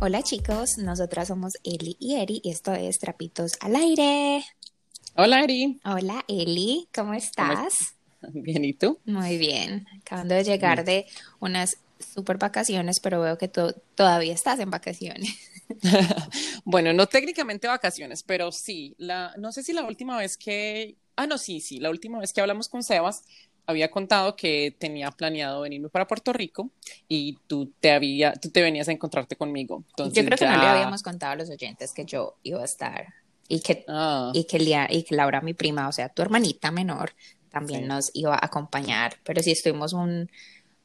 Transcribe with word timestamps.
Hola 0.00 0.22
chicos, 0.22 0.76
nosotras 0.78 1.28
somos 1.28 1.52
Eli 1.62 1.96
y 1.98 2.16
Eri 2.16 2.40
y 2.44 2.50
esto 2.50 2.74
es 2.74 2.98
Trapitos 2.98 3.52
al 3.60 3.76
Aire. 3.76 4.44
Hola 5.16 5.42
Eri. 5.42 5.80
Hola 5.84 6.24
Eli, 6.28 6.88
¿cómo 6.94 7.14
estás? 7.14 7.94
Bien, 8.32 8.64
¿y 8.64 8.74
tú? 8.74 8.98
Muy 9.04 9.38
bien, 9.38 9.86
acabando 10.00 10.34
de 10.34 10.44
llegar 10.44 10.84
de 10.84 11.06
unas 11.40 11.78
super 11.98 12.38
vacaciones, 12.38 13.00
pero 13.00 13.20
veo 13.20 13.38
que 13.38 13.48
tú 13.48 13.74
todavía 13.94 14.32
estás 14.34 14.58
en 14.60 14.70
vacaciones. 14.70 15.36
bueno, 16.64 16.92
no 16.92 17.06
técnicamente 17.06 17.68
vacaciones, 17.68 18.22
pero 18.22 18.52
sí, 18.52 18.94
la, 18.98 19.34
no 19.38 19.52
sé 19.52 19.62
si 19.62 19.72
la 19.72 19.84
última 19.84 20.16
vez 20.16 20.36
que, 20.36 20.96
ah, 21.16 21.26
no, 21.26 21.38
sí, 21.38 21.60
sí, 21.60 21.78
la 21.80 21.90
última 21.90 22.18
vez 22.18 22.32
que 22.32 22.40
hablamos 22.40 22.68
con 22.68 22.82
Sebas, 22.82 23.24
había 23.66 23.90
contado 23.90 24.36
que 24.36 24.74
tenía 24.78 25.10
planeado 25.10 25.62
venirme 25.62 25.88
para 25.88 26.06
Puerto 26.06 26.32
Rico 26.32 26.70
y 27.08 27.38
tú 27.46 27.72
te 27.80 27.92
había, 27.92 28.34
tú 28.34 28.50
te 28.50 28.62
venías 28.62 28.88
a 28.88 28.92
encontrarte 28.92 29.36
conmigo. 29.36 29.84
Entonces, 29.90 30.14
yo 30.14 30.24
creo 30.24 30.38
que 30.38 30.46
no 30.46 30.62
le 30.62 30.68
habíamos 30.68 31.02
contado 31.02 31.32
a 31.32 31.36
los 31.36 31.50
oyentes 31.50 31.92
que 31.92 32.04
yo 32.04 32.36
iba 32.42 32.60
a 32.60 32.64
estar 32.64 33.14
y 33.48 33.60
que, 33.60 33.84
ah. 33.88 34.30
y 34.34 34.44
que, 34.44 34.58
y 34.90 35.02
que 35.02 35.14
Laura, 35.14 35.40
mi 35.40 35.54
prima, 35.54 35.88
o 35.88 35.92
sea, 35.92 36.08
tu 36.08 36.22
hermanita 36.22 36.70
menor, 36.70 37.12
también 37.50 37.86
nos 37.86 38.10
iba 38.14 38.34
a 38.34 38.46
acompañar, 38.46 39.16
pero 39.22 39.42
sí 39.42 39.52
estuvimos 39.52 39.92
un, 39.92 40.30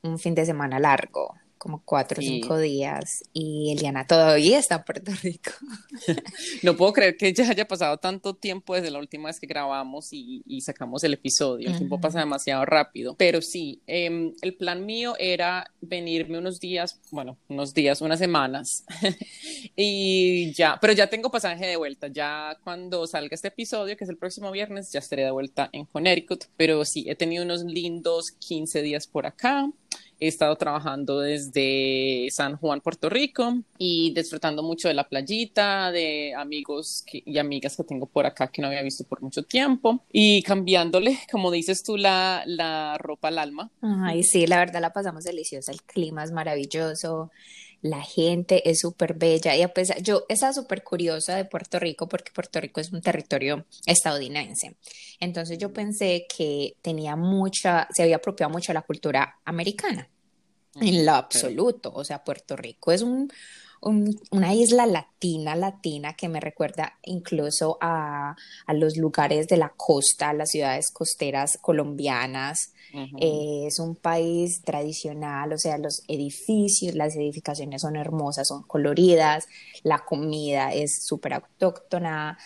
un 0.04 0.20
fin 0.20 0.36
de 0.36 0.46
semana 0.46 0.80
largo 0.80 1.36
como 1.60 1.84
cuatro 1.84 2.20
o 2.20 2.24
cinco 2.24 2.58
días 2.58 3.24
y 3.34 3.74
Eliana 3.74 4.08
todavía 4.08 4.58
está 4.58 4.76
en 4.76 4.84
Puerto 4.84 5.12
Rico. 5.22 5.52
no 6.64 6.76
puedo 6.78 6.94
creer 6.94 7.18
que 7.18 7.34
ya 7.34 7.50
haya 7.50 7.68
pasado 7.68 7.98
tanto 7.98 8.34
tiempo 8.34 8.76
desde 8.76 8.90
la 8.90 8.98
última 8.98 9.28
vez 9.28 9.42
que 9.42 9.46
grabamos 9.46 10.08
y, 10.12 10.42
sacamos 10.62 11.04
el 11.04 11.14
episodio. 11.14 11.70
El 11.70 11.78
tiempo 11.78 12.00
pasa 12.00 12.20
demasiado 12.20 12.66
rápido. 12.66 13.16
Pero 13.18 13.42
sí, 13.42 13.82
em, 13.88 14.34
el 14.42 14.56
plan 14.56 14.86
mío 14.86 15.16
era 15.20 15.72
venirme 15.82 16.38
unos 16.38 16.60
días, 16.60 17.00
bueno, 17.12 17.38
unos 17.50 17.74
días, 17.74 18.02
unas 18.02 18.20
semanas. 18.20 18.86
y 19.76 20.54
ya, 20.54 20.78
pero 20.80 20.94
ya 20.94 21.08
tengo 21.08 21.30
pasaje 21.30 21.66
de 21.68 21.76
vuelta. 21.76 22.08
Ya 22.08 22.58
cuando 22.64 23.06
salga 23.06 23.36
este 23.36 23.50
episodio, 23.50 23.98
que 23.98 24.06
es 24.06 24.10
el 24.10 24.18
próximo 24.18 24.52
viernes, 24.52 24.92
ya 24.94 25.00
estaré 25.00 25.26
de 25.26 25.32
vuelta 25.32 25.70
en 25.74 25.86
Connecticut. 25.86 26.46
Pero 26.56 26.86
sí, 26.86 27.06
he 27.10 27.16
tenido 27.16 27.44
unos 27.44 27.64
lindos 27.64 28.32
15 28.32 28.82
días 28.82 29.08
por 29.08 29.26
acá. 29.26 29.70
He 30.20 30.28
estado 30.28 30.56
trabajando 30.56 31.20
desde 31.20 32.28
San 32.32 32.58
Juan, 32.58 32.82
Puerto 32.82 33.10
Rico 33.10 33.60
y 33.78 34.14
disfrutando 34.14 34.64
mucho 34.64 34.88
de 34.88 34.94
la 34.94 35.08
playita, 35.08 35.92
de 35.92 36.34
amigos 36.36 37.06
y 37.12 37.38
amigas 37.38 37.78
que 37.78 37.84
tengo 37.84 38.06
por 38.06 38.26
acá 38.26 38.48
que 38.48 38.62
no 38.62 38.68
había 38.68 38.82
visto 38.82 39.04
por 39.06 39.22
mucho 39.22 39.44
tiempo 39.44 40.04
y 40.12 40.42
cambiándole, 40.44 41.18
como 41.32 41.52
dices 41.52 41.84
tú, 41.84 41.98
la, 41.98 42.44
la 42.46 42.98
ropa 42.98 43.30
al 43.30 43.40
alma. 43.40 43.72
Ay, 43.82 44.24
sí, 44.24 44.48
la 44.48 44.58
verdad 44.58 44.82
la 44.82 44.94
pasamos 44.94 45.24
deliciosa, 45.24 45.72
el 45.72 45.82
clima 45.84 46.24
es 46.24 46.32
maravilloso 46.32 47.32
la 47.82 48.02
gente 48.02 48.70
es 48.70 48.80
súper 48.80 49.14
bella 49.14 49.56
y 49.56 49.62
a 49.62 49.74
pesar, 49.74 50.02
yo 50.02 50.26
estaba 50.28 50.54
súper 50.54 50.84
curiosa 50.84 51.36
de 51.36 51.46
Puerto 51.46 51.80
Rico 51.80 52.08
porque 52.08 52.32
Puerto 52.32 52.60
Rico 52.60 52.82
es 52.82 52.92
un 52.92 53.02
territorio 53.02 53.66
estadounidense. 53.86 54.76
Entonces 55.20 55.58
yo 55.58 55.72
pensé 55.72 56.26
que 56.36 56.76
tenía 56.82 57.16
mucha, 57.16 57.88
se 57.92 58.04
había 58.04 58.18
apropiado 58.18 58.52
mucho 58.52 58.72
de 58.72 58.76
la 58.76 58.82
cultura 58.82 59.40
americana. 59.46 60.10
En 60.76 61.06
lo 61.06 61.14
absoluto, 61.14 61.92
o 61.94 62.04
sea, 62.04 62.24
Puerto 62.24 62.56
Rico 62.56 62.92
es 62.92 63.02
un, 63.02 63.32
una 63.82 64.54
isla 64.54 64.86
latina, 64.86 65.56
latina, 65.56 66.14
que 66.14 66.30
me 66.30 66.40
recuerda 66.40 66.94
incluso 67.04 67.78
a, 67.82 68.36
a, 68.66 68.74
los 68.74 68.98
lugares 68.98 69.48
de 69.48 69.58
la 69.58 69.74
costa, 69.76 70.34
las 70.34 70.50
ciudades 70.50 70.92
costeras 70.92 71.58
colombianas. 71.62 72.74
Eh, 73.22 73.66
es 73.68 73.78
un 73.80 73.96
país 73.96 74.64
tradicional, 74.64 75.54
o 75.54 75.58
sea, 75.60 75.78
los 75.78 76.02
edificios, 76.08 76.96
las 76.96 77.16
edificaciones 77.16 77.84
son 77.84 77.96
hermosas, 77.96 78.48
son 78.48 78.64
coloridas, 78.64 79.48
la 79.84 80.00
comida 80.00 80.74
es 80.74 81.06
súper 81.06 81.36
autóctona 81.36 82.40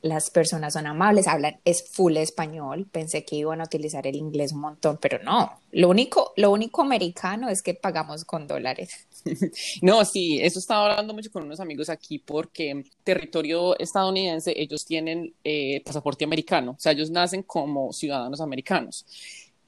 las 0.00 0.30
personas 0.30 0.74
son 0.74 0.86
amables, 0.86 1.26
hablan, 1.26 1.58
es 1.64 1.90
full 1.90 2.16
español, 2.16 2.86
pensé 2.90 3.24
que 3.24 3.36
iban 3.36 3.60
a 3.60 3.64
utilizar 3.64 4.06
el 4.06 4.16
inglés 4.16 4.52
un 4.52 4.60
montón, 4.60 4.98
pero 5.00 5.22
no, 5.22 5.60
lo 5.72 5.88
único, 5.88 6.32
lo 6.36 6.52
único 6.52 6.82
americano 6.82 7.48
es 7.48 7.62
que 7.62 7.74
pagamos 7.74 8.24
con 8.24 8.46
dólares. 8.46 9.06
No, 9.82 10.04
sí, 10.04 10.38
eso 10.40 10.58
estaba 10.58 10.90
hablando 10.90 11.12
mucho 11.12 11.30
con 11.30 11.42
unos 11.42 11.60
amigos 11.60 11.88
aquí 11.88 12.18
porque 12.18 12.84
territorio 13.04 13.78
estadounidense, 13.78 14.54
ellos 14.56 14.84
tienen 14.86 15.34
eh, 15.44 15.82
pasaporte 15.84 16.24
americano, 16.24 16.72
o 16.72 16.80
sea, 16.80 16.92
ellos 16.92 17.10
nacen 17.10 17.42
como 17.42 17.92
ciudadanos 17.92 18.40
americanos 18.40 19.04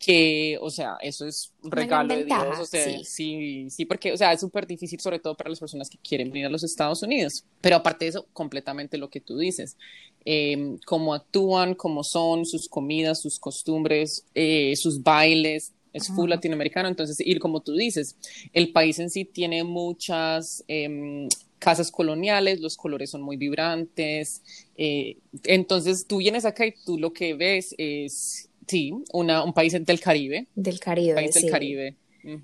que, 0.00 0.56
o 0.62 0.70
sea, 0.70 0.96
eso 1.02 1.26
es 1.26 1.52
un 1.62 1.70
regalo 1.70 2.16
de 2.16 2.24
Dios, 2.24 2.58
o 2.58 2.64
sea, 2.64 3.04
sí. 3.04 3.68
sí, 3.68 3.84
porque, 3.84 4.14
o 4.14 4.16
sea, 4.16 4.32
es 4.32 4.40
súper 4.40 4.66
difícil, 4.66 4.98
sobre 4.98 5.18
todo 5.18 5.36
para 5.36 5.50
las 5.50 5.60
personas 5.60 5.90
que 5.90 5.98
quieren 5.98 6.30
venir 6.30 6.46
a 6.46 6.48
los 6.48 6.64
Estados 6.64 7.02
Unidos, 7.02 7.44
pero 7.60 7.76
aparte 7.76 8.06
de 8.06 8.08
eso, 8.08 8.26
completamente 8.32 8.96
lo 8.96 9.10
que 9.10 9.20
tú 9.20 9.36
dices, 9.36 9.76
eh, 10.24 10.76
cómo 10.86 11.14
actúan, 11.14 11.74
cómo 11.74 12.04
son, 12.04 12.46
sus 12.46 12.68
comidas, 12.68 13.20
sus 13.20 13.38
costumbres, 13.38 14.24
eh, 14.34 14.74
sus 14.76 15.02
bailes, 15.02 15.72
es 15.92 16.06
full 16.08 16.30
latinoamericano, 16.30 16.88
entonces, 16.88 17.16
y 17.18 17.36
como 17.38 17.60
tú 17.60 17.74
dices, 17.74 18.16
el 18.52 18.70
país 18.70 19.00
en 19.00 19.10
sí 19.10 19.24
tiene 19.24 19.64
muchas 19.64 20.62
em, 20.68 21.28
casas 21.58 21.90
coloniales, 21.90 22.60
los 22.60 22.76
colores 22.76 23.10
son 23.10 23.22
muy 23.22 23.36
vibrantes, 23.36 24.40
eh, 24.76 25.16
entonces 25.44 26.06
tú 26.06 26.18
vienes 26.18 26.44
acá 26.44 26.64
y 26.64 26.74
tú 26.86 26.96
lo 26.96 27.12
que 27.12 27.34
ves 27.34 27.74
es 27.76 28.50
Sí, 28.70 28.92
una, 29.12 29.42
un 29.42 29.52
país 29.52 29.72
del 29.72 29.98
Caribe. 29.98 30.46
Del 30.54 30.78
Caribe. 30.78 31.14
país 31.14 31.34
del 31.34 31.50
Caribe. 31.50 31.96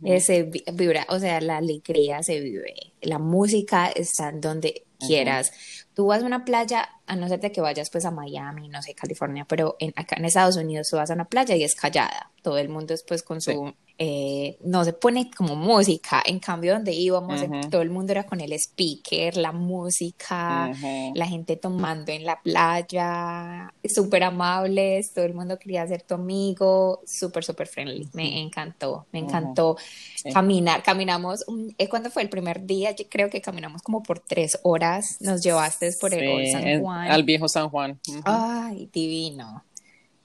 Ese 0.04 0.50
vibra, 0.72 1.06
o 1.08 1.20
sea, 1.20 1.41
la 1.41 1.58
alegría 1.58 2.20
se 2.25 2.41
vive, 2.41 2.75
la 3.00 3.20
música 3.20 3.88
está 3.91 4.32
donde 4.32 4.82
quieras. 4.98 5.53
Tú 5.96 6.04
vas 6.08 6.22
a 6.22 6.26
una 6.26 6.44
playa, 6.44 6.90
a 7.06 7.16
no 7.16 7.26
ser 7.26 7.40
de 7.40 7.50
que 7.50 7.62
vayas 7.62 7.88
pues 7.88 8.04
a 8.04 8.10
Miami, 8.10 8.68
no 8.68 8.82
sé, 8.82 8.94
California, 8.94 9.46
pero 9.48 9.76
en, 9.78 9.94
acá 9.96 10.16
en 10.18 10.26
Estados 10.26 10.56
Unidos 10.56 10.90
tú 10.90 10.96
vas 10.96 11.10
a 11.10 11.14
una 11.14 11.24
playa 11.24 11.56
y 11.56 11.64
es 11.64 11.74
callada. 11.74 12.32
Todo 12.42 12.58
el 12.58 12.68
mundo 12.68 12.92
es 12.92 13.02
pues 13.02 13.22
con 13.22 13.40
su 13.40 13.74
eh, 13.98 14.58
no 14.62 14.84
se 14.84 14.92
pone 14.92 15.30
como 15.30 15.56
música. 15.56 16.22
En 16.24 16.38
cambio, 16.38 16.74
donde 16.74 16.92
íbamos, 16.92 17.40
todo 17.70 17.80
el 17.80 17.90
mundo 17.90 18.12
era 18.12 18.26
con 18.26 18.40
el 18.40 18.52
speaker, 18.52 19.36
la 19.36 19.52
música, 19.52 20.70
la 21.14 21.26
gente 21.26 21.56
tomando 21.56 22.12
en 22.12 22.24
la 22.24 22.40
playa, 22.40 23.72
súper 23.84 24.24
amables, 24.24 25.12
todo 25.14 25.24
el 25.24 25.32
mundo 25.32 25.58
quería 25.58 25.86
ser 25.86 26.02
tu 26.02 26.14
amigo, 26.14 27.00
súper, 27.06 27.42
súper 27.42 27.68
friendly. 27.68 28.08
Me 28.12 28.40
encantó, 28.40 29.06
me 29.12 29.20
encantó 29.20 29.76
caminar. 30.32 30.82
Caminamos, 30.82 31.44
eh, 31.78 31.88
¿cuándo 31.88 32.10
fue 32.10 32.22
el 32.22 32.28
primer 32.28 32.66
día? 32.66 32.90
Yo 32.90 33.06
creo 33.08 33.30
que 33.30 33.40
caminamos 33.40 33.82
como 33.82 34.02
por 34.02 34.18
tres 34.20 34.58
horas. 34.62 35.16
Nos 35.20 35.42
llevaste 35.42 35.90
por 35.98 36.12
el 36.12 36.50
San 36.50 36.80
Juan. 36.80 37.10
Al 37.10 37.24
viejo 37.24 37.48
San 37.48 37.70
Juan. 37.70 37.98
Ay, 38.24 38.90
divino 38.92 39.64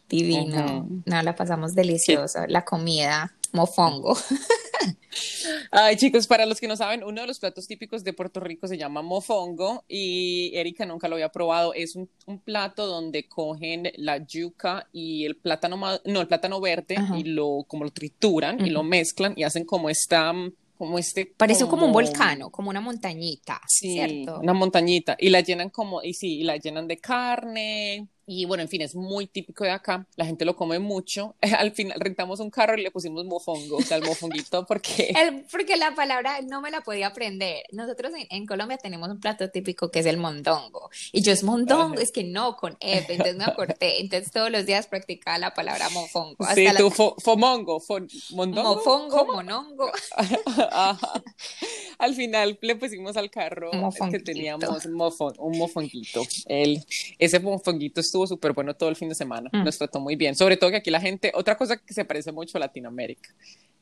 divino. 0.10 0.90
No, 1.06 1.22
la 1.24 1.36
pasamos 1.36 1.74
delicioso. 1.74 2.40
La 2.48 2.66
comida 2.66 3.34
mofongo. 3.54 4.18
Ay, 5.72 5.96
chicos, 5.96 6.28
para 6.28 6.46
los 6.46 6.60
que 6.60 6.68
no 6.68 6.76
saben, 6.76 7.04
uno 7.04 7.22
de 7.22 7.28
los 7.28 7.40
platos 7.40 7.68
típicos 7.68 8.04
de 8.04 8.14
Puerto 8.14 8.40
Rico 8.40 8.68
se 8.68 8.78
llama 8.78 9.02
mofongo 9.02 9.84
y 9.88 10.52
Erika 10.54 10.86
nunca 10.86 11.08
lo 11.08 11.16
había 11.16 11.30
probado. 11.30 11.74
Es 11.74 11.96
un, 11.96 12.10
plato 12.44 12.88
donde 12.88 13.28
cogen 13.28 13.92
la 13.98 14.18
yuca 14.26 14.88
y 14.92 15.26
el 15.26 15.36
plátano, 15.36 15.78
no, 15.78 16.22
el 16.22 16.28
plátano 16.28 16.62
verde 16.62 16.96
y 17.18 17.24
lo, 17.24 17.66
como 17.68 17.84
lo 17.84 17.92
trituran 17.92 18.66
y 18.66 18.70
lo 18.70 18.84
mezclan 18.84 19.34
y 19.36 19.44
hacen 19.44 19.66
como 19.66 19.90
esta 19.90 20.34
como 20.78 20.98
este 20.98 21.28
parece 21.38 21.68
como, 21.68 21.86
un 21.86 21.92
volcán, 21.92 22.50
como 22.50 22.72
una 22.72 22.82
montañita 22.82 23.62
sí, 23.68 23.94
¿cierto? 23.94 24.40
una 24.40 24.54
montañita 24.54 25.16
y 25.20 25.30
la 25.30 25.42
llenan 25.42 25.70
como 25.70 26.02
y 26.02 26.16
sí 26.16 26.40
y 26.40 26.44
la 26.44 26.58
llenan 26.58 26.88
de 26.88 26.98
carne 26.98 28.08
y 28.34 28.46
bueno, 28.46 28.64
en 28.64 28.70
fin, 28.70 28.82
es 28.82 28.96
muy 28.96 29.28
típico 29.28 29.66
de 29.66 29.72
acá. 29.72 30.08
La 30.16 30.26
gente 30.26 30.46
lo 30.46 30.56
come 30.56 30.80
mucho. 30.80 31.36
Al 31.58 31.74
final 31.74 32.00
rentamos 32.00 32.40
un 32.40 32.50
carro 32.50 32.78
y 32.78 32.82
le 32.82 32.90
pusimos 32.90 33.26
mofongo, 33.26 33.76
o 33.76 33.82
sea, 33.82 33.98
el 33.98 34.04
mofonguito, 34.04 34.66
porque. 34.68 35.14
porque 35.52 35.76
la 35.76 35.96
palabra 35.96 36.40
no 36.42 36.62
me 36.62 36.72
la 36.72 36.80
podía 36.80 37.08
aprender. 37.08 37.64
Nosotros 37.74 38.14
en, 38.30 38.46
Colombia 38.46 38.78
tenemos 38.78 39.10
un 39.10 39.20
plato 39.20 39.50
típico 39.50 39.92
que 39.92 40.00
es 40.00 40.06
el 40.06 40.16
mondongo. 40.16 40.90
Y 41.12 41.22
yo 41.24 41.34
es 41.34 41.44
mondongo, 41.44 42.00
es 42.00 42.14
que 42.14 42.24
no, 42.24 42.56
con 42.56 42.78
F. 42.80 43.12
Entonces 43.12 43.36
me 43.36 43.44
acorté. 43.44 44.00
Entonces 44.00 44.32
todos 44.32 44.50
los 44.50 44.66
días 44.66 44.88
practicaba 44.88 45.38
la 45.38 45.54
palabra 45.54 45.90
mofongo. 45.90 46.46
sí, 46.56 46.66
tú, 46.78 46.90
fomongo, 46.90 47.84
mondongo. 48.32 48.76
Mofongo, 48.76 49.26
monongo. 49.26 49.92
Al 51.98 52.16
final 52.16 52.58
le 52.62 52.76
pusimos 52.78 53.18
al 53.18 53.30
carro 53.30 53.72
que 54.10 54.20
teníamos 54.20 54.86
un 54.86 55.58
mofonguito. 55.58 56.24
El, 56.46 56.84
ese 57.20 57.40
mofonguito 57.40 58.00
estuvo 58.00 58.21
súper 58.28 58.54
bueno 58.54 58.76
todo 58.76 58.90
el 58.90 58.96
fin 58.96 59.10
de 59.10 59.16
semana. 59.16 59.50
Mm. 59.52 59.64
Nos 59.64 59.78
trató 59.78 60.00
muy 60.00 60.16
bien. 60.16 60.36
Sobre 60.36 60.58
todo 60.58 60.72
que 60.72 60.78
aquí 60.78 60.92
la 60.92 61.02
gente, 61.02 61.32
otra 61.36 61.58
cosa 61.58 61.78
que 61.78 61.94
se 61.94 62.06
parece 62.06 62.32
mucho 62.32 62.58
a 62.58 62.62
Latinoamérica, 62.62 63.34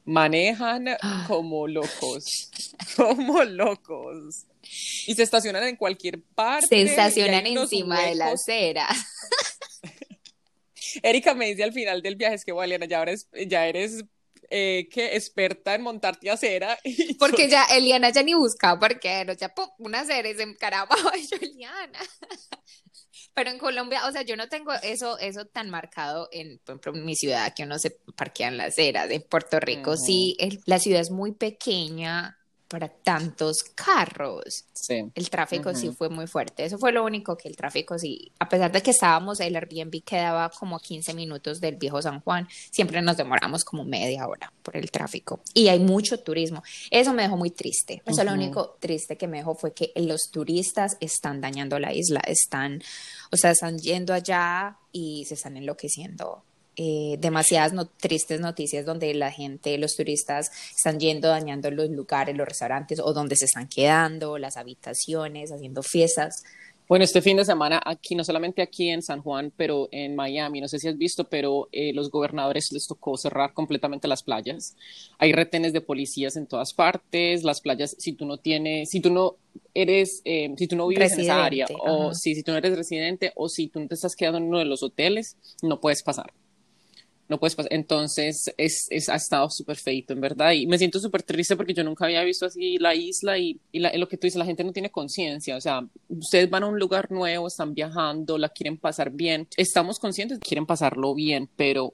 manejan 0.06 0.86
como 1.27 1.68
locos, 1.68 2.51
como 2.95 3.44
locos. 3.44 4.45
Y 5.07 5.15
se 5.15 5.24
estacionan 5.24 5.63
en 5.63 5.75
cualquier 5.75 6.21
parte. 6.36 6.68
Se 6.68 6.81
estacionan 6.81 7.47
encima 7.47 8.01
de 8.01 8.15
la 8.15 8.31
acera. 8.31 8.88
Erika 11.03 11.33
me 11.33 11.47
dice 11.47 11.63
al 11.63 11.74
final 11.74 12.01
del 12.01 12.15
viaje, 12.15 12.35
es 12.35 12.45
que 12.45 12.51
Valiana, 12.51 12.85
ya 12.85 13.01
eres, 13.01 13.27
ya 13.47 13.68
eres 13.68 14.03
eh, 14.50 14.88
que 14.92 15.15
experta 15.15 15.75
en 15.75 15.83
montarte 15.83 16.30
acera. 16.30 16.77
Porque 17.19 17.47
ya 17.47 17.65
Eliana 17.65 18.09
ya 18.09 18.24
ni 18.24 18.33
buscaba 18.33 18.88
no 19.25 19.33
ya 19.33 19.53
pum, 19.53 19.69
una 19.77 20.01
acera 20.01 20.30
y 20.30 20.35
se 20.35 20.44
encaraba 20.44 20.95
yo, 21.30 21.38
Eliana. 21.39 22.00
Pero 23.39 23.51
en 23.51 23.57
Colombia, 23.57 24.06
o 24.06 24.12
sea, 24.12 24.24
yo 24.24 24.36
no 24.36 24.50
tengo 24.50 24.74
eso, 24.83 25.18
eso 25.18 25.45
tan 25.45 25.69
marcado 25.69 26.27
en, 26.33 26.59
mi 26.95 27.15
ciudad 27.15 27.53
que 27.56 27.63
uno 27.63 27.80
se 27.80 27.91
parquea 28.18 28.50
en 28.50 28.57
la 28.57 28.65
acera. 28.65 29.07
De 29.07 29.21
Puerto 29.21 29.62
Rico, 29.62 29.95
sí, 29.95 30.36
la 30.65 30.77
ciudad 30.77 31.00
es 31.00 31.09
muy 31.09 31.31
pequeña, 31.31 32.38
para 32.69 32.88
tantos 32.88 33.63
carros. 33.75 34.66
Sí. 34.74 35.12
El 35.16 35.30
tráfico 35.30 35.74
sí 35.74 35.89
fue 35.89 36.07
muy 36.07 36.27
fuerte. 36.27 36.63
Eso 36.63 36.77
fue 36.77 36.92
lo 36.92 37.04
único 37.04 37.36
que 37.36 37.50
el 37.50 37.57
tráfico 37.57 37.98
sí, 37.98 38.31
a 38.39 38.48
pesar 38.48 38.71
de 38.71 38.81
que 38.81 38.92
estábamos, 38.92 39.39
el 39.39 39.56
Airbnb 39.56 40.04
quedaba 40.04 40.50
como 40.50 40.80
15 40.80 41.13
minutos 41.16 41.60
del 41.60 41.75
viejo 41.75 42.01
San 42.01 42.21
Juan, 42.21 42.48
siempre 42.71 43.01
nos 43.01 43.18
demoramos 43.18 43.66
como 43.66 43.83
media 43.83 44.27
hora 44.27 44.54
por 44.62 44.77
el 44.77 44.92
tráfico. 44.92 45.42
Y 45.54 45.68
hay 45.68 45.80
mucho 45.80 46.19
turismo. 46.19 46.63
Eso 46.92 47.13
me 47.13 47.24
dejó 47.24 47.36
muy 47.36 47.50
triste. 47.50 48.01
Eso 48.06 48.24
lo 48.24 48.33
único 48.33 48.77
triste 48.80 49.18
que 49.18 49.27
me 49.27 49.38
dejó 49.38 49.56
fue 49.56 49.74
que 49.74 49.92
los 49.95 50.30
turistas 50.31 50.95
están 51.00 51.42
dañando 51.42 51.80
la 51.80 51.94
isla, 51.94 52.21
están, 52.27 52.81
o 53.31 53.38
sea, 53.38 53.51
están 53.51 53.80
yendo 53.80 54.13
allá 54.13 54.77
y 54.92 55.25
se 55.25 55.33
están 55.33 55.57
enloqueciendo 55.57 56.44
eh, 56.81 57.18
demasiadas 57.20 57.74
tristes 57.98 58.40
noticias 58.40 58.86
donde 58.86 59.14
la 59.14 59.31
gente, 59.31 59.78
los 59.78 59.98
turistas 59.98 60.50
están 60.74 60.98
yendo 60.98 61.28
dañando 61.28 61.70
los 61.72 61.90
lugares, 61.90 62.38
los 62.38 62.48
restaurantes 62.48 63.02
o 63.04 63.12
donde 63.12 63.36
se 63.36 63.46
están 63.46 63.68
quedando, 63.68 64.38
las 64.38 64.56
habitaciones, 64.56 65.52
haciendo 65.52 65.84
fiestas. 65.84 66.42
Bueno, 66.88 67.04
este 67.04 67.22
fin 67.22 67.36
de 67.36 67.44
semana 67.44 67.81
aquí, 67.86 68.16
no 68.16 68.24
solamente 68.24 68.62
aquí 68.62 68.88
en 68.90 69.02
San 69.02 69.22
Juan, 69.22 69.52
pero 69.58 69.90
en 69.92 70.16
Miami, 70.16 70.62
no 70.62 70.70
sé 70.70 70.80
si 70.80 70.88
has 70.88 70.98
visto, 70.98 71.26
pero 71.26 71.68
eh, 71.74 71.92
los 71.92 72.10
gobernadores 72.10 72.70
les 72.72 72.88
tocó 72.88 73.18
cerrar 73.18 73.54
completamente 73.54 74.08
las 74.08 74.24
playas. 74.24 74.78
Hay 75.18 75.34
retenes 75.34 75.74
de 75.74 75.81
policías 75.81 76.38
en 76.38 76.48
todas 76.48 76.74
partes, 76.74 77.44
las 77.44 77.60
playas, 77.60 77.94
si 78.00 78.14
tú 78.14 78.26
no 78.26 78.38
tienes, 78.38 78.90
si 78.90 79.02
tú 79.02 79.12
no 79.12 79.36
eres, 79.74 80.22
eh, 80.24 80.50
si 80.58 80.68
tú 80.68 80.78
no 80.78 80.88
vives 80.88 81.12
en 81.12 81.20
esa 81.20 81.44
área, 81.44 81.68
o 81.81 82.14
si, 82.14 82.36
si 82.36 82.42
tú 82.42 82.54
no 82.54 82.58
eres 82.58 82.78
residente, 82.78 83.34
o 83.36 83.50
si 83.50 83.68
tú 83.68 83.81
no 83.81 83.88
te 83.90 83.96
estás 83.96 84.16
quedando 84.16 84.38
en 84.38 84.46
uno 84.46 84.60
de 84.60 84.66
los 84.66 84.81
hoteles, 84.81 85.36
no 85.62 85.81
puedes 85.81 86.02
pasar 86.04 86.31
no 87.30 87.40
puedes 87.40 87.56
pasar. 87.56 87.72
Entonces, 87.72 88.52
es, 88.58 88.88
es 88.90 89.08
ha 89.08 89.16
estado 89.16 89.50
súper 89.50 89.78
feito, 89.78 90.14
en 90.14 90.22
verdad. 90.22 90.52
Y 90.52 90.68
me 90.68 90.78
siento 90.78 91.00
súper 91.00 91.24
triste 91.24 91.56
porque 91.56 91.74
yo 91.74 91.84
nunca 91.84 92.06
había 92.06 92.24
visto 92.24 92.46
así 92.46 92.78
la 92.80 92.96
isla 92.96 93.38
y, 93.38 93.60
y 93.72 93.80
lo 93.80 94.08
que 94.08 94.18
tú 94.18 94.28
dices, 94.28 94.40
la 94.40 94.46
gente 94.46 94.64
no 94.64 94.74
tiene 94.74 94.90
conciencia. 94.90 95.56
O 95.56 95.62
sea, 95.62 95.88
ustedes 96.10 96.50
van 96.50 96.64
a 96.64 96.68
un 96.68 96.80
lugar 96.80 97.12
nuevo, 97.12 97.48
están 97.48 97.74
viajando, 97.74 98.38
la 98.38 98.50
quieren 98.50 98.78
pasar 98.78 99.12
bien. 99.12 99.48
Estamos 99.56 100.00
conscientes, 100.00 100.40
quieren 100.40 100.66
pasarlo 100.66 101.14
bien, 101.14 101.50
pero 101.56 101.94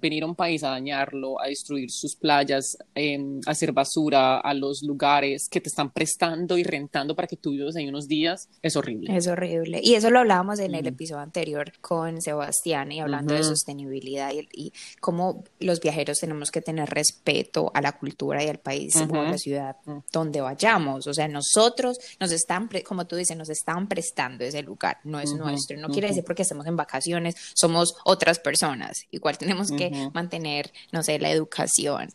venir 0.00 0.22
a 0.22 0.26
un 0.26 0.34
país 0.34 0.62
a 0.64 0.70
dañarlo, 0.70 1.40
a 1.40 1.46
destruir 1.46 1.90
sus 1.90 2.16
playas, 2.16 2.76
em, 2.94 3.40
a 3.46 3.50
hacer 3.50 3.72
basura 3.72 4.38
a 4.38 4.54
los 4.54 4.82
lugares 4.82 5.48
que 5.50 5.60
te 5.60 5.68
están 5.68 5.90
prestando 5.90 6.58
y 6.58 6.62
rentando 6.62 7.14
para 7.14 7.28
que 7.28 7.36
tú 7.36 7.50
vivas 7.50 7.76
ahí 7.76 7.88
unos 7.88 8.06
días, 8.08 8.48
es 8.62 8.76
horrible. 8.76 9.16
Es 9.16 9.26
horrible. 9.26 9.80
Y 9.82 9.94
eso 9.94 10.10
lo 10.10 10.20
hablábamos 10.20 10.58
en 10.58 10.74
el 10.74 10.86
episodio 10.86 11.22
anterior 11.22 11.72
con 11.80 12.20
Sebastián 12.20 12.92
y 12.92 13.00
hablando 13.00 13.34
de 13.34 13.42
sostenibilidad 13.42 14.32
y, 14.32 14.48
y, 14.52 14.72
cómo 15.00 15.44
los 15.58 15.80
viajeros 15.80 16.18
tenemos 16.18 16.50
que 16.50 16.60
tener 16.60 16.88
respeto 16.88 17.70
a 17.74 17.80
la 17.80 17.92
cultura 17.92 18.44
y 18.44 18.48
al 18.48 18.58
país 18.58 18.94
o 18.96 19.14
a 19.14 19.30
la 19.30 19.38
ciudad 19.38 19.76
donde 20.12 20.40
vayamos. 20.40 21.06
O 21.06 21.14
sea, 21.14 21.28
nosotros 21.28 21.98
nos 22.18 22.32
están, 22.32 22.68
como 22.84 23.06
tú 23.06 23.16
dices, 23.16 23.36
nos 23.36 23.48
están 23.48 23.88
prestando 23.88 24.44
ese 24.44 24.62
lugar, 24.62 24.98
no 25.04 25.20
es 25.20 25.32
nuestro. 25.34 25.76
No 25.78 25.88
quiere 25.88 26.08
decir 26.08 26.24
porque 26.24 26.42
estemos 26.42 26.66
en 26.66 26.76
vacaciones, 26.76 27.34
somos 27.54 27.94
otras 28.04 28.38
personas. 28.38 29.02
Igual 29.10 29.38
tenemos 29.38 29.69
que 29.72 30.10
mantener, 30.12 30.72
no 30.92 31.02
sé, 31.02 31.18
la 31.18 31.30
educación. 31.30 32.08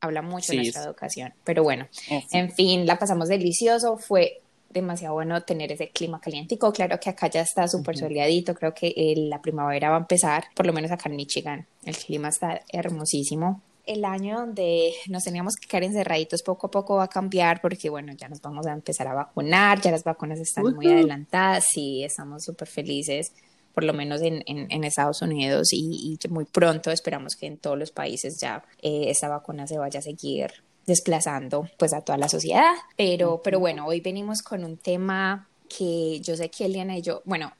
Habla 0.00 0.22
mucho 0.22 0.52
de 0.52 0.58
nuestra 0.58 0.82
educación. 0.82 1.32
Pero 1.44 1.62
bueno, 1.62 1.86
en 2.32 2.50
fin, 2.50 2.86
la 2.86 2.98
pasamos 2.98 3.28
delicioso. 3.28 3.98
Fue 3.98 4.40
demasiado 4.70 5.14
bueno 5.14 5.42
tener 5.42 5.70
ese 5.70 5.90
clima 5.90 6.20
calientico. 6.20 6.72
Claro 6.72 6.98
que 6.98 7.10
acá 7.10 7.28
ya 7.28 7.42
está 7.42 7.68
súper 7.68 7.96
soleadito. 7.96 8.54
Creo 8.54 8.74
que 8.74 8.92
la 9.16 9.40
primavera 9.40 9.90
va 9.90 9.96
a 9.96 10.00
empezar, 10.00 10.44
por 10.54 10.66
lo 10.66 10.72
menos 10.72 10.90
acá 10.90 11.08
en 11.08 11.16
Michigan. 11.16 11.66
El 11.84 11.96
clima 11.96 12.28
está 12.28 12.62
hermosísimo. 12.70 13.60
El 13.84 14.04
año 14.04 14.38
donde 14.38 14.92
nos 15.08 15.24
teníamos 15.24 15.56
que 15.56 15.66
quedar 15.66 15.82
encerraditos 15.84 16.42
poco 16.42 16.68
a 16.68 16.70
poco 16.70 16.96
va 16.96 17.04
a 17.04 17.08
cambiar 17.08 17.60
porque, 17.60 17.90
bueno, 17.90 18.12
ya 18.12 18.28
nos 18.28 18.40
vamos 18.40 18.66
a 18.66 18.72
empezar 18.72 19.08
a 19.08 19.14
vacunar, 19.14 19.80
ya 19.80 19.90
las 19.90 20.04
vacunas 20.04 20.38
están 20.38 20.72
muy 20.74 20.86
adelantadas 20.86 21.76
y 21.76 22.04
estamos 22.04 22.44
súper 22.44 22.68
felices 22.68 23.32
por 23.74 23.84
lo 23.84 23.92
menos 23.92 24.20
en, 24.22 24.42
en, 24.46 24.84
Estados 24.84 25.22
Unidos 25.22 25.72
y, 25.72 26.18
muy 26.28 26.44
pronto 26.44 26.90
esperamos 26.90 27.36
que 27.36 27.46
en 27.46 27.58
todos 27.58 27.78
los 27.78 27.90
países 27.90 28.38
ya 28.40 28.64
eh, 28.80 29.04
esta 29.08 29.28
vacuna 29.28 29.66
se 29.66 29.78
vaya 29.78 30.00
a 30.00 30.02
seguir 30.02 30.52
desplazando 30.86 31.68
pues 31.78 31.92
a 31.92 32.00
toda 32.00 32.18
la 32.18 32.28
sociedad. 32.28 32.74
Pero, 32.96 33.40
pero 33.42 33.60
bueno, 33.60 33.86
hoy 33.86 34.00
venimos 34.00 34.42
con 34.42 34.64
un 34.64 34.76
tema 34.76 35.48
que 35.68 36.20
yo 36.20 36.36
sé 36.36 36.50
que 36.50 36.66
Eliana 36.66 36.98
y 36.98 37.02
yo, 37.02 37.22
bueno, 37.24 37.52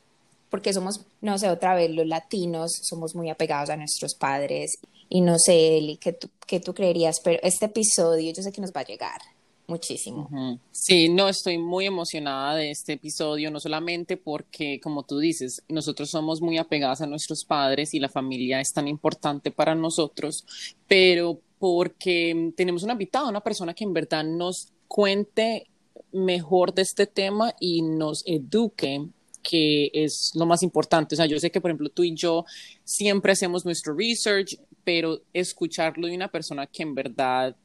porque 0.50 0.74
somos, 0.74 1.06
no 1.22 1.38
sé, 1.38 1.48
otra 1.48 1.74
vez 1.74 1.90
los 1.90 2.06
latinos 2.06 2.72
somos 2.82 3.14
muy 3.14 3.30
apegados 3.30 3.70
a 3.70 3.76
nuestros 3.76 4.14
padres 4.14 4.78
y 5.08 5.22
no 5.22 5.38
sé, 5.38 5.78
Eli, 5.78 5.96
¿qué 5.96 6.12
tú, 6.12 6.28
qué 6.46 6.60
tú 6.60 6.74
creerías? 6.74 7.20
Pero 7.20 7.38
este 7.42 7.66
episodio 7.66 8.32
yo 8.32 8.42
sé 8.42 8.52
que 8.52 8.60
nos 8.60 8.72
va 8.72 8.82
a 8.82 8.84
llegar 8.84 9.20
muchísimo. 9.66 10.60
Sí, 10.70 11.08
no, 11.08 11.28
estoy 11.28 11.58
muy 11.58 11.86
emocionada 11.86 12.56
de 12.56 12.70
este 12.70 12.94
episodio, 12.94 13.50
no 13.50 13.60
solamente 13.60 14.16
porque, 14.16 14.80
como 14.80 15.04
tú 15.04 15.18
dices, 15.18 15.62
nosotros 15.68 16.10
somos 16.10 16.40
muy 16.40 16.58
apegadas 16.58 17.00
a 17.00 17.06
nuestros 17.06 17.44
padres 17.44 17.94
y 17.94 18.00
la 18.00 18.08
familia 18.08 18.60
es 18.60 18.72
tan 18.72 18.88
importante 18.88 19.50
para 19.50 19.74
nosotros, 19.74 20.44
pero 20.86 21.40
porque 21.58 22.52
tenemos 22.56 22.82
una 22.82 22.94
invitada, 22.94 23.28
una 23.28 23.40
persona 23.40 23.74
que 23.74 23.84
en 23.84 23.92
verdad 23.92 24.24
nos 24.24 24.72
cuente 24.88 25.68
mejor 26.12 26.74
de 26.74 26.82
este 26.82 27.06
tema 27.06 27.54
y 27.60 27.82
nos 27.82 28.22
eduque 28.26 29.06
que 29.42 29.90
es 29.92 30.32
lo 30.34 30.46
más 30.46 30.62
importante. 30.62 31.14
O 31.14 31.16
sea, 31.16 31.26
yo 31.26 31.38
sé 31.38 31.50
que, 31.50 31.60
por 31.60 31.70
ejemplo, 31.70 31.88
tú 31.88 32.04
y 32.04 32.14
yo 32.14 32.44
siempre 32.84 33.32
hacemos 33.32 33.64
nuestro 33.64 33.94
research, 33.94 34.58
pero 34.84 35.20
escucharlo 35.32 36.06
de 36.06 36.14
una 36.14 36.28
persona 36.28 36.66
que 36.66 36.82
en 36.82 36.94
verdad 36.94 37.56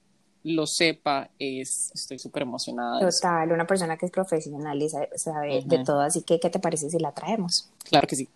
lo 0.48 0.66
sepa, 0.66 1.30
es, 1.38 1.92
estoy 1.94 2.20
súper 2.20 2.44
emocionada. 2.44 3.00
Total, 3.00 3.52
una 3.52 3.68
persona 3.68 3.98
que 3.98 4.06
es 4.06 4.12
profesional 4.12 4.82
y 4.82 4.90
sabe, 4.90 5.64
de 5.66 5.84
todo, 5.84 6.02
así 6.02 6.24
que, 6.24 6.40
¿qué 6.40 6.50
te 6.50 6.60
parece 6.60 6.90
si 6.90 7.00
la 7.00 7.12
traemos? 7.12 7.70
Claro 7.84 8.08
que 8.08 8.16
sí. 8.16 8.30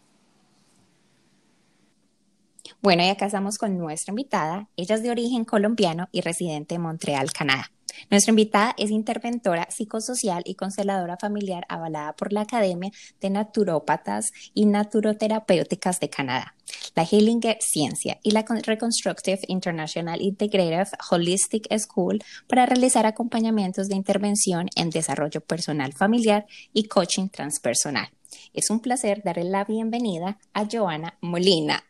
Bueno, 2.81 3.03
y 3.03 3.09
acá 3.09 3.27
estamos 3.27 3.57
con 3.57 3.77
nuestra 3.77 4.11
invitada. 4.11 4.67
Ella 4.75 4.95
es 4.95 5.03
de 5.03 5.11
origen 5.11 5.45
colombiano 5.45 6.09
y 6.11 6.21
residente 6.21 6.75
de 6.75 6.79
Montreal, 6.79 7.31
Canadá. 7.31 7.71
Nuestra 8.09 8.31
invitada 8.31 8.73
es 8.77 8.89
interventora 8.89 9.69
psicosocial 9.69 10.41
y 10.45 10.55
consteladora 10.55 11.17
familiar 11.17 11.65
avalada 11.69 12.13
por 12.13 12.33
la 12.33 12.41
Academia 12.41 12.91
de 13.19 13.29
Naturópatas 13.29 14.31
y 14.53 14.65
Naturoterapéuticas 14.65 15.99
de 15.99 16.09
Canadá, 16.09 16.55
la 16.95 17.05
Healing 17.05 17.41
Ciencia 17.59 18.19
y 18.23 18.31
la 18.31 18.43
Reconstructive 18.43 19.39
International 19.47 20.21
Integrative 20.21 20.89
Holistic 21.09 21.67
School 21.77 22.23
para 22.47 22.65
realizar 22.65 23.05
acompañamientos 23.05 23.87
de 23.87 23.95
intervención 23.95 24.69
en 24.75 24.89
desarrollo 24.89 25.41
personal 25.41 25.93
familiar 25.93 26.45
y 26.73 26.85
coaching 26.85 27.29
transpersonal. 27.29 28.09
Es 28.53 28.69
un 28.69 28.79
placer 28.79 29.21
darle 29.23 29.45
la 29.45 29.63
bienvenida 29.63 30.37
a 30.53 30.67
Joana 30.69 31.17
Molina. 31.21 31.83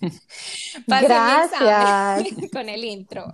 Gracias. 0.86 2.34
Con 2.52 2.68
el 2.68 2.84
intro. 2.84 3.30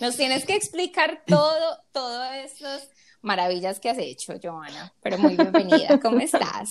Nos 0.00 0.16
tienes 0.16 0.44
que 0.44 0.54
explicar 0.54 1.22
todo, 1.26 1.78
todas 1.92 2.44
estas 2.44 2.88
maravillas 3.22 3.80
que 3.80 3.90
has 3.90 3.98
hecho, 3.98 4.34
Joana. 4.42 4.92
Pero 5.00 5.18
muy 5.18 5.36
bienvenida, 5.36 5.98
¿cómo 6.00 6.20
estás? 6.20 6.70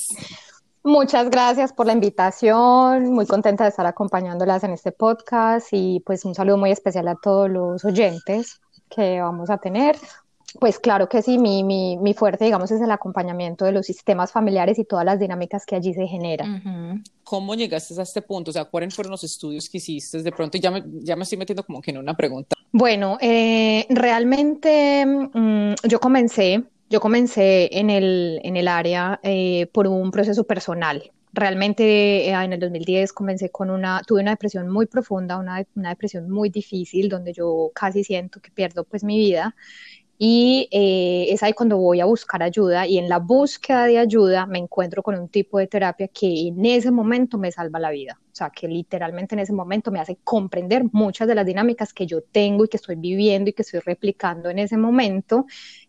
Muchas 0.83 1.29
gracias 1.29 1.73
por 1.73 1.85
la 1.85 1.93
invitación, 1.93 3.13
muy 3.13 3.27
contenta 3.27 3.65
de 3.65 3.69
estar 3.69 3.85
acompañándolas 3.85 4.63
en 4.63 4.71
este 4.71 4.91
podcast 4.91 5.67
y 5.71 5.99
pues 5.99 6.25
un 6.25 6.33
saludo 6.33 6.57
muy 6.57 6.71
especial 6.71 7.07
a 7.07 7.15
todos 7.15 7.49
los 7.49 7.85
oyentes 7.85 8.59
que 8.89 9.21
vamos 9.21 9.51
a 9.51 9.59
tener. 9.59 9.95
Pues 10.59 10.79
claro 10.79 11.07
que 11.07 11.21
sí, 11.21 11.37
mi, 11.37 11.63
mi, 11.63 11.97
mi, 11.97 12.13
fuerte, 12.13 12.45
digamos, 12.45 12.71
es 12.71 12.81
el 12.81 12.91
acompañamiento 12.91 13.63
de 13.63 13.71
los 13.71 13.85
sistemas 13.85 14.31
familiares 14.31 14.79
y 14.79 14.83
todas 14.83 15.05
las 15.05 15.19
dinámicas 15.19 15.65
que 15.65 15.75
allí 15.75 15.93
se 15.93 16.07
generan. 16.07 17.03
¿Cómo 17.23 17.55
llegaste 17.55 17.97
a 17.97 18.03
este 18.03 18.21
punto? 18.21 18.49
O 18.49 18.53
sea, 18.53 18.65
¿cuáles 18.65 18.93
fueron 18.93 19.11
los 19.11 19.23
estudios 19.23 19.69
que 19.69 19.77
hiciste 19.77 20.21
de 20.21 20.31
pronto? 20.31 20.57
Ya 20.57 20.71
me, 20.71 20.83
ya 21.03 21.15
me 21.15 21.23
estoy 21.23 21.37
metiendo 21.37 21.63
como 21.63 21.81
que 21.81 21.91
en 21.91 21.99
una 21.99 22.17
pregunta. 22.17 22.55
Bueno, 22.73 23.17
eh, 23.21 23.85
realmente 23.89 25.05
mm, 25.05 25.73
yo 25.87 25.99
comencé, 25.99 26.63
yo 26.91 26.99
comencé 26.99 27.69
en 27.79 27.89
el, 27.89 28.41
en 28.43 28.57
el 28.57 28.67
área 28.67 29.19
eh, 29.23 29.67
por 29.73 29.87
un 29.87 30.11
proceso 30.11 30.43
personal. 30.43 31.11
Realmente 31.33 32.29
eh, 32.29 32.33
en 32.33 32.53
el 32.53 32.59
2010 32.59 33.13
comencé 33.13 33.49
con 33.49 33.69
una, 33.69 34.01
tuve 34.05 34.21
una 34.21 34.31
depresión 34.31 34.67
muy 34.69 34.85
profunda, 34.85 35.37
una, 35.37 35.65
una 35.75 35.89
depresión 35.89 36.29
muy 36.29 36.49
difícil, 36.49 37.07
donde 37.09 37.33
yo 37.33 37.71
casi 37.73 38.03
siento 38.03 38.41
que 38.41 38.51
pierdo 38.51 38.83
pues 38.83 39.03
mi 39.03 39.17
vida 39.17 39.55
y 40.23 40.67
eh, 40.71 41.33
es 41.33 41.41
ahí 41.41 41.53
cuando 41.53 41.77
voy 41.77 41.99
a 41.99 42.05
buscar 42.05 42.43
ayuda 42.43 42.85
y 42.85 42.99
en 42.99 43.09
la 43.09 43.17
búsqueda 43.17 43.87
de 43.87 43.97
ayuda 43.97 44.45
me 44.45 44.59
encuentro 44.59 45.01
con 45.01 45.15
un 45.17 45.29
tipo 45.29 45.57
de 45.57 45.65
terapia 45.65 46.07
que 46.09 46.47
en 46.49 46.63
ese 46.63 46.91
momento 46.91 47.39
me 47.39 47.51
salva 47.51 47.79
la 47.79 47.89
vida. 47.89 48.20
O 48.31 48.35
sea, 48.35 48.49
que 48.49 48.67
literalmente 48.67 49.35
en 49.35 49.39
ese 49.39 49.53
momento 49.53 49.91
me 49.91 49.99
hace 49.99 50.17
comprender 50.23 50.85
muchas 50.91 51.27
de 51.27 51.35
las 51.35 51.45
dinámicas 51.45 51.93
que 51.93 52.07
yo 52.07 52.21
tengo 52.21 52.63
y 52.63 52.69
que 52.69 52.77
estoy 52.77 52.95
viviendo 52.95 53.49
y 53.49 53.53
que 53.53 53.63
estoy 53.63 53.81
replicando 53.81 54.49
en 54.49 54.59
ese 54.59 54.77
momento. 54.77 55.45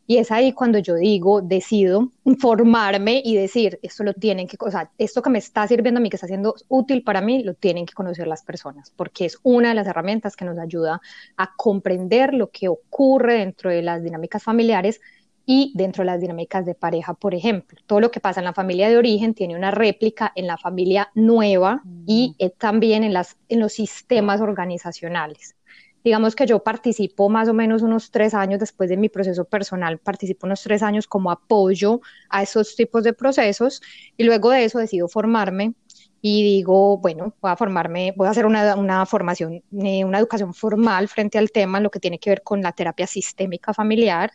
Y 0.06 0.18
es 0.18 0.32
ahí 0.32 0.52
cuando 0.52 0.78
yo 0.78 0.96
digo, 0.96 1.40
decido 1.40 2.10
informarme 2.24 3.22
y 3.24 3.36
decir, 3.36 3.78
esto 3.82 4.02
lo 4.02 4.14
tienen 4.14 4.48
que, 4.48 4.56
o 4.58 4.70
sea, 4.70 4.90
esto 4.98 5.22
que 5.22 5.30
me 5.30 5.38
está 5.38 5.66
sirviendo 5.68 5.98
a 5.98 6.02
mí, 6.02 6.10
que 6.10 6.16
está 6.16 6.26
siendo 6.26 6.56
útil 6.68 7.04
para 7.04 7.20
mí, 7.20 7.44
lo 7.44 7.54
tienen 7.54 7.86
que 7.86 7.94
conocer 7.94 8.26
las 8.26 8.42
personas, 8.42 8.92
porque 8.96 9.24
es 9.24 9.38
una 9.44 9.68
de 9.68 9.74
las 9.76 9.86
herramientas 9.86 10.34
que 10.34 10.44
nos 10.44 10.58
ayuda 10.58 11.00
a 11.36 11.54
comprender 11.56 12.34
lo 12.34 12.50
que 12.50 12.68
ocurre 12.68 13.34
dentro 13.34 13.70
de 13.70 13.82
las 13.82 14.02
dinámicas 14.02 14.42
familiares 14.42 15.00
y 15.46 15.72
dentro 15.74 16.02
de 16.02 16.06
las 16.06 16.20
dinámicas 16.20 16.64
de 16.64 16.74
pareja, 16.74 17.14
por 17.14 17.34
ejemplo. 17.34 17.78
Todo 17.86 18.00
lo 18.00 18.10
que 18.10 18.20
pasa 18.20 18.40
en 18.40 18.44
la 18.44 18.52
familia 18.52 18.88
de 18.88 18.96
origen 18.96 19.34
tiene 19.34 19.56
una 19.56 19.70
réplica 19.70 20.32
en 20.34 20.46
la 20.46 20.56
familia 20.56 21.10
nueva 21.14 21.82
y 22.06 22.36
mm. 22.38 22.58
también 22.58 23.04
en, 23.04 23.12
las, 23.12 23.36
en 23.48 23.60
los 23.60 23.72
sistemas 23.72 24.40
organizacionales. 24.40 25.56
Digamos 26.04 26.34
que 26.34 26.46
yo 26.46 26.64
participo 26.64 27.28
más 27.28 27.48
o 27.48 27.54
menos 27.54 27.82
unos 27.82 28.10
tres 28.10 28.34
años 28.34 28.58
después 28.58 28.90
de 28.90 28.96
mi 28.96 29.08
proceso 29.08 29.44
personal, 29.44 29.98
participo 29.98 30.46
unos 30.46 30.62
tres 30.62 30.82
años 30.82 31.06
como 31.06 31.30
apoyo 31.30 32.00
a 32.28 32.42
esos 32.42 32.74
tipos 32.74 33.04
de 33.04 33.12
procesos 33.12 33.80
y 34.16 34.24
luego 34.24 34.50
de 34.50 34.64
eso 34.64 34.80
decido 34.80 35.06
formarme 35.06 35.74
y 36.20 36.42
digo, 36.42 36.98
bueno, 36.98 37.34
voy 37.40 37.50
a 37.50 37.56
formarme, 37.56 38.14
voy 38.16 38.26
a 38.26 38.30
hacer 38.30 38.46
una, 38.46 38.74
una 38.76 39.06
formación, 39.06 39.62
eh, 39.80 40.04
una 40.04 40.18
educación 40.18 40.54
formal 40.54 41.08
frente 41.08 41.38
al 41.38 41.50
tema, 41.52 41.80
lo 41.80 41.90
que 41.90 42.00
tiene 42.00 42.18
que 42.18 42.30
ver 42.30 42.42
con 42.42 42.62
la 42.62 42.72
terapia 42.72 43.06
sistémica 43.06 43.72
familiar 43.72 44.32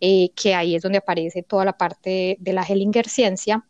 eh, 0.00 0.30
que 0.34 0.54
ahí 0.54 0.74
es 0.74 0.82
donde 0.82 0.98
aparece 0.98 1.42
toda 1.42 1.64
la 1.64 1.76
parte 1.76 2.36
de 2.40 2.52
la 2.52 2.62
Hellinger 2.62 3.08
ciencia 3.08 3.64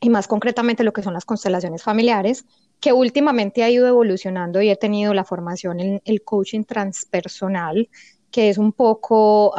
y 0.00 0.10
más 0.10 0.28
concretamente 0.28 0.84
lo 0.84 0.92
que 0.92 1.02
son 1.02 1.14
las 1.14 1.24
constelaciones 1.24 1.82
familiares, 1.82 2.46
que 2.80 2.92
últimamente 2.92 3.64
ha 3.64 3.70
ido 3.70 3.88
evolucionando 3.88 4.62
y 4.62 4.70
he 4.70 4.76
tenido 4.76 5.12
la 5.14 5.24
formación 5.24 5.80
en 5.80 6.00
el 6.04 6.22
coaching 6.22 6.64
transpersonal, 6.64 7.88
que 8.30 8.48
es 8.48 8.58
un 8.58 8.72
poco 8.72 9.54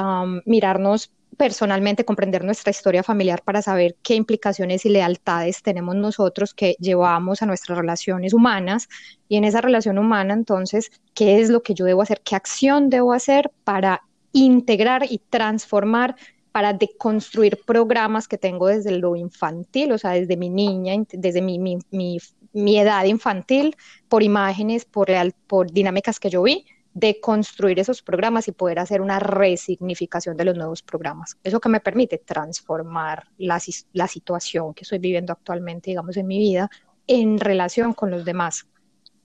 mirarnos 0.46 1.12
personalmente, 1.39 2.04
comprender 2.04 2.44
nuestra 2.44 2.70
historia 2.70 3.01
familiar 3.01 3.42
para 3.44 3.62
saber 3.62 3.96
qué 4.04 4.16
implicaciones 4.16 4.86
y 4.86 4.89
lealtades 4.89 5.62
tenemos 5.63 5.96
nosotros 5.96 6.54
que 6.54 6.75
llevamos 6.80 7.42
a 7.42 7.46
nuestras 7.46 7.78
relaciones 7.78 8.34
humanas. 8.34 8.89
Y 9.30 9.38
en 9.38 9.46
esa 9.46 9.62
relación 9.62 9.98
humana 9.98 10.34
entonces, 10.34 10.92
qué 11.13 11.39
es 11.39 11.50
lo 11.50 11.63
que 11.63 11.74
yo 11.74 11.86
debo 11.86 12.01
hacer, 12.01 12.22
qué 12.25 12.36
acción 12.36 12.89
debo 12.89 13.13
hacer 13.13 13.51
para 13.63 14.01
integrar 14.33 15.05
y 15.09 15.19
transformar 15.29 16.15
para 16.51 16.74
deconstruir 16.74 17.59
programas 17.65 18.27
que 18.27 18.38
tengo 18.38 18.67
desde 18.67 18.91
lo 18.98 19.15
infantil, 19.15 19.91
o 19.91 19.98
sea, 19.98 20.12
desde 20.12 20.36
mi 20.36 20.50
niña, 20.50 20.93
desde 21.12 21.41
mi, 21.41 21.59
mi, 21.59 22.79
edad 22.79 23.05
infantil, 23.05 23.75
por 24.07 24.24
imágenes, 24.24 24.86
por, 24.86 25.09
por 25.48 25.71
dinámicas 25.71 26.19
que 26.19 26.29
yo 26.29 26.41
vi, 26.43 26.65
de 26.93 27.19
construir 27.21 27.79
esos 27.79 28.01
programas 28.01 28.48
y 28.48 28.51
poder 28.51 28.79
hacer 28.79 29.01
una 29.01 29.19
resignificación 29.19 30.36
de 30.36 30.45
los 30.45 30.57
nuevos 30.57 30.81
programas. 30.81 31.38
Eso 31.43 31.59
que 31.59 31.69
me 31.69 31.79
permite 31.79 32.17
transformar 32.17 33.27
la, 33.38 33.62
la 33.93 34.07
situación 34.07 34.74
que 34.74 34.83
estoy 34.83 34.98
viviendo 34.98 35.31
actualmente, 35.31 35.91
digamos, 35.91 36.17
en 36.17 36.27
mi 36.27 36.39
vida 36.39 36.69
en 37.09 37.39
relación 37.39 37.93
con 37.93 38.12
los 38.12 38.24
demás. 38.24 38.67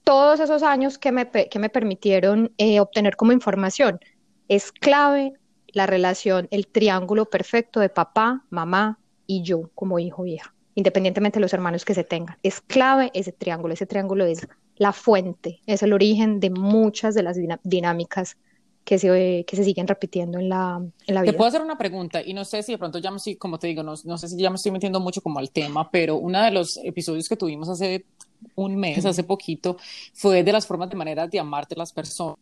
Todos 0.03 0.39
esos 0.39 0.63
años 0.63 0.97
que 0.97 1.11
me, 1.11 1.29
que 1.29 1.59
me 1.59 1.69
permitieron 1.69 2.51
eh, 2.57 2.79
obtener 2.79 3.15
como 3.15 3.31
información, 3.31 3.99
es 4.47 4.71
clave 4.71 5.33
la 5.67 5.85
relación, 5.85 6.47
el 6.51 6.67
triángulo 6.67 7.25
perfecto 7.25 7.79
de 7.79 7.89
papá, 7.89 8.45
mamá 8.49 8.99
y 9.27 9.43
yo 9.43 9.69
como 9.75 9.99
hijo 9.99 10.23
o 10.23 10.25
hija, 10.25 10.53
independientemente 10.75 11.37
de 11.37 11.41
los 11.41 11.53
hermanos 11.53 11.83
que 11.83 11.93
se 11.93 12.03
tengan. 12.03 12.37
Es 12.43 12.61
clave 12.61 13.11
ese 13.13 13.31
triángulo, 13.31 13.73
ese 13.73 13.85
triángulo 13.85 14.25
es 14.25 14.47
la 14.77 14.93
fuente, 14.93 15.61
es 15.65 15.83
el 15.83 15.93
origen 15.93 16.39
de 16.39 16.49
muchas 16.49 17.13
de 17.13 17.23
las 17.23 17.37
dinámicas 17.63 18.37
que 18.85 18.99
se, 18.99 19.45
que 19.47 19.55
se 19.55 19.63
siguen 19.63 19.87
repitiendo 19.87 20.39
en 20.39 20.47
la, 20.47 20.81
en 21.07 21.15
la 21.15 21.21
vida. 21.21 21.31
Te 21.31 21.37
puedo 21.37 21.47
hacer 21.49 21.61
una 21.61 21.77
pregunta 21.77 22.21
y 22.21 22.33
no 22.33 22.45
sé 22.45 22.61
si 22.61 22.71
de 22.71 22.77
pronto 22.77 22.99
ya 22.99 23.09
me 23.09 23.17
estoy, 23.17 23.35
como 23.35 23.57
te 23.57 23.67
digo, 23.67 23.83
no, 23.83 23.95
no 24.03 24.17
sé 24.17 24.29
si 24.29 24.37
ya 24.37 24.49
me 24.49 24.57
estoy 24.57 24.71
metiendo 24.71 24.99
mucho 24.99 25.21
como 25.21 25.39
al 25.39 25.49
tema, 25.49 25.89
pero 25.89 26.17
uno 26.17 26.41
de 26.41 26.51
los 26.51 26.77
episodios 26.77 27.27
que 27.27 27.35
tuvimos 27.35 27.67
hace 27.67 28.05
un 28.53 28.75
mes, 28.75 29.03
hace 29.05 29.23
poquito, 29.23 29.77
fue 30.13 30.43
de 30.43 30.51
las 30.53 30.67
formas 30.67 30.89
de 30.89 30.95
maneras 30.95 31.31
de 31.31 31.39
amarte 31.39 31.75
las 31.75 31.91
personas 31.91 32.37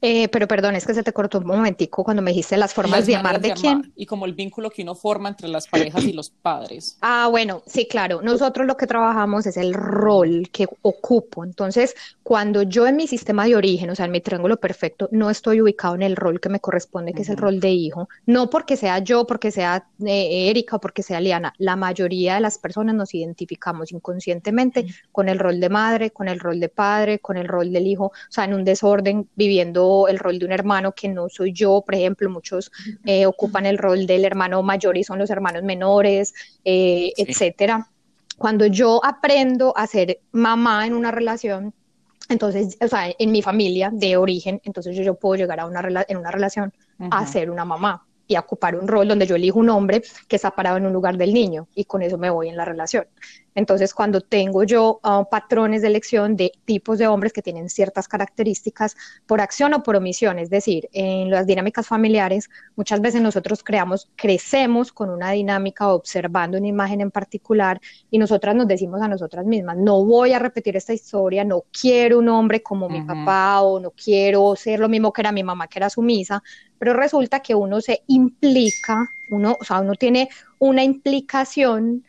eh, 0.00 0.28
pero 0.28 0.46
perdón, 0.46 0.76
es 0.76 0.86
que 0.86 0.94
se 0.94 1.02
te 1.02 1.12
cortó 1.12 1.38
un 1.38 1.46
momentico 1.46 2.04
cuando 2.04 2.22
me 2.22 2.30
dijiste 2.30 2.56
las 2.56 2.74
formas 2.74 3.06
de 3.06 3.16
amar 3.16 3.40
de, 3.40 3.52
quién. 3.52 3.92
Y 3.96 4.06
como 4.06 4.26
el 4.26 4.34
vínculo 4.34 4.70
que 4.70 4.82
uno 4.82 4.94
forma 4.94 5.28
entre 5.28 5.48
las 5.48 5.66
parejas 5.68 6.04
y 6.04 6.12
los 6.12 6.30
padres. 6.30 6.98
Ah, 7.08 7.28
bueno, 7.30 7.62
sí, 7.66 7.86
claro. 7.86 8.20
Nosotros 8.20 8.66
lo 8.66 8.76
que 8.76 8.86
trabajamos 8.86 9.46
es 9.46 9.56
el 9.56 9.74
rol 9.74 10.48
que 10.52 10.66
ocupo. 10.82 11.44
Entonces, 11.44 11.94
cuando 12.22 12.62
yo 12.62 12.86
en 12.86 12.96
mi 12.96 13.06
sistema 13.06 13.44
de 13.44 13.54
origen, 13.54 13.90
o 13.90 13.94
sea, 13.94 14.06
en 14.06 14.10
mi 14.10 14.20
triángulo 14.20 14.56
perfecto, 14.58 15.08
no 15.12 15.30
estoy 15.30 15.60
ubicado 15.60 15.94
en 15.94 16.02
el 16.02 16.16
rol 16.16 16.40
que 16.40 16.48
me 16.48 16.58
corresponde, 16.58 17.12
que 17.12 17.22
es 17.22 17.28
el 17.28 17.36
rol 17.36 17.60
de 17.60 17.70
hijo, 17.70 18.08
no 18.26 18.50
porque 18.50 18.76
sea 18.76 18.98
yo, 18.98 19.26
porque 19.26 19.50
sea 19.50 19.86
eh, 20.04 20.50
Erika 20.50 20.76
o 20.76 20.80
porque 20.80 21.02
sea 21.02 21.20
Liana, 21.20 21.54
la 21.58 21.76
mayoría 21.76 22.34
de 22.34 22.40
las 22.40 22.58
personas 22.58 22.94
nos 22.94 23.14
identificamos 23.14 23.92
inconscientemente 23.92 24.86
con 25.12 25.28
el 25.28 25.38
rol 25.38 25.60
de 25.60 25.68
madre, 25.68 26.10
con 26.10 26.28
el 26.28 26.40
rol 26.40 26.58
de 26.58 26.68
padre, 26.68 27.18
con 27.20 27.36
el 27.36 27.46
rol 27.46 27.72
del 27.72 27.86
hijo, 27.86 28.06
o 28.06 28.12
sea, 28.30 28.44
en 28.44 28.54
un 28.54 28.64
desorden 28.64 29.28
viviendo 29.36 29.65
el 30.08 30.18
rol 30.18 30.38
de 30.38 30.46
un 30.46 30.52
hermano 30.52 30.92
que 30.92 31.08
no 31.08 31.28
soy 31.28 31.52
yo, 31.52 31.82
por 31.84 31.94
ejemplo, 31.94 32.28
muchos 32.30 32.70
eh, 33.04 33.26
ocupan 33.26 33.66
el 33.66 33.78
rol 33.78 34.06
del 34.06 34.24
hermano 34.24 34.62
mayor 34.62 34.96
y 34.96 35.04
son 35.04 35.18
los 35.18 35.30
hermanos 35.30 35.62
menores, 35.62 36.34
eh, 36.64 37.12
etcétera. 37.16 37.88
Cuando 38.38 38.66
yo 38.66 39.00
aprendo 39.04 39.76
a 39.76 39.86
ser 39.86 40.20
mamá 40.32 40.86
en 40.86 40.94
una 40.94 41.10
relación, 41.10 41.72
entonces, 42.28 42.76
o 42.80 42.88
sea, 42.88 43.10
en 43.18 43.32
mi 43.32 43.40
familia 43.40 43.90
de 43.92 44.16
origen, 44.16 44.60
entonces 44.64 44.96
yo, 44.96 45.02
yo 45.02 45.14
puedo 45.14 45.36
llegar 45.36 45.60
a 45.60 45.66
una 45.66 46.04
en 46.08 46.16
una 46.16 46.30
relación 46.30 46.72
a 46.98 47.26
ser 47.26 47.50
una 47.50 47.64
mamá 47.64 48.06
y 48.26 48.34
a 48.34 48.40
ocupar 48.40 48.76
un 48.76 48.88
rol 48.88 49.08
donde 49.08 49.26
yo 49.26 49.36
elijo 49.36 49.58
un 49.58 49.70
hombre 49.70 50.02
que 50.28 50.36
está 50.36 50.50
parado 50.50 50.76
en 50.76 50.86
un 50.86 50.92
lugar 50.92 51.16
del 51.16 51.32
niño 51.32 51.68
y 51.74 51.84
con 51.84 52.02
eso 52.02 52.18
me 52.18 52.30
voy 52.30 52.48
en 52.48 52.56
la 52.56 52.64
relación. 52.64 53.06
Entonces, 53.56 53.94
cuando 53.94 54.20
tengo 54.20 54.64
yo 54.64 55.00
ah, 55.02 55.26
patrones 55.30 55.80
de 55.80 55.88
elección 55.88 56.36
de 56.36 56.52
tipos 56.66 56.98
de 56.98 57.08
hombres 57.08 57.32
que 57.32 57.40
tienen 57.40 57.70
ciertas 57.70 58.06
características 58.06 58.96
por 59.24 59.40
acción 59.40 59.72
o 59.72 59.82
por 59.82 59.96
omisión, 59.96 60.38
es 60.38 60.50
decir, 60.50 60.90
en 60.92 61.30
las 61.30 61.46
dinámicas 61.46 61.86
familiares, 61.86 62.50
muchas 62.76 63.00
veces 63.00 63.22
nosotros 63.22 63.64
creamos, 63.64 64.10
crecemos 64.14 64.92
con 64.92 65.08
una 65.08 65.30
dinámica 65.30 65.88
observando 65.88 66.58
una 66.58 66.66
imagen 66.66 67.00
en 67.00 67.10
particular 67.10 67.80
y 68.10 68.18
nosotras 68.18 68.54
nos 68.54 68.68
decimos 68.68 69.00
a 69.00 69.08
nosotras 69.08 69.46
mismas, 69.46 69.78
no 69.78 70.04
voy 70.04 70.34
a 70.34 70.38
repetir 70.38 70.76
esta 70.76 70.92
historia, 70.92 71.42
no 71.42 71.64
quiero 71.72 72.18
un 72.18 72.28
hombre 72.28 72.62
como 72.62 72.90
mi 72.90 73.00
papá 73.02 73.62
o 73.62 73.80
no 73.80 73.90
quiero 73.90 74.54
ser 74.54 74.80
lo 74.80 74.90
mismo 74.90 75.14
que 75.14 75.22
era 75.22 75.32
mi 75.32 75.42
mamá, 75.42 75.66
que 75.66 75.78
era 75.78 75.88
sumisa, 75.88 76.42
pero 76.78 76.94
resulta 76.94 77.40
que 77.40 77.54
uno 77.54 77.80
se 77.80 78.02
implica, 78.06 79.08
uno, 79.30 79.56
o 79.60 79.64
sea, 79.64 79.80
uno 79.80 79.94
tiene 79.94 80.28
una 80.58 80.84
implicación 80.84 82.04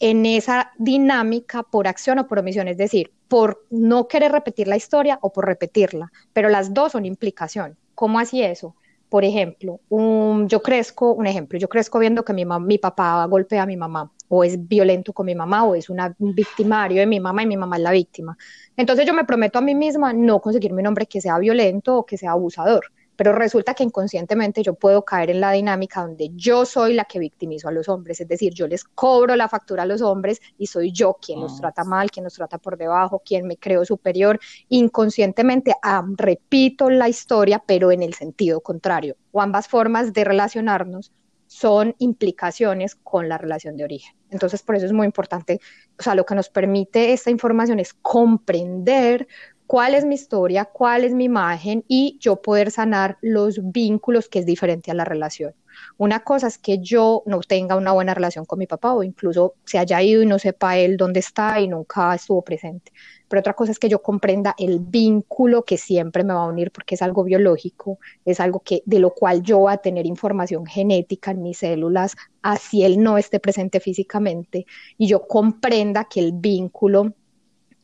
en 0.00 0.26
esa 0.26 0.72
dinámica 0.78 1.62
por 1.62 1.88
acción 1.88 2.18
o 2.18 2.28
por 2.28 2.38
omisión, 2.38 2.68
es 2.68 2.76
decir, 2.76 3.12
por 3.28 3.64
no 3.70 4.08
querer 4.08 4.32
repetir 4.32 4.68
la 4.68 4.76
historia 4.76 5.18
o 5.22 5.32
por 5.32 5.46
repetirla, 5.46 6.10
pero 6.32 6.48
las 6.48 6.72
dos 6.72 6.92
son 6.92 7.04
implicación. 7.04 7.76
¿Cómo 7.94 8.18
así 8.18 8.42
eso? 8.42 8.74
Por 9.08 9.24
ejemplo, 9.24 9.80
yo 9.90 10.62
crezco, 10.62 11.12
un 11.12 11.26
ejemplo, 11.26 11.58
yo 11.58 11.68
crezco 11.68 11.98
viendo 11.98 12.24
que 12.24 12.34
mi, 12.34 12.44
mi 12.44 12.78
papá 12.78 13.24
golpea 13.24 13.62
a 13.62 13.66
mi 13.66 13.76
mamá, 13.76 14.12
o 14.28 14.44
es 14.44 14.68
violento 14.68 15.12
con 15.14 15.26
mi 15.26 15.34
mamá, 15.34 15.64
o 15.64 15.74
es 15.74 15.88
una, 15.88 16.14
un 16.18 16.34
victimario 16.34 17.00
de 17.00 17.06
mi 17.06 17.18
mamá 17.18 17.42
y 17.42 17.46
mi 17.46 17.56
mamá 17.56 17.76
es 17.76 17.82
la 17.82 17.90
víctima. 17.90 18.36
Entonces 18.76 19.06
yo 19.06 19.14
me 19.14 19.24
prometo 19.24 19.58
a 19.58 19.62
mí 19.62 19.74
misma 19.74 20.12
no 20.12 20.40
conseguirme 20.40 20.82
un 20.82 20.88
hombre 20.88 21.06
que 21.06 21.20
sea 21.22 21.38
violento 21.38 21.96
o 21.96 22.06
que 22.06 22.18
sea 22.18 22.32
abusador 22.32 22.92
pero 23.18 23.32
resulta 23.32 23.74
que 23.74 23.82
inconscientemente 23.82 24.62
yo 24.62 24.74
puedo 24.74 25.04
caer 25.04 25.30
en 25.30 25.40
la 25.40 25.50
dinámica 25.50 26.02
donde 26.02 26.30
yo 26.36 26.64
soy 26.64 26.94
la 26.94 27.04
que 27.04 27.18
victimizo 27.18 27.66
a 27.66 27.72
los 27.72 27.88
hombres, 27.88 28.20
es 28.20 28.28
decir, 28.28 28.54
yo 28.54 28.68
les 28.68 28.84
cobro 28.84 29.34
la 29.34 29.48
factura 29.48 29.82
a 29.82 29.86
los 29.86 30.02
hombres 30.02 30.40
y 30.56 30.68
soy 30.68 30.92
yo 30.92 31.14
quien 31.20 31.40
los 31.40 31.54
ah. 31.54 31.62
trata 31.62 31.82
mal, 31.82 32.12
quien 32.12 32.22
los 32.22 32.34
trata 32.34 32.58
por 32.58 32.78
debajo, 32.78 33.20
quien 33.26 33.48
me 33.48 33.56
creo 33.56 33.84
superior, 33.84 34.38
inconscientemente 34.68 35.74
ah, 35.82 36.04
repito 36.16 36.90
la 36.90 37.08
historia, 37.08 37.60
pero 37.66 37.90
en 37.90 38.04
el 38.04 38.14
sentido 38.14 38.60
contrario, 38.60 39.16
o 39.32 39.40
ambas 39.40 39.66
formas 39.66 40.12
de 40.12 40.22
relacionarnos 40.22 41.10
son 41.48 41.96
implicaciones 41.98 42.94
con 42.94 43.28
la 43.28 43.36
relación 43.36 43.76
de 43.76 43.82
origen. 43.82 44.14
Entonces, 44.30 44.62
por 44.62 44.76
eso 44.76 44.86
es 44.86 44.92
muy 44.92 45.06
importante, 45.06 45.58
o 45.98 46.02
sea, 46.04 46.14
lo 46.14 46.24
que 46.24 46.36
nos 46.36 46.50
permite 46.50 47.12
esta 47.12 47.30
información 47.30 47.80
es 47.80 47.94
comprender 47.94 49.26
cuál 49.68 49.94
es 49.94 50.06
mi 50.06 50.14
historia, 50.14 50.64
cuál 50.64 51.04
es 51.04 51.12
mi 51.12 51.24
imagen 51.24 51.84
y 51.88 52.16
yo 52.20 52.40
poder 52.40 52.70
sanar 52.70 53.18
los 53.20 53.60
vínculos 53.62 54.30
que 54.30 54.38
es 54.38 54.46
diferente 54.46 54.90
a 54.90 54.94
la 54.94 55.04
relación. 55.04 55.52
Una 55.98 56.20
cosa 56.20 56.46
es 56.46 56.56
que 56.56 56.78
yo 56.78 57.22
no 57.26 57.40
tenga 57.40 57.76
una 57.76 57.92
buena 57.92 58.14
relación 58.14 58.46
con 58.46 58.58
mi 58.58 58.66
papá 58.66 58.94
o 58.94 59.02
incluso 59.02 59.56
se 59.66 59.78
haya 59.78 60.02
ido 60.02 60.22
y 60.22 60.26
no 60.26 60.38
sepa 60.38 60.78
él 60.78 60.96
dónde 60.96 61.20
está 61.20 61.60
y 61.60 61.68
nunca 61.68 62.14
estuvo 62.14 62.40
presente. 62.40 62.92
Pero 63.28 63.40
otra 63.40 63.52
cosa 63.52 63.70
es 63.70 63.78
que 63.78 63.90
yo 63.90 64.00
comprenda 64.00 64.54
el 64.58 64.78
vínculo 64.80 65.66
que 65.66 65.76
siempre 65.76 66.24
me 66.24 66.32
va 66.32 66.44
a 66.44 66.48
unir 66.48 66.72
porque 66.72 66.94
es 66.94 67.02
algo 67.02 67.22
biológico, 67.22 67.98
es 68.24 68.40
algo 68.40 68.60
que 68.60 68.82
de 68.86 69.00
lo 69.00 69.10
cual 69.10 69.42
yo 69.42 69.58
voy 69.58 69.74
a 69.74 69.76
tener 69.76 70.06
información 70.06 70.64
genética 70.64 71.32
en 71.32 71.42
mis 71.42 71.58
células, 71.58 72.16
así 72.40 72.84
él 72.84 73.02
no 73.02 73.18
esté 73.18 73.38
presente 73.38 73.80
físicamente 73.80 74.64
y 74.96 75.08
yo 75.08 75.28
comprenda 75.28 76.04
que 76.04 76.20
el 76.20 76.32
vínculo 76.32 77.12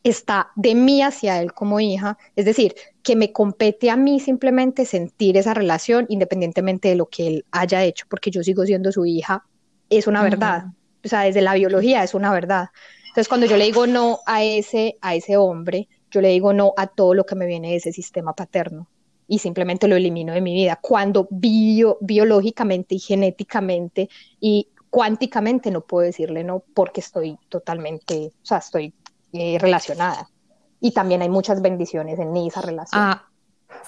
está 0.05 0.51
de 0.55 0.75
mí 0.75 1.01
hacia 1.01 1.41
él 1.41 1.51
como 1.51 1.79
hija, 1.79 2.17
es 2.35 2.45
decir, 2.45 2.75
que 3.01 3.15
me 3.15 3.31
compete 3.31 3.89
a 3.89 3.97
mí 3.97 4.19
simplemente 4.19 4.85
sentir 4.85 5.35
esa 5.35 5.55
relación 5.55 6.05
independientemente 6.09 6.89
de 6.89 6.95
lo 6.95 7.07
que 7.07 7.27
él 7.27 7.45
haya 7.51 7.83
hecho, 7.83 8.05
porque 8.07 8.29
yo 8.29 8.43
sigo 8.43 8.65
siendo 8.65 8.91
su 8.91 9.07
hija, 9.07 9.43
es 9.89 10.05
una 10.05 10.21
verdad, 10.21 10.65
o 11.03 11.07
sea, 11.07 11.21
desde 11.21 11.41
la 11.41 11.55
biología 11.55 12.03
es 12.03 12.13
una 12.13 12.31
verdad. 12.31 12.69
Entonces, 13.07 13.27
cuando 13.27 13.47
yo 13.47 13.57
le 13.57 13.65
digo 13.65 13.87
no 13.87 14.19
a 14.27 14.43
ese, 14.43 14.95
a 15.01 15.15
ese 15.15 15.37
hombre, 15.37 15.87
yo 16.11 16.21
le 16.21 16.29
digo 16.29 16.53
no 16.53 16.73
a 16.77 16.85
todo 16.85 17.15
lo 17.15 17.25
que 17.25 17.35
me 17.35 17.47
viene 17.47 17.71
de 17.71 17.77
ese 17.77 17.91
sistema 17.91 18.33
paterno 18.33 18.87
y 19.27 19.39
simplemente 19.39 19.87
lo 19.87 19.95
elimino 19.95 20.33
de 20.33 20.41
mi 20.41 20.53
vida. 20.53 20.77
Cuando 20.79 21.27
bio, 21.31 21.97
biológicamente 22.01 22.93
y 22.93 22.99
genéticamente 22.99 24.09
y 24.39 24.67
cuánticamente 24.91 25.71
no 25.71 25.81
puedo 25.81 26.05
decirle 26.05 26.43
no 26.43 26.63
porque 26.75 27.01
estoy 27.01 27.37
totalmente, 27.49 28.27
o 28.27 28.45
sea, 28.45 28.59
estoy 28.59 28.93
eh, 29.37 29.57
relacionada. 29.59 30.29
Y 30.79 30.91
también 30.91 31.21
hay 31.21 31.29
muchas 31.29 31.61
bendiciones 31.61 32.19
en 32.19 32.35
esa 32.37 32.61
relación. 32.61 33.01
Ah, 33.01 33.27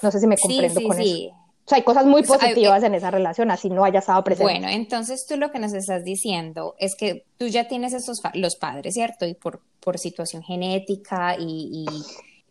no 0.02 0.10
sé 0.10 0.20
si 0.20 0.26
me 0.26 0.36
comprendo 0.36 0.82
con 0.82 1.00
eso. 1.00 1.28
O 1.28 1.68
sea, 1.68 1.76
hay 1.76 1.84
cosas 1.84 2.06
muy 2.06 2.22
pues, 2.22 2.40
positivas 2.40 2.82
en 2.82 2.94
esa 2.94 3.10
relación, 3.10 3.50
así 3.50 3.68
no 3.68 3.84
haya 3.84 3.98
estado 3.98 4.24
presente. 4.24 4.52
Bueno, 4.52 4.68
entonces 4.68 5.26
tú 5.26 5.36
lo 5.36 5.52
que 5.52 5.58
nos 5.58 5.74
estás 5.74 6.02
diciendo 6.02 6.74
es 6.78 6.96
que 6.96 7.26
tú 7.36 7.46
ya 7.46 7.68
tienes 7.68 7.92
esos 7.92 8.22
los 8.32 8.56
padres, 8.56 8.94
¿cierto? 8.94 9.26
Y 9.26 9.34
por, 9.34 9.60
por 9.80 9.98
situación 9.98 10.42
genética 10.42 11.36
y, 11.38 11.84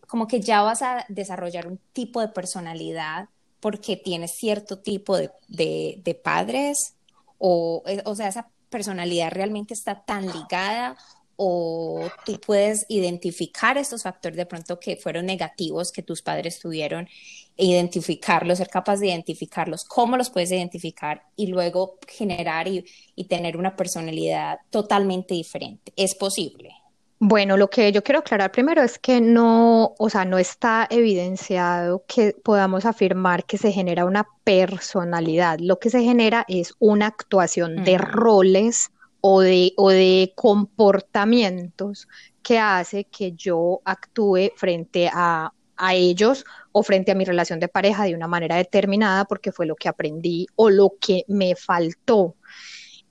como 0.06 0.28
que 0.28 0.40
ya 0.40 0.62
vas 0.62 0.84
a 0.84 1.04
desarrollar 1.10 1.66
un 1.66 1.80
tipo 1.94 2.22
de 2.22 2.28
personalidad 2.28 3.28
porque 3.60 3.98
tienes 3.98 4.36
cierto 4.36 4.80
tipo 4.80 5.18
de, 5.18 5.32
de, 5.48 6.00
de 6.04 6.14
padres 6.14 6.94
o, 7.40 7.82
eh, 7.88 8.04
o 8.06 8.14
sea, 8.14 8.28
esa 8.28 8.50
personalidad 8.70 9.32
realmente 9.32 9.74
está 9.74 10.04
tan 10.04 10.28
ligada 10.28 10.96
o 11.38 12.10
tú 12.26 12.40
puedes 12.40 12.86
identificar 12.90 13.78
estos 13.78 14.04
factores 14.04 14.36
de 14.36 14.46
pronto 14.46 14.80
que 14.80 14.98
fueron 14.98 15.26
negativos 15.26 15.92
que 15.92 16.04
tus 16.04 16.22
padres 16.22 16.60
tuvieron, 16.60 17.08
e 17.56 17.66
identificarlos, 17.66 18.58
ser 18.58 18.70
capaz 18.70 18.98
de 18.98 19.08
identificarlos, 19.08 19.86
cómo 19.86 20.18
los 20.18 20.30
puedes 20.30 20.52
identificar 20.52 21.24
y 21.36 21.48
luego 21.48 21.98
generar 22.08 22.68
y, 22.68 22.86
y 23.16 23.26
tener 23.26 23.58
una 23.58 23.76
personalidad 23.76 24.60
totalmente 24.70 25.34
diferente. 25.34 25.94
¿Es 25.96 26.14
posible? 26.14 26.72
Bueno, 27.20 27.58
lo 27.58 27.68
que 27.68 27.92
yo 27.92 28.04
quiero 28.04 28.20
aclarar 28.20 28.52
primero 28.52 28.84
es 28.84 29.00
que 29.00 29.22
no, 29.22 29.96
o 29.98 30.10
sea, 30.10 30.24
no 30.24 30.38
está 30.38 30.86
evidenciado 30.92 32.04
que 32.08 32.36
podamos 32.44 32.86
afirmar 32.86 33.46
que 33.46 33.58
se 33.58 33.72
genera 33.72 34.06
una 34.06 34.28
personalidad. 34.44 35.58
Lo 35.60 35.80
que 35.80 35.90
se 35.90 36.04
genera 36.04 36.46
es 36.48 36.76
una 36.78 37.08
actuación 37.08 37.84
de 37.84 37.98
roles 37.98 38.92
o 39.22 39.42
de, 39.42 39.74
o 39.78 39.90
de 39.90 40.34
comportamientos 40.36 42.08
que 42.42 42.60
hace 42.60 43.06
que 43.06 43.34
yo 43.34 43.82
actúe 43.86 44.52
frente 44.56 45.10
a, 45.14 45.52
a 45.76 45.94
ellos 45.96 46.46
o 46.72 46.84
frente 46.84 47.12
a 47.12 47.16
mi 47.16 47.26
relación 47.26 47.60
de 47.60 47.68
pareja 47.68 48.06
de 48.06 48.16
una 48.16 48.28
manera 48.28 48.56
determinada 48.56 49.26
porque 49.26 49.52
fue 49.52 49.66
lo 49.66 49.76
que 49.76 49.90
aprendí 49.90 50.48
o 50.56 50.70
lo 50.70 50.94
que 51.00 51.24
me 51.28 51.56
faltó. 51.56 52.36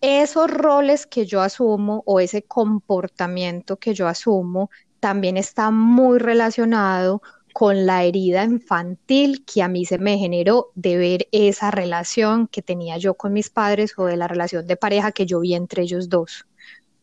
Esos 0.00 0.50
roles 0.50 1.06
que 1.06 1.26
yo 1.26 1.40
asumo 1.40 2.02
o 2.06 2.20
ese 2.20 2.42
comportamiento 2.42 3.76
que 3.78 3.94
yo 3.94 4.08
asumo 4.08 4.70
también 5.00 5.36
está 5.36 5.70
muy 5.70 6.18
relacionado 6.18 7.22
con 7.58 7.86
la 7.86 8.04
herida 8.04 8.44
infantil 8.44 9.42
que 9.46 9.62
a 9.62 9.68
mí 9.68 9.86
se 9.86 9.96
me 9.96 10.18
generó 10.18 10.72
de 10.74 10.98
ver 10.98 11.26
esa 11.32 11.70
relación 11.70 12.48
que 12.48 12.60
tenía 12.60 12.98
yo 12.98 13.14
con 13.14 13.32
mis 13.32 13.48
padres 13.48 13.94
o 13.96 14.04
de 14.04 14.18
la 14.18 14.28
relación 14.28 14.66
de 14.66 14.76
pareja 14.76 15.10
que 15.10 15.24
yo 15.24 15.40
vi 15.40 15.54
entre 15.54 15.80
ellos 15.80 16.10
dos. 16.10 16.44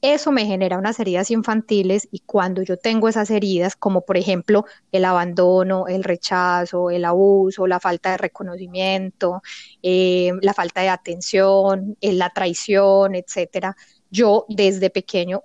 Eso 0.04 0.32
me 0.32 0.46
genera 0.46 0.78
unas 0.78 1.00
heridas 1.00 1.32
infantiles 1.32 2.08
y 2.12 2.20
cuando 2.20 2.62
yo 2.62 2.78
tengo 2.78 3.10
esas 3.10 3.32
heridas, 3.32 3.76
como 3.76 4.02
por 4.02 4.16
ejemplo 4.16 4.66
el 4.92 5.06
abandono, 5.06 5.88
el 5.88 6.04
rechazo, 6.04 6.92
el 6.92 7.06
abuso, 7.06 7.66
la 7.66 7.80
falta 7.80 8.12
de 8.12 8.18
reconocimiento, 8.18 9.42
eh, 9.82 10.34
la 10.44 10.54
falta 10.54 10.82
de 10.82 10.90
atención, 10.90 11.98
eh, 12.00 12.14
la 12.14 12.30
traición, 12.30 13.16
etcétera, 13.16 13.76
yo 14.12 14.46
desde 14.50 14.92
pequeño 14.92 15.40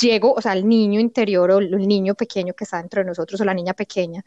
llego, 0.00 0.32
o 0.32 0.40
sea, 0.40 0.52
el 0.52 0.66
niño 0.68 1.00
interior 1.00 1.50
o 1.50 1.58
el 1.58 1.88
niño 1.88 2.14
pequeño 2.14 2.54
que 2.54 2.64
está 2.64 2.78
dentro 2.78 3.02
de 3.02 3.06
nosotros 3.06 3.40
o 3.40 3.44
la 3.44 3.54
niña 3.54 3.74
pequeña 3.74 4.24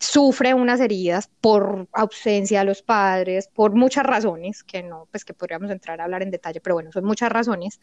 sufre 0.00 0.54
unas 0.54 0.80
heridas 0.80 1.30
por 1.40 1.86
ausencia 1.92 2.60
de 2.60 2.64
los 2.64 2.82
padres, 2.82 3.48
por 3.52 3.74
muchas 3.74 4.04
razones, 4.04 4.64
que 4.64 4.82
no, 4.82 5.06
pues 5.10 5.24
que 5.24 5.34
podríamos 5.34 5.70
entrar 5.70 6.00
a 6.00 6.04
hablar 6.04 6.22
en 6.22 6.30
detalle, 6.30 6.60
pero 6.60 6.74
bueno, 6.74 6.90
son 6.90 7.04
muchas 7.04 7.30
razones. 7.30 7.78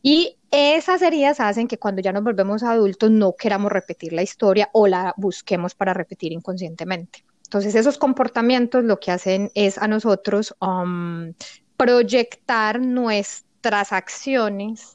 Y 0.00 0.38
esas 0.50 1.02
heridas 1.02 1.40
hacen 1.40 1.66
que 1.66 1.78
cuando 1.78 2.02
ya 2.02 2.12
nos 2.12 2.22
volvemos 2.22 2.62
adultos 2.62 3.10
no 3.10 3.34
queramos 3.36 3.72
repetir 3.72 4.12
la 4.12 4.22
historia 4.22 4.70
o 4.72 4.86
la 4.86 5.12
busquemos 5.16 5.74
para 5.74 5.92
repetir 5.92 6.32
inconscientemente. 6.32 7.24
Entonces 7.44 7.74
esos 7.74 7.98
comportamientos 7.98 8.84
lo 8.84 9.00
que 9.00 9.10
hacen 9.10 9.50
es 9.54 9.78
a 9.78 9.88
nosotros 9.88 10.54
um, 10.60 11.32
proyectar 11.76 12.80
nuestras 12.80 13.92
acciones 13.92 14.93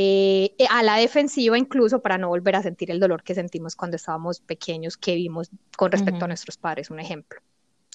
eh, 0.00 0.54
a 0.70 0.84
la 0.84 0.94
defensiva 0.94 1.58
incluso 1.58 2.00
para 2.00 2.18
no 2.18 2.28
volver 2.28 2.54
a 2.54 2.62
sentir 2.62 2.92
el 2.92 3.00
dolor 3.00 3.24
que 3.24 3.34
sentimos 3.34 3.74
cuando 3.74 3.96
estábamos 3.96 4.38
pequeños, 4.38 4.96
que 4.96 5.16
vimos 5.16 5.50
con 5.76 5.90
respecto 5.90 6.24
a 6.24 6.28
nuestros 6.28 6.56
padres, 6.56 6.90
un 6.90 7.00
ejemplo. 7.00 7.40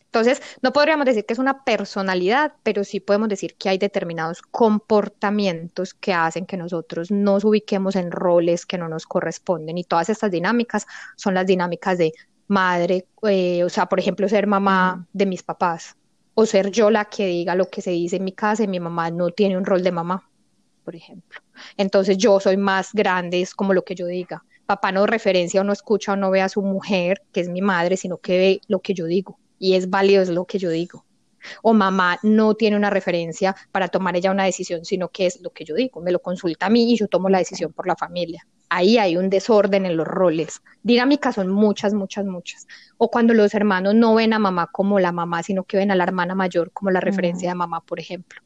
Entonces, 0.08 0.42
no 0.62 0.74
podríamos 0.74 1.06
decir 1.06 1.26
que 1.26 1.32
es 1.32 1.40
una 1.40 1.64
personalidad, 1.64 2.56
pero 2.62 2.84
sí 2.84 3.00
podemos 3.00 3.30
decir 3.30 3.56
que 3.56 3.70
hay 3.70 3.78
determinados 3.78 4.42
comportamientos 4.42 5.94
que 5.94 6.14
hacen 6.14 6.46
que 6.46 6.58
nosotros 6.58 7.10
nos 7.10 7.46
ubiquemos 7.46 7.96
en 7.96 8.12
roles 8.12 8.66
que 8.66 8.78
no 8.78 8.90
nos 8.90 9.06
corresponden. 9.06 9.78
Y 9.78 9.86
todas 9.86 10.10
estas 10.10 10.30
dinámicas 10.30 10.86
son 11.16 11.36
las 11.36 11.48
dinámicas 11.48 11.98
de 11.98 12.12
madre, 12.48 13.08
eh, 13.30 13.64
o 13.64 13.70
sea, 13.70 13.86
por 13.86 14.02
ejemplo, 14.02 14.28
ser 14.28 14.46
mamá 14.46 15.08
de 15.14 15.26
mis 15.26 15.42
papás, 15.42 15.96
o 16.34 16.46
ser 16.46 16.70
yo 16.70 16.90
la 16.92 17.06
que 17.06 17.28
diga 17.28 17.56
lo 17.56 17.70
que 17.70 17.82
se 17.82 17.92
dice 17.92 18.18
en 18.18 18.26
mi 18.26 18.34
casa 18.34 18.64
y 18.64 18.68
mi 18.68 18.82
mamá 18.82 19.10
no 19.10 19.30
tiene 19.30 19.58
un 19.58 19.64
rol 19.64 19.84
de 19.84 19.94
mamá 19.94 20.30
por 20.84 20.96
ejemplo. 20.96 21.42
Entonces 21.78 22.18
yo 22.18 22.40
soy 22.40 22.58
más 22.58 22.94
grande, 22.94 23.42
es 23.42 23.56
como 23.56 23.74
lo 23.74 23.84
que 23.84 23.96
yo 23.96 24.06
diga. 24.06 24.44
Papá 24.66 24.92
no 24.92 25.06
referencia 25.06 25.62
o 25.62 25.64
no 25.64 25.74
escucha 25.74 26.14
o 26.14 26.16
no 26.16 26.32
ve 26.32 26.42
a 26.42 26.50
su 26.50 26.62
mujer, 26.62 27.22
que 27.32 27.42
es 27.42 27.50
mi 27.50 27.62
madre, 27.62 27.98
sino 27.98 28.18
que 28.18 28.38
ve 28.38 28.62
lo 28.68 28.80
que 28.80 28.94
yo 28.94 29.06
digo. 29.06 29.38
Y 29.60 29.76
es 29.76 29.90
válido, 29.90 30.22
es 30.22 30.30
lo 30.30 30.46
que 30.46 30.60
yo 30.60 30.70
digo. 30.70 31.06
O 31.62 31.74
mamá 31.74 32.20
no 32.24 32.54
tiene 32.56 32.78
una 32.78 32.90
referencia 32.90 33.56
para 33.72 33.90
tomar 33.90 34.16
ella 34.16 34.32
una 34.32 34.46
decisión, 34.46 34.86
sino 34.86 35.10
que 35.10 35.26
es 35.26 35.42
lo 35.42 35.50
que 35.52 35.66
yo 35.66 35.76
digo. 35.76 36.02
Me 36.02 36.12
lo 36.12 36.20
consulta 36.20 36.68
a 36.68 36.70
mí 36.70 36.94
y 36.94 36.98
yo 36.98 37.08
tomo 37.08 37.30
la 37.30 37.40
decisión 37.40 37.74
por 37.74 37.88
la 37.88 37.96
familia. 37.96 38.48
Ahí 38.70 38.98
hay 38.98 39.18
un 39.18 39.30
desorden 39.30 39.86
en 39.86 39.98
los 39.98 40.08
roles. 40.08 40.62
Dinámicas 40.82 41.36
son 41.36 41.50
muchas, 41.50 41.94
muchas, 41.94 42.26
muchas. 42.26 42.66
O 42.98 43.12
cuando 43.12 43.34
los 43.34 43.54
hermanos 43.54 43.94
no 43.96 44.16
ven 44.16 44.34
a 44.34 44.40
mamá 44.40 44.68
como 44.72 45.00
la 45.00 45.12
mamá, 45.12 45.44
sino 45.44 45.64
que 45.64 45.78
ven 45.78 45.92
a 45.92 45.96
la 45.96 46.06
hermana 46.06 46.34
mayor 46.34 46.72
como 46.72 46.90
la 46.90 47.02
referencia 47.02 47.50
de 47.50 47.56
mamá, 47.56 47.82
por 47.82 48.00
ejemplo 48.00 48.42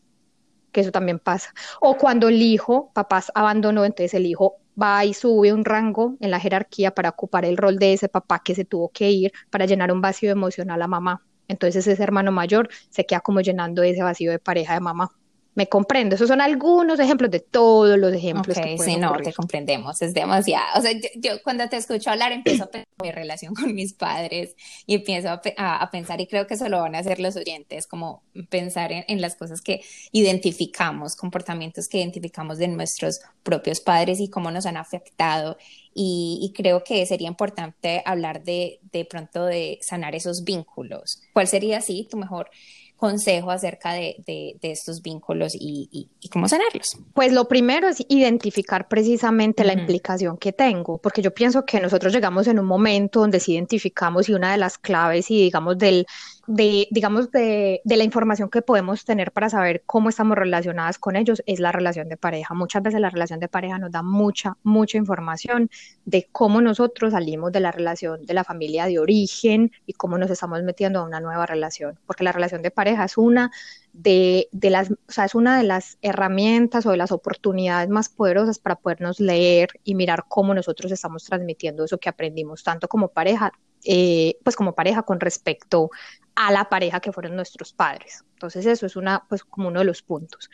que 0.77 0.81
eso 0.81 0.91
también 0.91 1.17
pasa. 1.17 1.55
O 1.81 1.97
cuando 1.97 2.27
el 2.27 2.39
hijo, 2.39 2.91
papás 2.93 3.31
abandonó, 3.33 3.83
entonces 3.83 4.13
el 4.13 4.27
hijo 4.27 4.57
va 4.79 5.03
y 5.05 5.15
sube 5.15 5.51
un 5.51 5.65
rango 5.65 6.17
en 6.19 6.29
la 6.29 6.39
jerarquía 6.39 6.93
para 6.93 7.09
ocupar 7.09 7.45
el 7.45 7.57
rol 7.57 7.79
de 7.79 7.93
ese 7.93 8.09
papá 8.09 8.43
que 8.43 8.53
se 8.53 8.63
tuvo 8.63 8.89
que 8.89 9.09
ir 9.09 9.31
para 9.49 9.65
llenar 9.65 9.91
un 9.91 10.01
vacío 10.01 10.29
emocional 10.31 10.79
a 10.83 10.87
mamá. 10.87 11.25
Entonces 11.47 11.87
ese 11.87 12.03
hermano 12.03 12.31
mayor 12.31 12.69
se 12.91 13.07
queda 13.07 13.21
como 13.21 13.41
llenando 13.41 13.81
ese 13.81 14.03
vacío 14.03 14.29
de 14.29 14.37
pareja 14.37 14.75
de 14.75 14.81
mamá 14.81 15.11
me 15.57 15.67
comprendo. 15.67 16.13
Esos 16.13 16.27
son 16.27 16.39
algunos 16.39 16.99
ejemplos 16.99 17.31
de 17.31 17.39
todos 17.39 17.97
los 17.97 18.13
ejemplos 18.13 18.55
que 18.59 18.77
sí, 18.77 18.95
no, 18.95 19.17
te 19.17 19.33
comprendemos, 19.33 19.99
es 20.03 20.13
demasiado. 20.13 20.77
O 20.77 20.81
sea, 20.83 20.91
yo, 21.15 21.41
cuando 21.43 21.67
te 21.67 21.77
escucho 21.77 22.11
hablar 22.11 22.31
empiezo 22.31 22.65
a 22.65 22.67
pensar 22.67 22.87
en 22.99 23.03
mi 23.03 23.11
relación 23.11 23.55
con 23.55 23.73
mis 23.73 23.93
padres 23.93 24.55
y 24.85 24.93
empiezo 24.93 25.29
a, 25.29 25.89
pensar, 25.91 26.21
y 26.21 26.27
creo 26.27 26.45
que 26.45 26.53
eso 26.53 26.69
lo 26.69 26.79
van 26.79 26.93
a 26.93 26.99
hacer 26.99 27.19
los 27.19 27.35
oyentes, 27.35 27.87
como 27.87 28.21
pensar 28.49 28.91
en, 28.91 29.19
las 29.19 29.35
cosas 29.35 29.61
que 29.61 29.81
identificamos, 30.11 31.15
comportamientos 31.15 31.87
que 31.87 31.97
identificamos 31.97 32.59
de 32.59 32.67
nuestros 32.67 33.21
propios 33.41 33.81
padres 33.81 34.19
y 34.19 34.29
cómo 34.29 34.51
nos 34.51 34.67
han 34.67 34.77
afectado. 34.77 35.57
Y, 35.91 36.37
y, 36.43 36.53
creo 36.53 36.83
que 36.83 37.03
sería 37.07 37.27
importante 37.27 38.03
hablar 38.05 38.43
de, 38.43 38.79
de 38.91 39.05
pronto 39.05 39.45
de 39.45 39.79
sanar 39.81 40.13
esos 40.13 40.43
vínculos. 40.43 41.23
¿Cuál 41.33 41.47
sería, 41.47 41.81
sí, 41.81 42.07
tu 42.07 42.17
mejor 42.17 42.51
consejo 42.97 43.51
acerca 43.51 43.93
de, 43.93 44.15
de, 44.25 44.71
estos 44.71 45.01
vínculos 45.01 45.53
y, 45.55 46.09
y, 46.19 46.29
cómo 46.29 46.49
sanarlos? 46.49 46.97
Pues 47.13 47.31
lo 47.31 47.47
primero 47.47 47.87
es 47.87 48.03
identificar 48.09 48.87
precisamente 48.87 49.63
la 49.63 49.73
implicación 49.73 50.37
que 50.37 50.51
tengo, 50.51 50.97
porque 50.97 51.21
yo 51.21 51.33
pienso 51.33 51.63
que 51.65 51.79
nosotros 51.79 52.11
llegamos 52.11 52.47
en 52.47 52.59
un 52.59 52.65
momento 52.65 53.21
donde 53.21 53.39
sí 53.39 53.53
identificamos 53.53 54.27
y 54.27 54.33
una 54.33 54.51
de 54.51 54.57
las 54.57 54.77
claves 54.77 55.31
y 55.31 55.43
digamos 55.43 55.77
del 55.77 56.05
de, 56.47 56.87
digamos, 56.91 57.29
de, 57.31 57.81
de, 57.83 57.97
la 57.97 58.05
información 58.05 58.49
que 58.49 58.61
podemos 58.61 59.03
tener 59.03 59.33
para 59.33 59.49
saber 59.49 59.83
cómo 59.85 60.07
estamos 60.07 60.37
relacionadas 60.37 60.97
con 60.97 61.17
ellos 61.17 61.43
es 61.45 61.59
la 61.59 61.73
relación 61.73 62.07
de 62.07 62.15
pareja. 62.15 62.53
Muchas 62.53 62.81
veces 62.81 63.01
la 63.01 63.09
relación 63.09 63.41
de 63.41 63.49
pareja 63.49 63.77
nos 63.77 63.91
da 63.91 64.01
mucha, 64.01 64.57
mucha 64.63 64.97
información 64.97 65.69
de 66.05 66.29
cómo 66.31 66.61
nosotros 66.61 67.11
salimos 67.11 67.51
de 67.51 67.59
la 67.59 67.71
relación 67.71 68.25
de 68.25 68.33
la 68.33 68.45
familia 68.45 68.85
de 68.85 68.97
origen 68.97 69.71
y 69.85 69.93
cómo 69.93 70.17
nos 70.17 70.31
estamos 70.31 70.63
metiendo 70.63 70.99
a 70.99 71.03
una 71.03 71.19
nueva 71.19 71.45
relación, 71.45 71.99
porque 72.05 72.23
la 72.23 72.31
relación 72.31 72.61
de 72.61 72.71
pareja 72.71 73.03
es 73.03 73.17
una 73.17 73.51
de, 73.91 74.47
de, 74.53 74.69
las, 74.69 74.91
o 74.91 74.95
sea, 75.09 75.25
es 75.25 75.35
una 75.35 75.57
de 75.57 75.63
las 75.63 75.97
herramientas 76.01 76.85
o 76.85 76.91
de 76.91 76.97
las 76.97 77.11
oportunidades 77.11 77.89
más 77.89 78.07
poderosas 78.07 78.57
para 78.59 78.75
podernos 78.77 79.19
leer 79.19 79.69
y 79.83 79.95
mirar 79.95 80.25
cómo 80.29 80.53
nosotros 80.53 80.91
estamos 80.93 81.25
transmitiendo 81.25 81.83
eso 81.83 81.97
que 81.97 82.07
aprendimos, 82.07 82.63
tanto 82.63 82.87
como 82.87 83.09
pareja, 83.09 83.51
eh, 83.83 84.37
pues 84.43 84.55
como 84.55 84.75
pareja 84.75 85.03
con 85.03 85.19
respecto 85.19 85.89
a 86.37 86.51
la 86.51 86.69
pareja 86.69 86.99
que 86.99 87.11
fueron 87.11 87.35
nuestros 87.35 87.73
padres. 87.73 88.23
Entonces 88.37 88.67
eso 88.67 88.85
es 88.85 88.95
una, 88.95 89.25
pues 89.27 89.43
como 89.43 89.69
uno 89.69 89.79
de 89.79 89.85
los 89.85 90.03
puntos. 90.03 90.51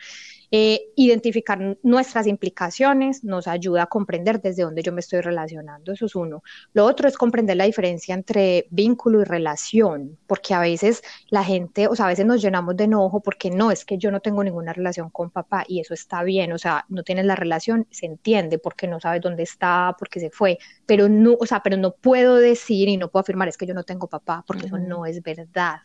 Eh, 0.50 0.92
identificar 0.96 1.78
nuestras 1.82 2.26
implicaciones 2.26 3.24
nos 3.24 3.46
ayuda 3.46 3.82
a 3.82 3.86
comprender 3.86 4.40
desde 4.40 4.62
dónde 4.62 4.82
yo 4.82 4.92
me 4.92 5.00
estoy 5.00 5.20
relacionando, 5.20 5.92
eso 5.92 6.06
es 6.06 6.14
uno. 6.14 6.42
Lo 6.72 6.86
otro 6.86 7.08
es 7.08 7.18
comprender 7.18 7.58
la 7.58 7.64
diferencia 7.64 8.14
entre 8.14 8.66
vínculo 8.70 9.20
y 9.20 9.24
relación, 9.24 10.16
porque 10.26 10.54
a 10.54 10.60
veces 10.60 11.02
la 11.28 11.44
gente, 11.44 11.88
o 11.88 11.94
sea, 11.94 12.06
a 12.06 12.08
veces 12.08 12.24
nos 12.24 12.40
llenamos 12.40 12.74
de 12.76 12.84
enojo 12.84 13.20
porque 13.20 13.50
no, 13.50 13.70
es 13.70 13.84
que 13.84 13.98
yo 13.98 14.10
no 14.10 14.20
tengo 14.20 14.42
ninguna 14.42 14.72
relación 14.72 15.10
con 15.10 15.30
papá 15.30 15.64
y 15.68 15.80
eso 15.80 15.92
está 15.92 16.22
bien, 16.22 16.52
o 16.52 16.58
sea, 16.58 16.86
no 16.88 17.02
tienes 17.02 17.26
la 17.26 17.36
relación, 17.36 17.86
se 17.90 18.06
entiende 18.06 18.58
porque 18.58 18.86
no 18.86 18.98
sabes 18.98 19.20
dónde 19.20 19.42
está, 19.42 19.94
porque 19.98 20.20
se 20.20 20.30
fue, 20.30 20.58
pero 20.86 21.08
no, 21.10 21.34
o 21.38 21.44
sea, 21.46 21.62
pero 21.62 21.76
no 21.76 21.92
puedo 21.96 22.36
decir 22.36 22.88
y 22.88 22.96
no 22.96 23.10
puedo 23.10 23.22
afirmar 23.22 23.48
es 23.48 23.58
que 23.58 23.66
yo 23.66 23.74
no 23.74 23.84
tengo 23.84 24.08
papá, 24.08 24.42
porque 24.46 24.66
eso 24.66 24.78
no 24.78 25.04
es 25.04 25.22
verdad. 25.22 25.80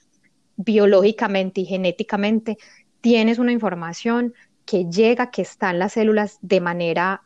Biológicamente 0.62 1.62
y 1.62 1.66
genéticamente 1.66 2.58
tienes 3.00 3.40
una 3.40 3.54
información 3.54 4.34
que 4.66 4.86
llega, 4.86 5.32
que 5.32 5.42
está 5.42 5.72
en 5.72 5.80
las 5.80 5.94
células 5.94 6.38
de 6.42 6.60
manera 6.60 7.22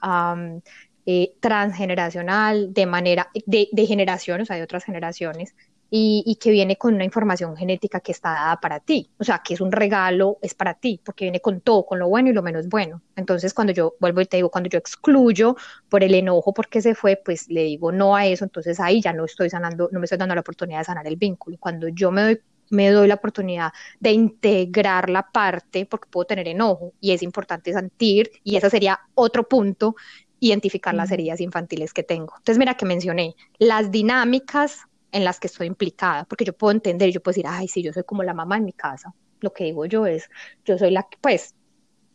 eh, 1.06 1.36
transgeneracional, 1.40 2.74
de 2.74 2.86
manera 2.86 3.30
de, 3.46 3.70
de, 3.72 3.86
generación, 3.88 4.42
o 4.42 4.46
sea, 4.46 4.56
de 4.56 4.64
otras 4.64 4.84
generaciones, 4.84 5.56
y, 5.96 6.38
que 6.42 6.50
viene 6.50 6.76
con 6.76 6.96
una 6.96 7.04
información 7.04 7.56
genética 7.56 8.00
que 8.00 8.12
está 8.12 8.32
dada 8.32 8.60
para 8.60 8.80
ti, 8.80 9.12
o 9.20 9.24
sea, 9.24 9.42
que 9.46 9.54
es 9.54 9.62
un 9.62 9.72
regalo, 9.72 10.40
es 10.42 10.56
para 10.56 10.74
ti, 10.74 11.00
porque 11.06 11.26
viene 11.26 11.40
con 11.40 11.62
todo, 11.62 11.86
con 11.86 12.00
lo 12.00 12.10
bueno 12.10 12.32
y 12.32 12.34
lo 12.34 12.42
menos 12.42 12.68
bueno. 12.68 13.04
Entonces, 13.16 13.54
cuando 13.54 13.74
yo 13.74 13.94
vuelvo 14.00 14.20
y 14.20 14.26
te 14.26 14.38
digo, 14.38 14.50
cuando 14.50 14.72
yo 14.72 14.80
excluyo 14.80 15.56
por 15.90 16.04
el 16.04 16.16
enojo 16.16 16.52
porque 16.52 16.82
se 16.82 16.96
fue, 16.96 17.22
pues 17.24 17.48
le 17.48 17.62
digo 17.62 17.92
no 17.92 18.16
a 18.16 18.26
eso, 18.26 18.44
entonces 18.44 18.80
ahí 18.80 19.02
ya 19.04 19.14
no 19.14 19.26
estoy 19.26 19.52
sanando, 19.52 19.88
no 19.92 20.00
me 20.00 20.06
estoy 20.06 20.18
dando 20.18 20.34
la 20.34 20.42
oportunidad 20.42 20.80
de 20.80 20.86
sanar 20.86 21.06
el 21.06 21.16
vínculo. 21.16 21.58
Cuando 21.60 21.88
yo 21.90 22.10
me 22.10 22.24
doy 22.24 22.42
me 22.70 22.90
doy 22.90 23.08
la 23.08 23.16
oportunidad 23.16 23.72
de 24.00 24.12
integrar 24.12 25.10
la 25.10 25.32
parte 25.32 25.86
porque 25.86 26.10
puedo 26.10 26.26
tener 26.26 26.48
enojo 26.48 26.94
y 27.00 27.12
es 27.12 27.22
importante 27.22 27.74
sentir 27.74 28.32
y 28.44 28.56
ese 28.56 28.70
sería 28.70 29.00
otro 29.16 29.48
punto, 29.48 29.96
identificar 30.40 30.94
las 30.94 31.12
heridas 31.12 31.40
infantiles 31.40 31.94
que 31.94 32.04
tengo. 32.04 32.34
Entonces, 32.38 32.58
mira 32.58 32.76
que 32.76 32.86
mencioné 32.86 33.36
las 33.60 33.92
dinámicas 33.92 34.82
en 35.12 35.24
las 35.24 35.40
que 35.40 35.48
estoy 35.48 35.68
implicada, 35.68 36.26
porque 36.26 36.44
yo 36.44 36.54
puedo 36.54 36.72
entender, 36.72 37.12
yo 37.12 37.22
puedo 37.22 37.34
decir, 37.34 37.46
ay, 37.48 37.68
sí, 37.68 37.82
yo 37.82 37.94
soy 37.94 38.04
como 38.04 38.24
la 38.24 38.34
mamá 38.34 38.58
en 38.58 38.66
mi 38.66 38.74
casa. 38.74 39.14
Lo 39.40 39.54
que 39.54 39.66
digo 39.66 39.86
yo 39.86 40.06
es, 40.06 40.30
yo 40.66 40.78
soy 40.78 40.92
la 40.92 41.04
que, 41.04 41.18
pues, 41.22 41.56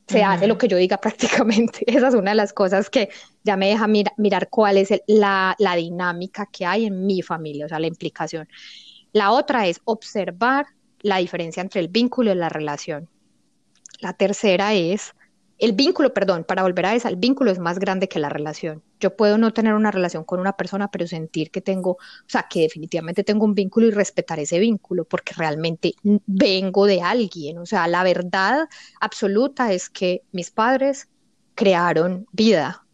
se 0.08 0.24
hace 0.24 0.46
lo 0.46 0.58
que 0.58 0.68
yo 0.68 0.76
diga 0.76 0.96
prácticamente. 1.00 1.84
Esa 1.86 2.08
es 2.08 2.14
una 2.14 2.32
de 2.32 2.36
las 2.36 2.52
cosas 2.52 2.90
que 2.90 3.08
ya 3.44 3.56
me 3.56 3.68
deja 3.68 3.86
mirar 3.86 4.48
cuál 4.50 4.78
es 4.78 4.90
la, 5.06 5.54
la 5.58 5.76
dinámica 5.76 6.48
que 6.50 6.66
hay 6.66 6.86
en 6.86 7.06
mi 7.06 7.22
familia, 7.22 7.66
o 7.66 7.68
sea, 7.68 7.78
la 7.78 7.86
implicación. 7.86 8.48
La 9.18 9.32
otra 9.32 9.66
es 9.66 9.80
observar 9.82 10.66
la 11.00 11.16
diferencia 11.16 11.60
entre 11.60 11.80
el 11.80 11.88
vínculo 11.88 12.30
y 12.30 12.36
la 12.36 12.48
relación. 12.48 13.08
La 13.98 14.12
tercera 14.12 14.74
es 14.74 15.12
el 15.58 15.72
vínculo, 15.72 16.14
perdón, 16.14 16.44
para 16.44 16.62
volver 16.62 16.86
a 16.86 16.94
esa, 16.94 17.08
el 17.08 17.16
vínculo 17.16 17.50
es 17.50 17.58
más 17.58 17.80
grande 17.80 18.08
que 18.08 18.20
la 18.20 18.28
relación. 18.28 18.80
Yo 19.00 19.16
puedo 19.16 19.36
no 19.36 19.52
tener 19.52 19.74
una 19.74 19.90
relación 19.90 20.22
con 20.22 20.38
una 20.38 20.52
persona, 20.52 20.88
pero 20.92 21.08
sentir 21.08 21.50
que 21.50 21.60
tengo, 21.60 21.90
o 21.90 22.28
sea, 22.28 22.46
que 22.48 22.60
definitivamente 22.60 23.24
tengo 23.24 23.44
un 23.44 23.56
vínculo 23.56 23.88
y 23.88 23.90
respetar 23.90 24.38
ese 24.38 24.60
vínculo, 24.60 25.04
porque 25.04 25.34
realmente 25.36 25.94
vengo 26.04 26.86
de 26.86 27.02
alguien. 27.02 27.58
O 27.58 27.66
sea, 27.66 27.88
la 27.88 28.04
verdad 28.04 28.68
absoluta 29.00 29.72
es 29.72 29.90
que 29.90 30.22
mis 30.30 30.52
padres 30.52 31.08
crearon 31.56 32.28
vida. 32.30 32.84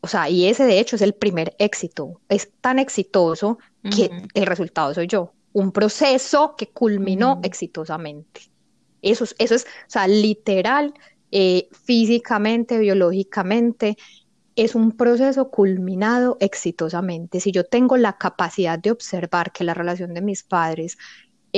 O 0.00 0.08
sea, 0.08 0.30
y 0.30 0.46
ese 0.46 0.64
de 0.64 0.80
hecho 0.80 0.96
es 0.96 1.02
el 1.02 1.12
primer 1.12 1.54
éxito. 1.58 2.22
Es 2.30 2.50
tan 2.62 2.78
exitoso 2.78 3.58
que 3.82 4.10
el 4.32 4.46
resultado 4.46 4.94
soy 4.94 5.06
yo 5.06 5.35
un 5.56 5.72
proceso 5.72 6.54
que 6.54 6.68
culminó 6.68 7.40
exitosamente. 7.42 8.42
Eso, 9.00 9.24
eso 9.38 9.54
es, 9.54 9.64
o 9.64 9.88
sea, 9.88 10.06
literal, 10.06 10.92
eh, 11.30 11.70
físicamente, 11.72 12.78
biológicamente, 12.78 13.96
es 14.54 14.74
un 14.74 14.92
proceso 14.92 15.50
culminado 15.50 16.36
exitosamente. 16.40 17.40
Si 17.40 17.52
yo 17.52 17.64
tengo 17.64 17.96
la 17.96 18.18
capacidad 18.18 18.78
de 18.78 18.90
observar 18.90 19.50
que 19.50 19.64
la 19.64 19.72
relación 19.72 20.12
de 20.12 20.20
mis 20.20 20.42
padres 20.42 20.98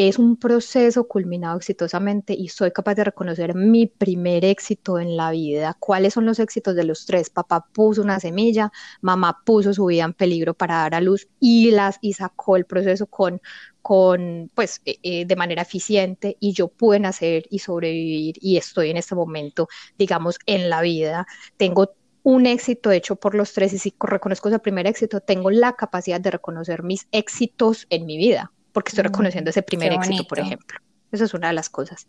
es 0.07 0.17
un 0.17 0.37
proceso 0.37 1.09
culminado 1.09 1.57
exitosamente 1.57 2.33
y 2.33 2.51
soy 2.51 2.71
capaz 2.71 2.95
de 2.95 3.03
reconocer 3.03 3.57
mi 3.57 3.87
primer 3.87 4.45
éxito 4.45 5.01
en 5.01 5.17
la 5.17 5.33
vida. 5.33 5.77
¿Cuáles 5.81 6.15
son 6.15 6.25
los 6.25 6.39
éxitos 6.39 6.77
de 6.77 6.85
los 6.85 7.05
tres? 7.05 7.31
Papá 7.31 7.67
puso 7.73 8.03
una 8.03 8.21
semilla, 8.21 8.71
mamá 9.01 9.43
puso 9.45 9.75
su 9.75 9.87
vida 9.87 10.05
en 10.05 10.13
peligro 10.13 10.55
para 10.55 10.77
dar 10.77 10.95
a 10.95 11.01
luz 11.01 11.27
y 11.41 11.73
las 11.73 11.99
y 12.01 12.13
sacó 12.13 12.55
el 12.57 12.65
proceso 12.65 13.07
con 13.07 13.41
con 13.83 14.53
pues 14.55 14.83
eh, 14.85 14.99
eh, 15.03 15.25
de 15.25 15.35
manera 15.37 15.63
eficiente 15.63 16.37
y 16.39 16.53
yo 16.53 16.69
pude 16.69 17.01
nacer 17.01 17.47
y 17.51 17.59
sobrevivir 17.59 18.37
y 18.41 18.57
estoy 18.57 18.91
en 18.91 18.99
este 18.99 19.17
momento, 19.17 19.69
digamos, 19.99 20.39
en 20.47 20.71
la 20.71 20.81
vida. 20.81 21.27
Tengo 21.57 21.93
un 22.23 22.47
éxito 22.47 22.93
hecho 22.93 23.17
por 23.17 23.35
los 23.35 23.53
tres 23.53 23.73
y 23.73 23.79
si 23.79 23.93
reconozco 23.99 24.49
ese 24.49 24.61
primer 24.61 24.87
éxito, 24.87 25.21
tengo 25.21 25.51
la 25.51 25.73
capacidad 25.73 26.21
de 26.21 26.31
reconocer 26.31 26.85
mis 26.85 27.09
éxitos 27.11 27.87
en 27.91 28.07
mi 28.07 28.17
vida 28.17 28.53
porque 28.79 28.91
estoy 28.91 29.03
mm, 29.03 29.11
reconociendo 29.11 29.51
ese 29.51 29.62
primer 29.62 29.93
éxito, 29.93 30.23
por 30.23 30.38
ejemplo. 30.38 30.79
Esa 31.11 31.25
es 31.25 31.35
una 31.35 31.49
de 31.49 31.55
las 31.55 31.69
cosas. 31.69 32.07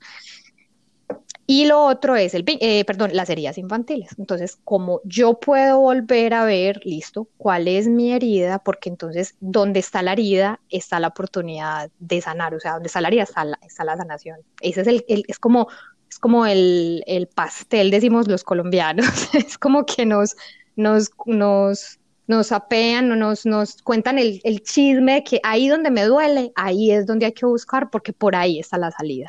Y 1.47 1.65
lo 1.65 1.83
otro 1.83 2.15
es 2.15 2.35
el, 2.35 2.45
eh, 2.45 2.85
perdón, 2.85 3.09
las 3.13 3.27
heridas 3.31 3.57
infantiles. 3.57 4.11
Entonces, 4.19 4.59
como 4.63 5.01
yo 5.03 5.39
puedo 5.39 5.79
volver 5.79 6.35
a 6.35 6.45
ver, 6.45 6.79
listo, 6.85 7.27
cuál 7.37 7.67
es 7.67 7.87
mi 7.87 8.11
herida, 8.11 8.59
porque 8.59 8.87
entonces, 8.87 9.33
donde 9.39 9.79
está 9.79 10.03
la 10.03 10.11
herida, 10.11 10.59
está 10.69 10.99
la 10.99 11.07
oportunidad 11.07 11.89
de 11.97 12.21
sanar. 12.21 12.53
O 12.53 12.59
sea, 12.59 12.73
donde 12.73 12.85
está 12.85 13.01
la 13.01 13.07
herida, 13.07 13.23
está 13.23 13.45
la, 13.45 13.57
está 13.65 13.83
la 13.83 13.97
sanación. 13.97 14.37
Ese 14.61 14.81
es 14.81 14.87
el, 14.87 15.03
es 15.07 15.39
como, 15.39 15.69
es 16.07 16.19
como 16.19 16.45
el, 16.45 17.03
el 17.07 17.25
pastel, 17.25 17.89
decimos 17.89 18.27
los 18.27 18.43
colombianos. 18.43 19.07
es 19.33 19.57
como 19.57 19.87
que 19.87 20.05
nos, 20.05 20.35
nos, 20.75 21.09
nos 21.25 21.99
nos 22.29 22.51
apean, 22.51 23.09
nos, 23.17 23.47
nos 23.47 23.81
cuentan 23.81 24.19
el, 24.19 24.61
chisme 24.61 25.23
que 25.23 25.39
ahí 25.41 25.67
donde 25.67 25.89
me 25.89 26.03
duele, 26.03 26.51
ahí 26.55 26.91
es 26.91 27.07
donde 27.07 27.25
hay 27.25 27.31
que 27.31 27.47
buscar 27.47 27.89
porque 27.89 28.13
por 28.13 28.35
ahí 28.35 28.59
está 28.59 28.77
la 28.77 28.91
salida. 28.91 29.27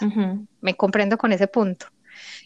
Me 0.61 0.77
comprendo 0.77 1.17
con 1.17 1.33
ese 1.33 1.47
punto. 1.47 1.87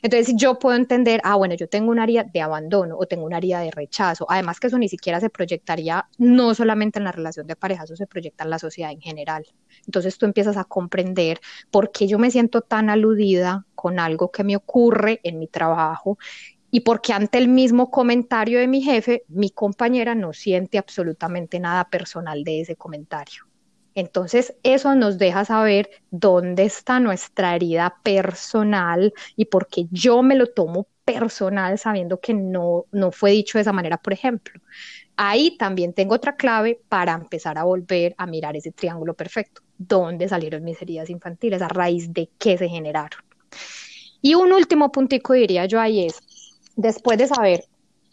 Entonces 0.00 0.32
yo 0.36 0.60
puedo 0.60 0.76
entender, 0.76 1.20
ah, 1.24 1.34
bueno, 1.34 1.56
yo 1.56 1.68
tengo 1.68 1.90
un 1.90 1.98
área 1.98 2.22
de 2.22 2.40
abandono 2.40 2.96
o 2.96 3.04
tengo 3.06 3.24
un 3.24 3.34
área 3.34 3.58
de 3.58 3.72
rechazo. 3.72 4.26
Además 4.28 4.60
que 4.60 4.68
eso 4.68 4.78
ni 4.78 4.88
siquiera 4.88 5.18
se 5.18 5.28
proyectaría 5.28 6.06
no 6.18 6.54
solamente 6.54 7.00
en 7.00 7.04
la 7.04 7.10
relación 7.10 7.48
de 7.48 7.56
pareja, 7.56 7.82
eso 7.82 7.96
se 7.96 8.06
proyecta 8.06 8.44
en 8.44 8.50
la 8.50 8.60
sociedad 8.60 8.92
en 8.92 9.00
general. 9.00 9.44
Entonces 9.86 10.16
tú 10.18 10.26
empiezas 10.26 10.56
a 10.56 10.64
comprender 10.64 11.40
por 11.72 11.90
qué 11.90 12.06
yo 12.06 12.20
me 12.20 12.30
siento 12.30 12.60
tan 12.60 12.90
aludida 12.90 13.66
con 13.74 13.98
algo 13.98 14.30
que 14.30 14.44
me 14.44 14.54
ocurre 14.54 15.18
en 15.24 15.40
mi 15.40 15.48
trabajo 15.48 16.16
y 16.74 16.80
porque 16.80 17.12
ante 17.12 17.38
el 17.38 17.46
mismo 17.46 17.88
comentario 17.88 18.58
de 18.58 18.66
mi 18.66 18.82
jefe, 18.82 19.22
mi 19.28 19.50
compañera 19.50 20.16
no 20.16 20.32
siente 20.32 20.76
absolutamente 20.76 21.60
nada 21.60 21.88
personal 21.88 22.42
de 22.42 22.62
ese 22.62 22.74
comentario. 22.74 23.44
Entonces, 23.94 24.56
eso 24.64 24.96
nos 24.96 25.16
deja 25.16 25.44
saber 25.44 25.88
dónde 26.10 26.64
está 26.64 26.98
nuestra 26.98 27.54
herida 27.54 27.94
personal 28.02 29.14
y 29.37 29.44
por 29.44 29.68
qué 29.68 29.87
yo 29.92 30.24
me 30.24 30.34
lo 30.34 30.48
tomo 30.48 30.88
personal 31.04 31.78
sabiendo 31.78 32.18
que 32.18 32.34
no, 32.34 32.87
no 32.90 33.12
fue 33.12 33.30
dicho 33.30 33.56
de 33.56 33.62
esa 33.62 33.72
manera, 33.72 33.98
por 33.98 34.12
ejemplo. 34.12 34.60
Ahí 35.14 35.56
también 35.56 35.92
tengo 35.92 36.16
otra 36.16 36.34
clave 36.34 36.80
para 36.88 37.12
empezar 37.12 37.56
a 37.56 37.62
volver 37.62 38.16
a 38.18 38.26
mirar 38.26 38.56
ese 38.56 38.72
triángulo 38.72 39.14
perfecto. 39.14 39.62
¿Dónde 39.78 40.28
salieron 40.28 40.64
mis 40.64 40.82
heridas 40.82 41.08
infantiles? 41.08 41.62
¿A 41.62 41.68
raíz 41.68 42.12
de 42.12 42.30
qué 42.37 42.58
se 42.58 42.68
generaron? 42.68 43.20
Y 44.20 44.34
un 44.34 44.52
último 44.52 44.90
puntico 44.90 45.34
diría 45.34 45.66
yo 45.66 45.78
ahí 45.78 46.06
es, 46.06 46.20
después 46.76 47.18
de 47.18 47.26
saber 47.26 47.64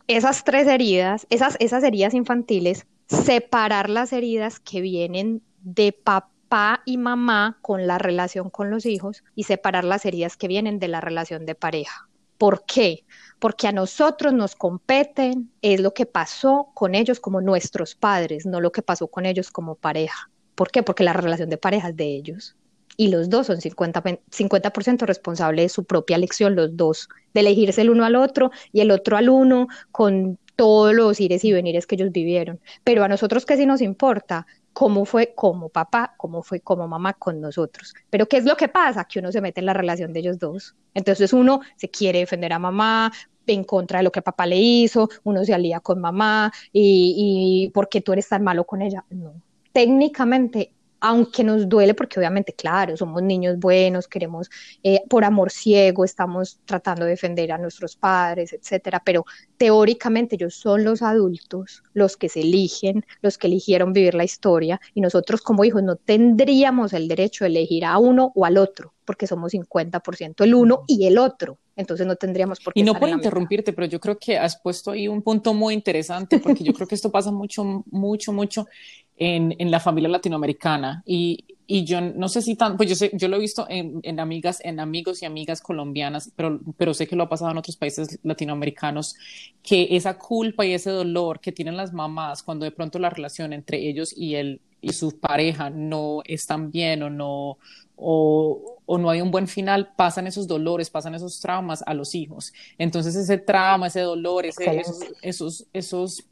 esas 0.08 0.44
tres 0.44 0.68
heridas, 0.68 1.28
esas, 1.30 1.56
esas 1.60 1.84
heridas 1.84 2.14
infantiles, 2.14 2.86
separar 3.08 3.90
las 3.90 4.14
heridas 4.14 4.60
que 4.60 4.82
vienen 4.82 5.42
de 5.62 5.92
papá 5.94 6.82
y 6.86 6.98
mamá 6.98 7.58
con 7.62 7.88
la 7.88 7.98
relación 7.98 8.50
con 8.50 8.70
los 8.70 8.86
hijos 8.86 9.24
y 9.36 9.44
separar 9.44 9.84
las 9.84 10.06
heridas 10.06 10.38
que 10.38 10.48
vienen 10.48 10.80
de 10.80 10.88
la 10.88 11.02
relación 11.02 11.46
de 11.46 11.56
pareja. 11.56 12.10
¿Por 12.38 12.66
qué? 12.66 13.06
Porque 13.40 13.68
a 13.68 13.72
nosotros 13.72 14.34
nos 14.34 14.56
competen, 14.56 15.52
es 15.62 15.80
lo 15.80 15.94
que 15.94 16.06
pasó 16.06 16.72
con 16.74 16.96
ellos 16.96 17.20
como 17.20 17.40
nuestros 17.40 17.96
padres, 17.96 18.46
no 18.46 18.60
lo 18.60 18.72
que 18.72 18.82
pasó 18.82 19.08
con 19.08 19.26
ellos 19.26 19.52
como 19.52 19.76
pareja. 19.76 20.30
¿Por 20.56 20.72
qué? 20.72 20.84
Porque 20.84 21.04
la 21.04 21.14
relación 21.14 21.50
de 21.50 21.58
pareja 21.58 21.90
es 21.90 21.96
de 21.96 22.06
ellos 22.06 22.56
y 23.02 23.08
los 23.08 23.32
dos 23.32 23.48
son 23.48 23.58
50%, 23.58 24.20
50 24.30 25.06
responsables 25.08 25.66
de 25.66 25.70
su 25.70 25.86
propia 25.86 26.18
elección, 26.18 26.56
los 26.56 26.78
dos, 26.78 27.10
de 27.34 27.40
elegirse 27.40 27.82
el 27.82 27.90
uno 27.90 28.06
al 28.06 28.16
otro 28.16 28.52
y 28.72 28.82
el 28.82 28.92
otro 28.92 29.18
al 29.18 29.28
uno 29.28 29.68
con 29.92 30.38
todos 30.56 30.94
los 30.94 31.20
ires 31.20 31.44
y 31.44 31.52
venires 31.52 31.88
que 31.88 31.96
ellos 31.96 32.12
vivieron. 32.12 32.60
Pero 32.84 33.04
a 33.04 33.08
nosotros, 33.08 33.48
¿qué 33.48 33.58
sí 33.58 33.66
nos 33.66 33.82
importa? 33.82 34.46
cómo 34.72 35.04
fue 35.04 35.34
como 35.36 35.68
papá, 35.68 36.14
cómo 36.16 36.44
fue 36.44 36.62
como 36.62 36.88
mamá 36.88 37.14
con 37.14 37.42
nosotros. 37.42 37.94
Pero 38.12 38.28
¿qué 38.28 38.38
es 38.38 38.46
lo 38.46 38.56
que 38.56 38.68
pasa? 38.68 39.04
Que 39.06 39.20
uno 39.20 39.32
se 39.32 39.42
mete 39.42 39.60
en 39.60 39.66
la 39.66 39.74
relación 39.74 40.14
de 40.14 40.20
ellos 40.20 40.38
dos. 40.38 40.76
Entonces 40.94 41.34
uno 41.34 41.62
se 41.76 41.90
quiere 41.90 42.20
defender 42.20 42.54
a 42.54 42.60
mamá, 42.60 43.12
en 43.48 43.64
contra 43.64 43.98
de 43.98 44.04
lo 44.04 44.12
que 44.12 44.22
papá 44.22 44.46
le 44.46 44.58
hizo, 44.58 45.10
uno 45.24 45.44
se 45.44 45.54
alía 45.56 45.80
con 45.80 46.00
mamá 46.00 46.54
y, 46.72 47.66
y 47.66 47.70
¿por 47.72 47.90
qué 47.90 48.00
tú 48.00 48.14
eres 48.14 48.30
tan 48.30 48.44
malo 48.44 48.64
con 48.64 48.84
ella? 48.84 49.04
No. 49.10 49.34
Técnicamente 49.74 50.72
aunque 51.02 51.44
nos 51.44 51.68
duele 51.68 51.94
porque 51.94 52.20
obviamente, 52.20 52.54
claro, 52.54 52.96
somos 52.96 53.22
niños 53.24 53.58
buenos, 53.58 54.08
queremos, 54.08 54.50
eh, 54.84 55.02
por 55.10 55.26
amor 55.26 55.52
ciego, 55.52 56.06
estamos 56.06 56.60
tratando 56.66 57.06
de 57.06 57.12
defender 57.12 57.52
a 57.52 57.58
nuestros 57.58 57.96
padres, 57.96 58.54
etcétera, 58.54 59.02
pero 59.04 59.26
teóricamente 59.58 60.36
ellos 60.36 60.56
son 60.56 60.84
los 60.84 61.02
adultos 61.02 61.84
los 61.94 62.18
que 62.18 62.30
se 62.30 62.42
eligen, 62.42 63.04
los 63.22 63.38
que 63.38 63.48
eligieron 63.48 63.94
vivir 63.94 64.14
la 64.14 64.24
historia 64.24 64.80
y 64.94 65.02
nosotros 65.02 65.42
como 65.42 65.66
hijos 65.66 65.84
no 65.84 65.96
tendríamos 65.96 66.94
el 66.94 67.08
derecho 67.08 67.44
de 67.44 67.50
elegir 67.50 67.84
a 67.84 67.98
uno 67.98 68.32
o 68.36 68.46
al 68.46 68.58
otro 68.58 68.94
porque 69.06 69.28
somos 69.28 69.52
50% 69.52 70.44
el 70.44 70.54
uno 70.54 70.84
y 70.88 71.06
el 71.06 71.18
otro. 71.18 71.58
Entonces 71.76 72.06
no 72.06 72.16
tendríamos 72.16 72.60
por 72.60 72.74
qué. 72.74 72.80
Y 72.80 72.84
no 72.84 72.98
por 72.98 73.10
interrumpirte, 73.10 73.74
pero 73.74 73.88
yo 73.88 74.00
creo 74.00 74.18
que 74.18 74.38
has 74.38 74.60
puesto 74.62 74.92
ahí 74.92 75.08
un 75.08 75.22
punto 75.22 75.54
muy 75.54 75.74
interesante, 75.74 76.40
porque 76.40 76.64
yo 76.64 76.74
creo 76.74 76.88
que 76.88 76.96
esto 76.96 77.12
pasa 77.12 77.32
mucho, 77.32 77.84
mucho, 77.92 78.32
mucho 78.32 78.68
en, 79.18 79.56
en 79.60 79.72
la 79.72 79.80
familia 79.80 80.10
latinoamericana. 80.10 81.04
Y, 81.06 81.46
y, 81.68 81.86
yo 81.86 82.02
no 82.02 82.28
sé 82.28 82.42
si 82.42 82.56
tan, 82.56 82.78
pues 82.78 82.90
yo 82.90 82.96
sé, 82.96 83.12
yo 83.14 83.28
lo 83.28 83.38
he 83.38 83.40
visto 83.40 83.66
en, 83.70 84.00
en, 84.04 84.20
amigas, 84.20 84.60
en 84.64 84.80
amigos 84.80 85.22
y 85.22 85.26
amigas 85.26 85.62
colombianas, 85.62 86.32
pero, 86.36 86.60
pero 86.78 86.94
sé 86.94 87.08
que 87.08 87.16
lo 87.16 87.24
ha 87.24 87.30
pasado 87.30 87.52
en 87.52 87.58
otros 87.58 87.78
países 87.78 88.20
latinoamericanos, 88.24 89.16
que 89.64 89.88
esa 89.92 90.18
culpa 90.18 90.66
y 90.66 90.74
ese 90.74 90.90
dolor 90.90 91.40
que 91.40 91.52
tienen 91.52 91.78
las 91.78 91.94
mamás 91.94 92.44
cuando 92.44 92.66
de 92.66 92.72
pronto 92.72 93.00
la 93.00 93.10
relación 93.10 93.54
entre 93.54 93.88
ellos 93.88 94.14
y 94.16 94.36
el 94.36 94.62
y 94.82 94.94
su 94.94 95.20
pareja 95.20 95.70
no 95.70 96.22
están 96.26 96.72
bien 96.72 97.04
o 97.04 97.10
no 97.10 97.58
o, 98.04 98.80
o, 98.88 98.98
no 98.98 99.12
hay 99.12 99.22
un 99.22 99.30
buen 99.30 99.48
final, 99.48 99.94
pasan 99.96 100.26
esos 100.26 100.48
dolores, 100.48 100.90
pasan 100.90 101.14
esos 101.14 101.40
traumas 101.40 101.84
a 101.86 101.94
los 101.94 102.16
hijos. 102.16 102.52
Entonces 102.80 103.16
ese 103.16 103.38
trauma, 103.38 103.88
ese 103.88 104.00
dolor, 104.00 104.48
ese, 104.48 104.80
esos, 104.80 105.00
esos, 105.22 105.68
esos 105.72 106.24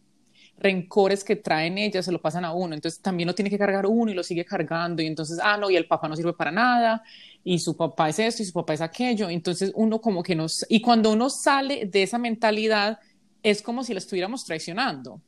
rencores 0.60 1.24
que 1.24 1.36
traen 1.36 1.78
ellas 1.78 2.06
se 2.06 2.12
lo 2.12 2.22
pasan 2.22 2.46
a 2.46 2.54
uno, 2.54 2.76
entonces 2.76 3.02
también 3.02 3.28
lo 3.28 3.36
tiene 3.36 3.50
que 3.50 3.58
cargar 3.58 3.86
uno 3.86 4.12
y 4.12 4.14
lo 4.14 4.24
sigue 4.24 4.46
cargando. 4.46 5.02
Y 5.02 5.08
entonces, 5.08 5.40
ah, 5.42 5.58
no, 5.58 5.70
y 5.70 5.76
el 5.76 5.88
papá 5.88 6.08
no 6.08 6.16
sirve 6.16 6.34
para 6.34 6.52
nada 6.52 7.04
y 7.44 7.60
su 7.60 7.76
papá 7.76 8.10
es 8.10 8.20
esto 8.20 8.44
y 8.44 8.46
su 8.46 8.54
papá 8.54 8.74
es 8.74 8.82
aquello, 8.82 9.30
entonces 9.30 9.72
uno 9.76 10.02
como 10.02 10.22
que 10.22 10.36
nos, 10.36 10.66
y 10.70 10.82
cuando 10.82 11.12
uno 11.12 11.30
sale 11.30 11.86
de 11.86 12.04
esa 12.04 12.18
mentalidad 12.18 13.00
es 13.42 13.62
como 13.62 13.84
si 13.84 13.94
lo 13.94 14.00
estuviéramos 14.00 14.46
traicionando. 14.46 15.22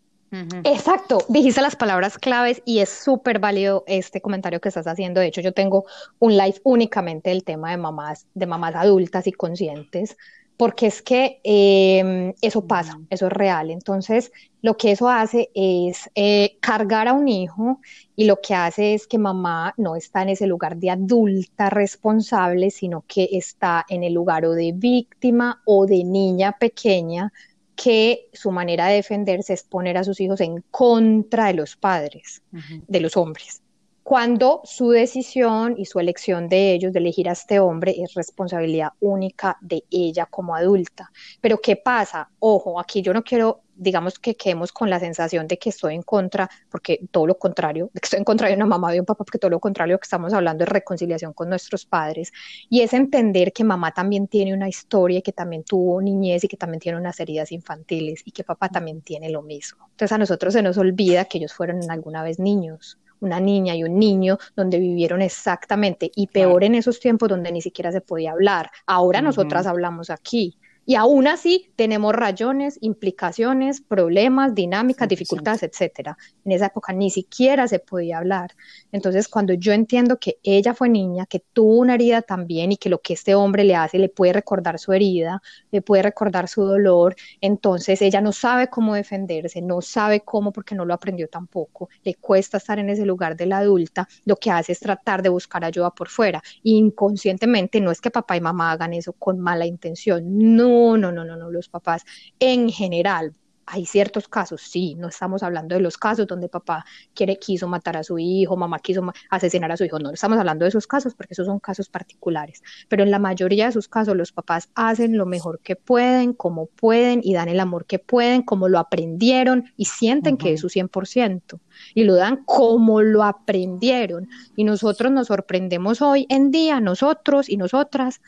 Exacto, 0.64 1.26
dijiste 1.28 1.62
las 1.62 1.76
palabras 1.76 2.18
claves 2.18 2.62
y 2.64 2.80
es 2.80 2.88
súper 2.88 3.40
válido 3.40 3.84
este 3.86 4.22
comentario 4.22 4.62
que 4.62 4.70
estás 4.70 4.88
haciendo. 4.88 5.20
De 5.20 5.28
hecho, 5.28 5.42
yo 5.42 5.52
tengo 5.52 5.84
un 6.20 6.38
live 6.38 6.56
únicamente 6.64 7.32
del 7.32 7.44
tema 7.44 7.72
de 7.72 7.78
mamás, 7.78 8.28
de 8.34 8.46
mamás 8.46 8.76
adultas 8.76 9.28
y 9.28 9.34
conscientes, 9.34 10.16
porque 10.62 10.86
es 10.86 11.02
que 11.02 11.42
em, 11.44 12.36
eso 12.40 12.68
pasa, 12.68 13.00
eso 13.10 13.26
es 13.26 13.34
real. 13.34 13.72
Entonces, 13.72 14.32
lo 14.62 14.78
que 14.78 14.92
eso 14.92 15.10
hace 15.10 15.50
es 15.56 16.08
eh, 16.14 16.60
cargar 16.60 17.08
a 17.08 17.14
un 17.14 17.28
hijo 17.28 17.80
y 18.16 18.26
lo 18.26 18.42
que 18.42 18.54
hace 18.54 18.94
es 18.94 19.08
que 19.08 19.18
mamá 19.18 19.74
no 19.78 19.96
está 19.96 20.22
en 20.22 20.30
ese 20.30 20.46
lugar 20.46 20.78
de 20.78 20.92
adulta 20.92 21.72
responsable, 21.72 22.70
sino 22.70 23.04
que 23.08 23.28
está 23.32 23.88
en 23.90 24.04
el 24.04 24.14
lugar 24.14 24.46
o 24.46 24.52
de 24.52 24.72
víctima 24.72 25.64
o 25.66 25.88
de 25.88 26.04
niña 26.04 26.56
pequeña 26.60 27.34
que 27.76 28.30
su 28.32 28.52
manera 28.52 28.86
de 28.86 28.98
defenderse 28.98 29.54
es 29.54 29.64
poner 29.64 29.98
a 29.98 30.04
sus 30.04 30.22
hijos 30.22 30.42
en 30.42 30.64
contra 30.70 31.48
de 31.48 31.56
los 31.56 31.76
padres, 31.76 32.44
de 32.88 33.00
los 33.00 33.18
hombres 33.18 33.64
cuando 34.04 34.62
su 34.64 34.90
decisión 34.90 35.76
y 35.78 35.86
su 35.86 36.00
elección 36.00 36.50
de 36.50 36.74
ellos 36.74 36.92
de 36.92 37.00
elegir 37.00 37.30
a 37.30 37.34
este 37.34 37.60
hombre 37.60 37.96
es 37.98 38.14
responsabilidad 38.16 38.90
única 39.00 39.58
de 39.62 39.84
ella 39.92 40.26
como 40.26 40.56
adulta. 40.56 41.12
Pero 41.40 41.62
¿qué 41.62 41.76
pasa? 41.76 42.30
Ojo, 42.40 42.80
aquí 42.80 43.04
yo 43.04 43.14
no 43.14 43.24
quiero, 43.24 43.62
digamos 43.76 44.18
que 44.18 44.36
quedemos 44.36 44.72
con 44.72 44.90
la 44.90 45.00
sensación 45.00 45.48
de 45.48 45.60
que 45.60 45.70
estoy 45.70 45.94
en 45.94 46.02
contra, 46.02 46.50
porque 46.70 47.00
todo 47.12 47.28
lo 47.28 47.38
contrario, 47.38 47.92
de 47.94 48.00
que 48.00 48.06
estoy 48.06 48.18
en 48.18 48.26
contra 48.26 48.48
de 48.48 48.56
una 48.56 48.66
mamá, 48.66 48.92
de 48.92 49.00
un 49.00 49.06
papá, 49.06 49.24
porque 49.24 49.38
todo 49.38 49.52
lo 49.52 49.60
contrario 49.60 50.00
que 50.00 50.06
estamos 50.06 50.34
hablando 50.34 50.64
es 50.64 50.70
reconciliación 50.70 51.34
con 51.34 51.50
nuestros 51.50 51.86
padres 51.86 52.34
y 52.70 52.82
es 52.82 52.94
entender 52.94 53.54
que 53.54 53.64
mamá 53.64 53.94
también 53.94 54.28
tiene 54.28 54.54
una 54.54 54.68
historia 54.68 55.20
y 55.20 55.22
que 55.22 55.32
también 55.32 55.64
tuvo 55.64 56.02
niñez 56.02 56.44
y 56.44 56.48
que 56.48 56.58
también 56.58 56.80
tiene 56.80 56.98
unas 56.98 57.20
heridas 57.20 57.52
infantiles 57.52 58.24
y 58.26 58.32
que 58.32 58.44
papá 58.44 58.70
también 58.70 59.02
tiene 59.02 59.30
lo 59.30 59.44
mismo. 59.44 59.86
Entonces 59.92 60.12
a 60.12 60.18
nosotros 60.18 60.54
se 60.54 60.64
nos 60.64 60.78
olvida 60.80 61.26
que 61.26 61.38
ellos 61.38 61.54
fueron 61.54 61.80
alguna 61.92 62.24
vez 62.24 62.40
niños 62.40 62.98
una 63.22 63.40
niña 63.40 63.76
y 63.76 63.84
un 63.84 63.98
niño 63.98 64.38
donde 64.56 64.78
vivieron 64.78 65.22
exactamente 65.22 66.12
y 66.16 66.28
peor 66.28 66.64
en 66.64 66.76
esos 66.76 67.00
tiempos 67.00 67.30
donde 67.30 67.52
ni 67.52 67.62
siquiera 67.62 67.92
se 67.92 68.02
podía 68.02 68.32
hablar. 68.34 68.70
Ahora 68.86 69.22
nosotras 69.22 69.66
hablamos 69.66 70.10
aquí. 70.10 70.61
Y 70.86 70.96
aún 70.96 71.28
así 71.28 71.72
tenemos 71.76 72.14
rayones, 72.14 72.78
implicaciones, 72.82 73.82
problemas, 73.82 74.56
dinámicas, 74.56 75.08
dificultades, 75.08 75.64
etcétera. 75.64 76.18
En 76.44 76.52
esa 76.52 76.68
época 76.68 76.92
ni 76.92 77.12
siquiera 77.12 77.68
se 77.68 77.80
podía 77.80 78.18
hablar. 78.18 78.52
Entonces, 78.92 79.28
cuando 79.28 79.54
yo 79.54 79.74
entiendo 79.74 80.18
que 80.18 80.40
ella 80.44 80.74
fue 80.74 80.90
niña, 80.90 81.26
que 81.28 81.40
tuvo 81.54 81.78
una 81.78 81.96
herida 81.96 82.22
también 82.24 82.72
y 82.72 82.78
que 82.78 82.90
lo 82.90 83.00
que 83.00 83.14
este 83.14 83.36
hombre 83.36 83.64
le 83.64 83.76
hace 83.76 84.00
le 84.00 84.10
puede 84.10 84.34
recordar 84.34 84.80
su 84.80 84.92
herida, 84.92 85.42
le 85.72 85.82
puede 85.82 86.04
recordar 86.04 86.48
su 86.48 86.64
dolor, 86.64 87.16
entonces 87.42 88.02
ella 88.02 88.22
no 88.22 88.32
sabe 88.32 88.68
cómo 88.68 88.96
defenderse, 88.96 89.62
no 89.62 89.82
sabe 89.82 90.22
cómo 90.22 90.52
porque 90.52 90.76
no 90.76 90.86
lo 90.86 90.94
aprendió 90.94 91.28
tampoco, 91.28 91.90
le 92.04 92.16
cuesta 92.16 92.58
estar 92.58 92.80
en 92.80 92.90
ese 92.90 93.06
lugar 93.06 93.36
de 93.36 93.46
la 93.46 93.60
adulta, 93.60 94.08
lo 94.26 94.36
que 94.36 94.52
hace 94.52 94.72
es 94.72 94.80
tratar 94.80 95.22
de 95.22 95.30
buscar 95.30 95.64
ayuda 95.64 95.92
por 95.92 96.10
fuera. 96.10 96.42
inconscientemente 96.64 97.80
no 97.82 97.92
es 97.92 98.02
que 98.02 98.12
papá 98.12 98.36
y 98.38 98.42
mamá 98.42 98.72
hagan 98.72 98.94
eso 98.94 99.14
con 99.14 99.40
mala 99.40 99.66
intención, 99.66 100.24
no 100.56 100.71
no, 100.98 101.12
no, 101.12 101.26
no, 101.26 101.36
no, 101.36 101.52
los 101.52 101.70
papás 101.70 102.04
en 102.40 102.70
general. 102.70 103.34
Hay 103.74 103.86
ciertos 103.86 104.28
casos, 104.28 104.62
sí, 104.62 104.96
no 104.96 105.08
estamos 105.08 105.44
hablando 105.44 105.76
de 105.76 105.82
los 105.82 105.98
casos 105.98 106.28
donde 106.28 106.50
papá 106.50 106.84
quiere, 107.14 107.38
quiso 107.38 107.70
matar 107.70 107.96
a 107.96 108.04
su 108.04 108.18
hijo, 108.20 108.58
mamá 108.58 108.80
quiso 108.80 109.02
asesinar 109.30 109.72
a 109.72 109.78
su 109.78 109.86
hijo, 109.86 109.98
no 109.98 110.12
estamos 110.12 110.38
hablando 110.40 110.66
de 110.66 110.70
esos 110.70 110.88
casos 110.88 111.14
porque 111.16 111.36
esos 111.36 111.46
son 111.46 111.60
casos 111.60 111.88
particulares, 111.88 112.64
pero 112.90 113.04
en 113.04 113.12
la 113.12 113.20
mayoría 113.20 113.68
de 113.68 113.72
sus 113.72 113.88
casos 113.88 114.18
los 114.18 114.34
papás 114.34 114.70
hacen 114.76 115.16
lo 115.16 115.26
mejor 115.26 115.60
que 115.60 115.78
pueden, 115.78 116.34
como 116.34 116.66
pueden 116.66 117.22
y 117.24 117.34
dan 117.34 117.48
el 117.48 117.62
amor 117.62 117.86
que 117.86 118.00
pueden, 118.00 118.42
como 118.42 118.68
lo 118.68 118.78
aprendieron 118.80 119.72
y 119.78 119.86
sienten 119.86 120.38
que 120.38 120.54
es 120.54 120.60
su 120.60 120.68
100% 120.68 121.60
y 121.94 122.04
lo 122.04 122.16
dan 122.16 122.44
como 122.44 123.02
lo 123.02 123.24
aprendieron. 123.24 124.28
Y 124.56 124.64
nosotros 124.64 125.12
nos 125.12 125.28
sorprendemos 125.28 126.02
hoy 126.02 126.26
en 126.30 126.52
día, 126.52 126.82
nosotros 126.82 127.48
y 127.48 127.58
nosotras, 127.58 128.22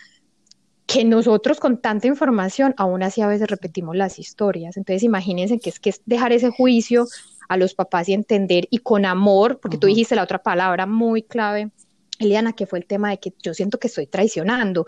que 0.93 1.03
nosotros 1.03 1.59
con 1.59 1.79
tanta 1.79 2.05
información 2.05 2.75
aún 2.77 3.01
así 3.01 3.19
a 3.21 3.27
veces 3.27 3.49
repetimos 3.49 3.95
las 3.95 4.19
historias. 4.19 4.77
Entonces 4.77 5.01
imagínense 5.01 5.57
que 5.57 5.71
es 5.71 5.79
que 5.79 5.89
es 5.89 6.03
dejar 6.05 6.33
ese 6.33 6.51
juicio 6.51 7.07
a 7.49 7.57
los 7.57 7.73
papás 7.73 8.09
y 8.09 8.13
entender 8.13 8.67
y 8.69 8.77
con 8.77 9.03
amor, 9.03 9.59
porque 9.59 9.79
tú 9.79 9.87
dijiste 9.87 10.15
la 10.15 10.21
otra 10.21 10.43
palabra 10.43 10.85
muy 10.85 11.23
clave, 11.23 11.71
Eliana, 12.19 12.53
que 12.53 12.67
fue 12.67 12.77
el 12.77 12.85
tema 12.85 13.09
de 13.09 13.17
que 13.17 13.33
yo 13.41 13.55
siento 13.55 13.79
que 13.79 13.87
estoy 13.87 14.05
traicionando. 14.05 14.85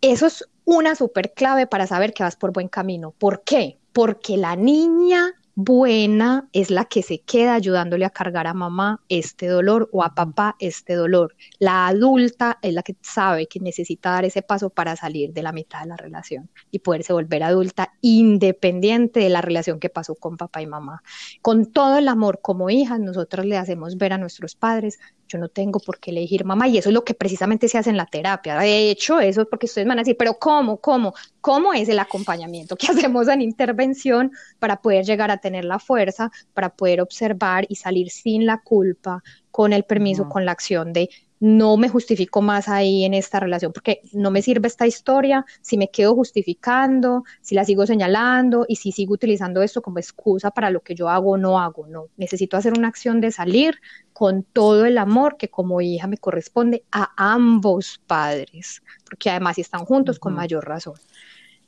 Eso 0.00 0.26
es 0.26 0.48
una 0.64 0.94
súper 0.94 1.32
clave 1.32 1.66
para 1.66 1.88
saber 1.88 2.14
que 2.14 2.22
vas 2.22 2.36
por 2.36 2.52
buen 2.52 2.68
camino. 2.68 3.10
¿Por 3.10 3.42
qué? 3.42 3.80
Porque 3.92 4.36
la 4.36 4.54
niña 4.54 5.34
buena 5.54 6.48
es 6.52 6.70
la 6.70 6.86
que 6.86 7.02
se 7.02 7.20
queda 7.20 7.54
ayudándole 7.54 8.04
a 8.04 8.10
cargar 8.10 8.46
a 8.46 8.54
mamá 8.54 9.02
este 9.08 9.46
dolor 9.46 9.88
o 9.92 10.02
a 10.02 10.14
papá 10.14 10.56
este 10.58 10.94
dolor. 10.94 11.36
La 11.58 11.86
adulta 11.86 12.58
es 12.62 12.72
la 12.72 12.82
que 12.82 12.96
sabe 13.02 13.46
que 13.46 13.60
necesita 13.60 14.10
dar 14.10 14.24
ese 14.24 14.42
paso 14.42 14.70
para 14.70 14.96
salir 14.96 15.32
de 15.32 15.42
la 15.42 15.52
mitad 15.52 15.82
de 15.82 15.88
la 15.88 15.96
relación 15.96 16.50
y 16.70 16.78
poderse 16.78 17.12
volver 17.12 17.42
adulta 17.42 17.92
independiente 18.00 19.20
de 19.20 19.28
la 19.28 19.42
relación 19.42 19.78
que 19.78 19.90
pasó 19.90 20.14
con 20.14 20.36
papá 20.36 20.62
y 20.62 20.66
mamá. 20.66 21.02
Con 21.42 21.66
todo 21.66 21.98
el 21.98 22.08
amor 22.08 22.40
como 22.42 22.70
hijas, 22.70 23.00
nosotros 23.00 23.44
le 23.46 23.58
hacemos 23.58 23.96
ver 23.96 24.12
a 24.12 24.18
nuestros 24.18 24.54
padres 24.54 24.98
yo 25.32 25.38
no 25.38 25.48
tengo 25.48 25.80
por 25.80 25.98
qué 25.98 26.10
elegir 26.10 26.44
mamá 26.44 26.68
y 26.68 26.78
eso 26.78 26.90
es 26.90 26.94
lo 26.94 27.04
que 27.04 27.14
precisamente 27.14 27.68
se 27.68 27.78
hace 27.78 27.90
en 27.90 27.96
la 27.96 28.06
terapia. 28.06 28.58
De 28.58 28.90
hecho, 28.90 29.20
eso 29.20 29.42
es 29.42 29.46
porque 29.48 29.66
ustedes 29.66 29.86
van 29.86 29.98
a 29.98 30.02
decir, 30.02 30.16
pero 30.18 30.34
¿cómo? 30.34 30.78
¿Cómo? 30.78 31.14
¿Cómo 31.40 31.72
es 31.72 31.88
el 31.88 31.98
acompañamiento 31.98 32.76
que 32.76 32.86
hacemos 32.90 33.28
en 33.28 33.40
intervención 33.40 34.32
para 34.58 34.80
poder 34.80 35.04
llegar 35.04 35.30
a 35.30 35.38
tener 35.38 35.64
la 35.64 35.78
fuerza, 35.78 36.30
para 36.54 36.70
poder 36.70 37.00
observar 37.00 37.66
y 37.68 37.76
salir 37.76 38.10
sin 38.10 38.46
la 38.46 38.58
culpa, 38.58 39.22
con 39.50 39.72
el 39.72 39.84
permiso, 39.84 40.28
con 40.28 40.44
la 40.44 40.52
acción 40.52 40.92
de 40.92 41.10
no 41.42 41.76
me 41.76 41.88
justifico 41.88 42.40
más 42.40 42.68
ahí 42.68 43.04
en 43.04 43.14
esta 43.14 43.40
relación 43.40 43.72
porque 43.72 44.00
no 44.12 44.30
me 44.30 44.42
sirve 44.42 44.68
esta 44.68 44.86
historia 44.86 45.44
si 45.60 45.76
me 45.76 45.90
quedo 45.90 46.14
justificando, 46.14 47.24
si 47.40 47.56
la 47.56 47.64
sigo 47.64 47.84
señalando 47.84 48.64
y 48.68 48.76
si 48.76 48.92
sigo 48.92 49.14
utilizando 49.14 49.60
esto 49.60 49.82
como 49.82 49.98
excusa 49.98 50.52
para 50.52 50.70
lo 50.70 50.82
que 50.82 50.94
yo 50.94 51.08
hago 51.08 51.32
o 51.32 51.36
no 51.36 51.58
hago. 51.58 51.88
No, 51.88 52.06
necesito 52.16 52.56
hacer 52.56 52.74
una 52.78 52.86
acción 52.86 53.20
de 53.20 53.32
salir 53.32 53.80
con 54.12 54.44
todo 54.44 54.86
el 54.86 54.96
amor 54.96 55.36
que 55.36 55.48
como 55.48 55.80
hija 55.80 56.06
me 56.06 56.16
corresponde 56.16 56.84
a 56.92 57.10
ambos 57.16 58.00
padres, 58.06 58.80
porque 59.04 59.28
además 59.28 59.56
si 59.56 59.62
están 59.62 59.84
juntos 59.84 60.20
con 60.20 60.34
mayor 60.34 60.64
razón. 60.64 60.94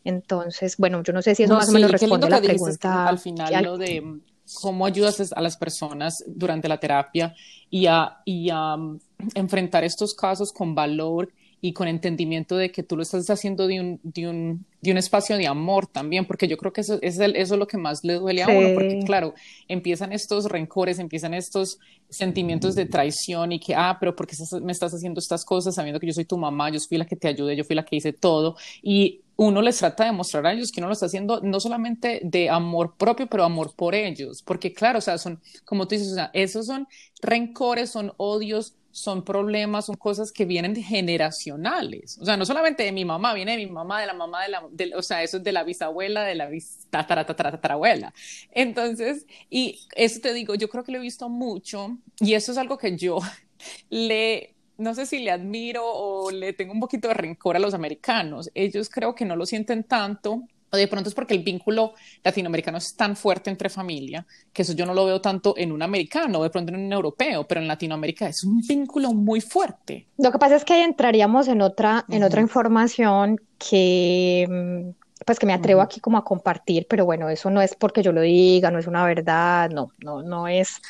Entonces, 0.05 0.77
bueno, 0.77 1.03
yo 1.03 1.13
no 1.13 1.21
sé 1.21 1.35
si 1.35 1.43
eso 1.43 1.55
más 1.55 1.69
o 1.69 1.73
menos 1.73 1.91
responde 1.91 2.29
a 2.29 2.31
la 2.31 2.41
pregunta. 2.41 3.09
Al 3.09 3.19
final, 3.19 3.65
lo 3.65 3.77
de 3.77 4.21
cómo 4.61 4.87
ayudas 4.87 5.33
a 5.33 5.41
las 5.41 5.57
personas 5.57 6.23
durante 6.27 6.69
la 6.69 6.79
terapia 6.79 7.35
y 7.71 7.87
a, 7.87 8.19
y 8.25 8.51
a 8.51 8.77
mm, 8.77 9.01
enfrentar 9.35 9.85
estos 9.85 10.15
casos 10.15 10.53
con 10.53 10.75
valor 10.75 11.33
y 11.65 11.73
con 11.73 11.89
entendimiento 11.89 12.59
de 12.59 12.71
que 12.71 12.83
tú 12.83 12.95
lo 12.95 13.03
estás 13.03 13.31
haciendo 13.31 13.67
de 13.67 13.81
un, 13.81 14.01
de 14.03 14.29
un, 14.29 14.67
de 14.83 14.91
un 14.91 14.99
espacio 14.99 15.39
de 15.39 15.47
amor 15.47 15.87
también, 15.87 16.27
porque 16.27 16.47
yo 16.47 16.59
creo 16.59 16.75
que 16.75 16.83
eso 16.83 16.99
es, 17.01 17.19
eso 17.19 17.55
es 17.55 17.59
lo 17.59 17.67
que 17.67 17.79
más 17.79 18.05
le 18.05 18.15
duele 18.17 18.43
a 18.43 18.49
uno, 18.49 18.75
porque 18.75 19.01
claro, 19.07 19.33
empiezan 19.67 20.13
estos 20.13 20.45
rencores, 20.45 20.99
empiezan 20.99 21.33
estos 21.33 21.79
sentimientos 22.11 22.75
de 22.75 22.85
traición 22.85 23.53
y 23.53 23.61
que, 23.61 23.75
ah, 23.75 23.97
pero 23.99 24.15
¿por 24.15 24.27
qué 24.27 24.37
me 24.61 24.73
estás 24.73 24.93
haciendo 24.93 25.21
estas 25.21 25.43
cosas 25.43 25.75
sabiendo 25.75 25.99
que 25.99 26.07
yo 26.07 26.13
soy 26.13 26.27
tu 26.27 26.37
mamá, 26.37 26.69
yo 26.69 26.79
fui 26.81 26.99
la 26.99 27.07
que 27.07 27.17
te 27.17 27.29
ayudé, 27.29 27.57
yo 27.57 27.65
fui 27.65 27.75
la 27.75 27.87
que 27.87 27.97
hice 27.97 28.13
todo? 28.13 28.57
Y 28.83 29.23
uno 29.37 29.63
les 29.63 29.79
trata 29.79 30.05
de 30.05 30.13
mostrar 30.13 30.47
a 30.47 30.53
ellos 30.53 30.71
que 30.71 30.81
uno 30.81 30.89
lo 30.89 30.93
está 30.93 31.07
haciendo 31.07 31.41
no 31.41 31.61
solamente 31.61 32.21
de 32.23 32.51
amor 32.51 32.95
propio, 32.97 33.27
pero 33.27 33.45
amor 33.45 33.75
por 33.75 33.95
ellos, 33.95 34.43
porque 34.43 34.73
claro, 34.73 34.99
o 34.99 35.03
sea, 35.03 35.19
son, 35.19 35.41
como 35.65 35.89
tú 35.89 35.95
dices, 35.95 36.13
o 36.13 36.15
sea, 36.15 36.31
esos 36.33 36.67
son 36.67 36.87
rencores, 37.21 37.91
son 37.91 38.13
odios, 38.17 38.75
son 38.95 39.25
problemas, 39.25 39.87
son 39.87 39.97
cosas 39.97 40.31
que 40.31 40.45
vienen 40.45 40.77
generacionales. 40.77 42.17
O 42.21 42.25
sea, 42.25 42.37
no 42.37 42.47
solamente 42.47 42.85
de 42.85 42.93
mi 42.93 43.05
mamá, 43.05 43.35
viene 43.35 43.57
de 43.57 43.67
mi 43.67 43.71
mamá, 43.71 44.01
de 44.01 44.07
la 44.07 44.15
mamá, 44.15 44.45
de 44.71 44.87
la, 44.87 44.97
o 44.97 45.03
sea, 45.03 45.25
eso 45.25 45.39
es 45.39 45.43
de 45.43 45.51
la 45.51 45.65
bisabuela, 45.65 46.23
de 46.23 46.37
la 46.37 46.47
bis, 46.47 46.87
tatarabuela. 46.91 48.15
Entonces, 48.53 49.27
y 49.51 49.81
eso 49.97 50.21
te 50.21 50.33
digo, 50.33 50.55
yo 50.55 50.69
creo 50.69 50.85
que 50.85 50.93
lo 50.93 50.99
he 50.99 51.01
visto 51.01 51.29
mucho 51.29 51.99
y 52.21 52.35
eso 52.35 52.53
es 52.53 52.59
algo 52.59 52.79
que 52.79 52.97
yo 52.97 53.19
le, 53.91 54.54
no 54.79 54.95
sé 54.95 55.07
si 55.07 55.21
le 55.21 55.31
admiro 55.31 55.83
o 55.85 56.31
le 56.31 56.53
tengo 56.53 56.73
un 56.73 56.81
poquito 56.81 57.09
de 57.09 57.15
rencor 57.15 57.57
a 57.57 57.61
los 57.61 57.75
americanos. 57.75 58.51
Ellos 58.55 58.89
creo 58.89 59.15
que 59.15 59.25
no 59.25 59.37
lo 59.37 59.47
sienten 59.47 59.85
tanto 59.85 60.45
o 60.75 60.77
de 60.77 60.89
pronto 60.89 61.09
es 61.09 61.15
porque 61.15 61.35
el 61.35 61.43
vínculo 61.45 61.95
latinoamericano 62.25 62.79
es 62.79 62.97
tan 62.97 63.15
fuerte 63.15 63.49
entre 63.49 63.69
familia, 63.69 64.27
que 64.53 64.63
eso 64.63 64.73
yo 64.73 64.85
no 64.85 64.93
lo 64.93 65.05
veo 65.07 65.21
tanto 65.21 65.55
en 65.57 65.71
un 65.71 65.83
americano, 65.83 66.43
de 66.43 66.51
pronto 66.51 66.73
en 66.73 66.87
un 66.87 66.93
europeo, 66.93 67.47
pero 67.47 67.61
en 67.61 67.69
Latinoamérica 67.69 68.29
es 68.29 68.43
un 68.43 68.61
vínculo 68.61 69.13
muy 69.13 69.41
fuerte. 69.41 70.09
Lo 70.19 70.33
que 70.33 70.39
pasa 70.39 70.57
es 70.57 70.65
que 70.65 70.75
ahí 70.75 70.83
entraríamos 70.83 71.47
en 71.47 71.63
otra, 71.63 72.05
en 72.09 72.25
otra 72.25 72.41
información 72.41 73.41
que 73.57 74.49
mm, 74.51 75.05
pues 75.25 75.39
que 75.39 75.47
me 75.47 75.53
atrevo 75.53 75.81
aquí 75.81 76.01
como 76.01 76.19
a 76.19 76.25
compartir, 76.25 76.87
pero 76.89 77.05
bueno, 77.05 77.29
eso 77.29 77.51
no 77.51 77.63
es 77.63 77.77
porque 77.77 78.03
yo 78.03 78.13
lo 78.13 78.21
diga, 78.21 78.73
no 78.73 78.81
es 78.81 78.89
una 78.89 79.05
verdad, 79.05 79.71
no, 79.71 79.93
no, 79.99 80.23
no 80.23 80.49
es 80.49 80.81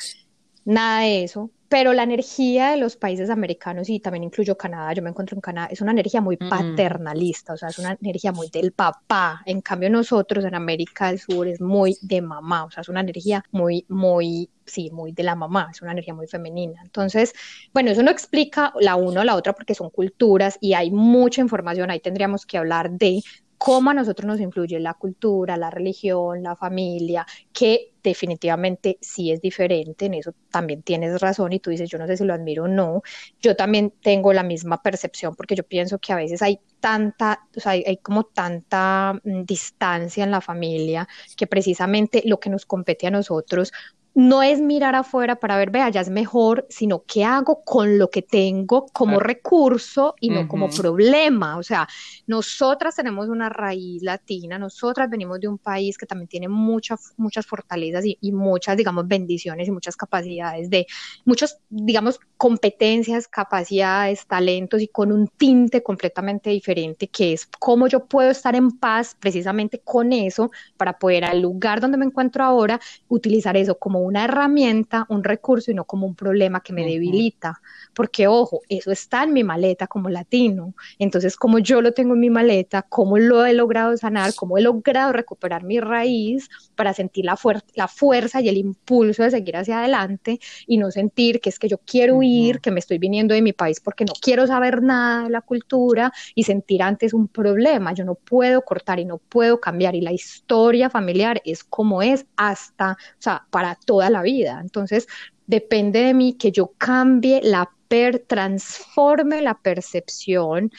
nada 0.65 1.01
de 1.01 1.23
eso, 1.23 1.51
pero 1.67 1.93
la 1.93 2.03
energía 2.03 2.71
de 2.71 2.77
los 2.77 2.95
países 2.95 3.29
americanos, 3.29 3.89
y 3.89 3.99
también 3.99 4.23
incluyo 4.23 4.57
Canadá, 4.57 4.93
yo 4.93 5.01
me 5.01 5.09
encuentro 5.09 5.35
en 5.35 5.41
Canadá, 5.41 5.67
es 5.71 5.81
una 5.81 5.91
energía 5.91 6.21
muy 6.21 6.37
paternalista, 6.37 7.53
o 7.53 7.57
sea, 7.57 7.69
es 7.69 7.79
una 7.79 7.97
energía 8.01 8.31
muy 8.31 8.49
del 8.49 8.71
papá. 8.71 9.41
En 9.45 9.61
cambio, 9.61 9.89
nosotros 9.89 10.45
en 10.45 10.55
América 10.55 11.07
del 11.07 11.19
Sur 11.19 11.47
es 11.47 11.61
muy 11.61 11.97
de 12.01 12.21
mamá, 12.21 12.65
o 12.65 12.71
sea, 12.71 12.81
es 12.81 12.89
una 12.89 13.01
energía 13.01 13.43
muy, 13.51 13.85
muy, 13.89 14.49
sí, 14.65 14.89
muy 14.91 15.11
de 15.11 15.23
la 15.23 15.35
mamá, 15.35 15.69
es 15.71 15.81
una 15.81 15.91
energía 15.91 16.13
muy 16.13 16.27
femenina. 16.27 16.81
Entonces, 16.83 17.33
bueno, 17.73 17.91
eso 17.91 18.03
no 18.03 18.11
explica 18.11 18.71
la 18.79 18.95
una 18.95 19.21
o 19.21 19.23
la 19.23 19.35
otra 19.35 19.53
porque 19.53 19.75
son 19.75 19.89
culturas 19.89 20.57
y 20.61 20.73
hay 20.73 20.91
mucha 20.91 21.41
información, 21.41 21.89
ahí 21.89 21.99
tendríamos 21.99 22.45
que 22.45 22.57
hablar 22.57 22.91
de 22.91 23.21
cómo 23.65 23.89
a 23.89 23.93
nosotros 23.95 24.27
nos 24.27 24.39
influye 24.39 24.79
la 24.79 24.93
cultura, 24.93 25.57
la 25.57 25.71
religión, 25.71 26.43
la 26.43 26.55
familia, 26.55 27.25
que 27.51 27.93
definitivamente 28.03 28.99
sí 29.01 29.31
es 29.31 29.41
diferente, 29.41 30.05
en 30.05 30.13
eso 30.13 30.35
también 30.51 30.83
tienes 30.83 31.19
razón 31.19 31.51
y 31.51 31.59
tú 31.59 31.71
dices, 31.71 31.89
yo 31.89 31.97
no 31.97 32.05
sé 32.05 32.15
si 32.15 32.25
lo 32.25 32.35
admiro 32.35 32.65
o 32.65 32.67
no, 32.67 33.01
yo 33.41 33.55
también 33.55 33.91
tengo 34.03 34.33
la 34.33 34.43
misma 34.43 34.83
percepción 34.83 35.35
porque 35.35 35.55
yo 35.55 35.63
pienso 35.63 35.97
que 35.97 36.13
a 36.13 36.15
veces 36.15 36.43
hay 36.43 36.59
tanta, 36.79 37.47
o 37.57 37.59
sea, 37.59 37.71
hay, 37.71 37.97
como 38.03 38.25
tanta 38.25 39.19
mm, 39.23 39.45
distancia 39.45 40.23
en 40.23 40.29
la 40.29 40.41
familia 40.41 41.07
que 41.35 41.47
precisamente 41.47 42.21
lo 42.23 42.39
que 42.39 42.51
nos 42.51 42.67
compete 42.67 43.07
a 43.07 43.11
nosotros 43.11 43.73
no 44.15 44.41
es 44.41 44.61
mirar 44.61 44.95
afuera 44.95 45.35
para 45.35 45.57
ver, 45.57 45.71
vea, 45.71 45.89
ya 45.89 45.99
es 45.99 46.09
mejor, 46.09 46.65
sino 46.69 47.03
qué 47.05 47.25
hago 47.25 47.61
con 47.65 47.97
lo 47.97 48.09
que 48.09 48.21
tengo 48.21 48.85
como 48.93 49.19
recurso 49.19 50.15
y 50.21 50.29
no 50.29 50.47
como 50.47 50.69
problema. 50.69 51.57
O 51.57 51.63
sea, 51.63 51.85
nosotras 52.25 52.95
tenemos 52.95 53.27
una 53.27 53.49
raíz 53.49 54.01
latina, 54.03 54.57
nosotras 54.57 55.09
venimos 55.09 55.41
de 55.41 55.49
un 55.49 55.57
país 55.57 55.97
que 55.97 56.05
también 56.05 56.29
tiene 56.29 56.47
muchas, 56.47 57.13
muchas 57.17 57.45
fortalezas 57.45 58.05
y, 58.05 58.17
y 58.21 58.31
muchas, 58.31 58.77
digamos, 58.77 59.05
bendiciones 59.05 59.67
y 59.67 59.71
muchas 59.71 59.97
capacidades 59.97 60.69
de, 60.69 60.87
muchas, 61.25 61.59
digamos, 61.69 62.21
competencias, 62.37 63.27
capacidades, 63.27 64.25
talentos 64.27 64.81
y 64.81 64.87
con 64.87 65.11
un 65.11 65.27
tinte 65.27 65.83
completamente 65.83 66.51
diferente, 66.51 67.09
que 67.09 67.33
es 67.33 67.49
cómo 67.59 67.87
yo 67.87 68.05
puedo 68.05 68.29
estar 68.29 68.55
en 68.55 68.71
paz 68.71 69.17
precisamente 69.19 69.81
con 69.83 70.13
eso 70.13 70.51
para 70.77 70.97
poder 70.99 71.25
al 71.25 71.41
lugar 71.41 71.81
donde 71.81 71.97
me 71.97 72.05
encuentro 72.05 72.45
ahora 72.45 72.79
utilizar 73.09 73.57
eso 73.57 73.77
como 73.77 74.04
una 74.05 74.25
herramienta, 74.25 75.05
un 75.09 75.23
recurso 75.23 75.71
y 75.71 75.73
no 75.73 75.85
como 75.85 76.07
un 76.07 76.15
problema 76.15 76.61
que 76.61 76.73
me 76.73 76.85
debilita. 76.85 77.61
Porque, 77.93 78.27
ojo, 78.27 78.61
eso 78.69 78.91
está 78.91 79.23
en 79.23 79.33
mi 79.33 79.43
maleta 79.43 79.87
como 79.87 80.09
latino. 80.09 80.73
Entonces, 80.99 81.35
como 81.37 81.59
yo 81.59 81.81
lo 81.81 81.93
tengo 81.93 82.13
en 82.13 82.19
mi 82.19 82.29
maleta, 82.29 82.81
cómo 82.83 83.17
lo 83.17 83.45
he 83.45 83.53
logrado 83.53 83.95
sanar, 83.97 84.33
cómo 84.35 84.57
he 84.57 84.61
logrado 84.61 85.11
recuperar 85.13 85.63
mi 85.63 85.79
raíz 85.79 86.49
para 86.75 86.93
sentir 86.93 87.25
la, 87.25 87.37
la 87.75 87.87
fuerza 87.87 88.41
y 88.41 88.49
el 88.49 88.57
impulso 88.57 89.23
de 89.23 89.31
seguir 89.31 89.57
hacia 89.57 89.79
adelante 89.79 90.39
y 90.67 90.77
no 90.77 90.91
sentir 90.91 91.39
que 91.41 91.49
es 91.49 91.59
que 91.59 91.67
yo 91.67 91.77
quiero 91.79 92.17
huir, 92.17 92.59
que 92.61 92.71
me 92.71 92.79
estoy 92.79 92.97
viniendo 92.97 93.33
de 93.33 93.41
mi 93.41 93.53
país 93.53 93.79
porque 93.79 94.05
no 94.05 94.13
quiero 94.21 94.47
saber 94.47 94.81
nada 94.81 95.23
de 95.23 95.29
la 95.29 95.41
cultura 95.41 96.11
y 96.33 96.43
sentir 96.43 96.81
antes 96.83 97.13
un 97.13 97.27
problema. 97.27 97.93
Yo 97.93 98.05
no 98.05 98.15
puedo 98.15 98.61
cortar 98.63 98.99
y 98.99 99.05
no 99.05 99.17
puedo 99.17 99.59
cambiar 99.59 99.95
y 99.95 100.01
la 100.01 100.11
historia 100.11 100.89
familiar 100.89 101.41
es 101.45 101.63
como 101.63 102.01
es 102.01 102.25
hasta, 102.35 102.91
o 102.93 103.21
sea, 103.21 103.45
para 103.49 103.75
todo 103.85 103.94
toda 103.95 104.09
la 104.09 104.21
vida. 104.21 104.59
Entonces, 104.61 105.07
depende 105.47 106.01
de 106.01 106.13
mí 106.13 106.33
que 106.33 106.51
yo 106.51 106.73
cambie 106.77 107.39
la 107.41 107.71
per, 107.87 108.19
transforme 108.19 109.41
la 109.41 109.57
percepción, 109.57 110.71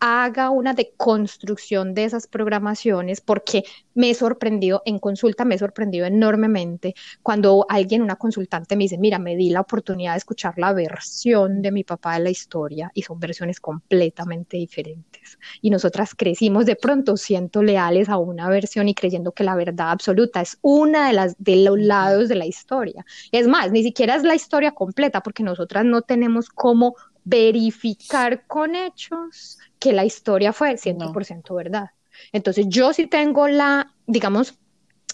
haga 0.00 0.50
una 0.50 0.72
deconstrucción 0.72 1.94
de 1.94 2.04
esas 2.04 2.26
programaciones, 2.26 3.20
porque 3.20 3.64
me 3.94 4.10
he 4.10 4.14
sorprendido 4.14 4.82
en 4.86 4.98
consulta, 4.98 5.44
me 5.44 5.54
he 5.54 5.58
sorprendido 5.58 6.06
enormemente 6.06 6.94
cuando 7.22 7.66
alguien, 7.68 8.02
una 8.02 8.16
consultante, 8.16 8.76
me 8.76 8.84
dice, 8.84 8.98
mira, 8.98 9.18
me 9.18 9.36
di 9.36 9.50
la 9.50 9.60
oportunidad 9.60 10.12
de 10.12 10.18
escuchar 10.18 10.54
la 10.56 10.72
versión 10.72 11.60
de 11.60 11.70
mi 11.70 11.84
papá 11.84 12.14
de 12.14 12.20
la 12.24 12.30
historia 12.30 12.90
y 12.94 13.02
son 13.02 13.20
versiones 13.20 13.60
completamente 13.60 14.56
diferentes. 14.56 15.38
Y 15.60 15.70
nosotras 15.70 16.14
crecimos 16.14 16.64
de 16.64 16.76
pronto 16.76 17.16
siendo 17.16 17.62
leales 17.62 18.08
a 18.08 18.16
una 18.16 18.48
versión 18.48 18.88
y 18.88 18.94
creyendo 18.94 19.32
que 19.32 19.44
la 19.44 19.54
verdad 19.54 19.90
absoluta 19.90 20.40
es 20.40 20.58
una 20.62 21.08
de 21.08 21.12
las 21.12 21.36
de 21.38 21.56
los 21.56 21.78
lados 21.78 22.28
de 22.28 22.36
la 22.36 22.46
historia. 22.46 23.04
Es 23.32 23.46
más, 23.46 23.70
ni 23.70 23.82
siquiera 23.82 24.14
es 24.14 24.22
la 24.22 24.34
historia 24.34 24.72
completa 24.72 25.22
porque 25.22 25.42
nosotras 25.42 25.84
no 25.84 26.02
tenemos 26.02 26.48
cómo 26.48 26.94
verificar 27.24 28.46
con 28.46 28.74
hechos 28.74 29.58
que 29.80 29.92
la 29.92 30.04
historia 30.04 30.52
fue 30.52 30.76
100% 30.76 31.54
verdad. 31.54 31.90
Entonces 32.32 32.66
yo 32.68 32.92
sí 32.92 33.06
tengo 33.06 33.48
la, 33.48 33.94
digamos, 34.06 34.54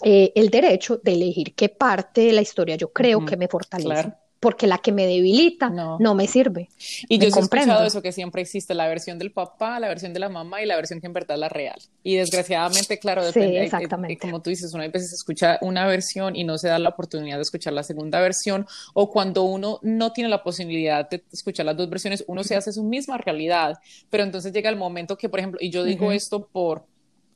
eh, 0.03 0.31
el 0.35 0.49
derecho 0.49 0.97
de 0.97 1.13
elegir 1.13 1.55
qué 1.55 1.69
parte 1.69 2.21
de 2.21 2.33
la 2.33 2.41
historia 2.41 2.75
yo 2.75 2.91
creo 2.93 3.25
que 3.25 3.37
me 3.37 3.47
fortalece 3.47 4.13
porque 4.39 4.67
la 4.67 4.77
que 4.77 4.91
me 4.91 5.05
debilita 5.05 5.69
no, 5.69 6.15
me 6.15 6.27
sirve. 6.27 6.69
Y 7.07 7.17
yo 7.17 7.25
he 7.25 7.27
escuchado 7.27 7.85
eso, 7.85 8.01
que 8.01 8.11
siempre 8.11 8.41
existe 8.41 8.73
la 8.73 8.87
versión 8.87 9.17
del 9.17 9.31
papá, 9.31 9.79
la 9.79 9.87
versión 9.87 10.13
de 10.13 10.19
la 10.19 10.29
mamá 10.29 10.61
y 10.61 10.65
la 10.65 10.75
versión 10.75 11.01
que 11.01 11.07
en 11.07 11.13
verdad 11.13 11.35
es 11.35 11.39
la 11.39 11.49
real. 11.49 11.79
Y 12.03 12.15
desgraciadamente, 12.15 12.99
claro, 12.99 13.25
depende. 13.25 13.49
Sí, 13.49 13.57
exactamente. 13.57 14.17
como 14.17 14.41
tú 14.41 14.49
dices, 14.49 14.73
una 14.73 14.87
veces 14.87 15.09
se 15.09 15.15
escucha 15.15 15.57
una 15.61 15.87
versión 15.87 16.35
y 16.35 16.43
no 16.43 16.57
se 16.57 16.67
da 16.67 16.79
la 16.79 16.89
oportunidad 16.89 17.37
de 17.37 17.41
escuchar 17.41 17.73
la 17.73 17.83
segunda 17.83 18.19
versión, 18.19 18.67
o 18.93 19.11
cuando 19.11 19.43
uno 19.43 19.79
no 19.81 20.13
tiene 20.13 20.29
la 20.29 20.43
posibilidad 20.43 21.09
de 21.09 21.23
escuchar 21.31 21.65
las 21.65 21.77
dos 21.77 21.89
versiones, 21.89 22.23
uno 22.27 22.43
se 22.43 22.55
hace 22.55 22.71
su 22.71 22.83
misma 22.83 23.17
realidad, 23.17 23.79
pero 24.09 24.23
entonces 24.23 24.53
llega 24.53 24.69
el 24.69 24.75
momento 24.75 25.17
que, 25.17 25.29
por 25.29 25.39
ejemplo, 25.39 25.59
y 25.61 25.69
yo 25.69 25.83
digo 25.83 26.11
esto 26.11 26.47
por 26.47 26.85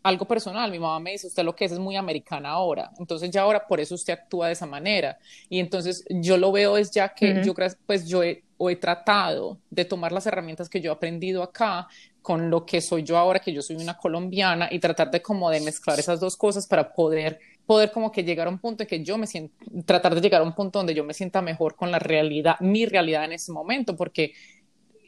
algo 0.04 0.26
personal. 0.26 0.72
Mi 0.72 0.80
mamá 0.80 1.00
me 1.00 1.12
dice, 1.12 1.28
usted 1.28 1.44
lo 1.44 1.56
que 1.56 1.66
es 1.66 1.72
es 1.72 1.80
muy 1.80 1.96
americana 1.96 2.50
ahora. 2.50 2.92
Entonces 3.00 3.30
ya 3.30 3.42
ahora 3.42 3.68
por 3.68 3.80
eso 3.80 3.96
usted 3.96 4.14
actúa 4.14 4.48
de 4.48 4.54
esa 4.54 4.66
manera. 4.66 5.18
Y 5.50 5.60
entonces 5.60 6.06
yo 6.10 6.38
lo 6.38 6.52
veo 6.52 6.78
es 6.78 6.92
ya 6.92 7.10
que 7.10 7.44
yo, 7.44 7.54
pues 7.86 8.08
yo 8.08 8.24
he, 8.24 8.44
o 8.58 8.70
he 8.70 8.76
tratado 8.76 9.60
de 9.70 9.86
tomar 9.86 10.12
las 10.12 10.26
herramientas 10.26 10.70
que 10.70 10.82
yo 10.82 10.92
he 10.92 10.94
aprendido 10.94 11.44
acá 11.44 11.88
con 12.22 12.50
lo 12.50 12.66
que 12.66 12.82
soy 12.82 13.04
yo 13.04 13.18
ahora, 13.18 13.40
que 13.40 13.52
yo 13.52 13.62
soy 13.62 13.78
una 13.78 13.98
colombiana, 13.98 14.70
y 14.72 14.78
tratar 14.78 15.10
de 15.10 15.22
como 15.22 15.50
de 15.50 15.60
mezclar 15.62 16.00
esas 16.00 16.20
dos 16.20 16.38
cosas 16.38 16.68
para 16.68 16.94
poder 16.94 17.40
poder 17.66 17.92
como 17.92 18.12
que 18.12 18.24
llegar 18.24 18.48
a 18.48 18.50
un 18.50 18.60
punto 18.60 18.84
en 18.84 18.90
que 18.90 19.04
yo 19.04 19.18
me 19.18 19.28
siento, 19.28 19.56
tratar 19.86 20.14
de 20.14 20.20
llegar 20.20 20.42
a 20.42 20.44
un 20.44 20.54
punto 20.54 20.80
donde 20.80 20.94
yo 20.94 21.04
me 21.04 21.14
sienta 21.14 21.42
mejor 21.42 21.76
con 21.76 21.90
la 21.90 22.00
realidad, 22.00 22.56
mi 22.60 22.86
realidad 22.86 23.24
en 23.24 23.32
ese 23.34 23.52
momento, 23.52 23.96
porque 23.96 24.34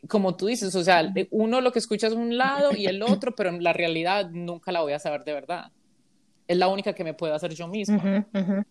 como 0.07 0.35
tú 0.35 0.47
dices, 0.47 0.75
o 0.75 0.83
sea, 0.83 1.13
uno 1.31 1.61
lo 1.61 1.71
que 1.71 1.79
escucha 1.79 2.07
es 2.07 2.13
un 2.13 2.37
lado 2.37 2.71
y 2.75 2.87
el 2.87 3.01
otro, 3.01 3.35
pero 3.35 3.49
en 3.49 3.63
la 3.63 3.73
realidad 3.73 4.29
nunca 4.31 4.71
la 4.71 4.81
voy 4.81 4.93
a 4.93 4.99
saber 4.99 5.23
de 5.23 5.33
verdad. 5.33 5.71
Es 6.47 6.57
la 6.57 6.67
única 6.67 6.93
que 6.93 7.03
me 7.03 7.13
puedo 7.13 7.33
hacer 7.33 7.53
yo 7.53 7.67
misma. 7.67 8.25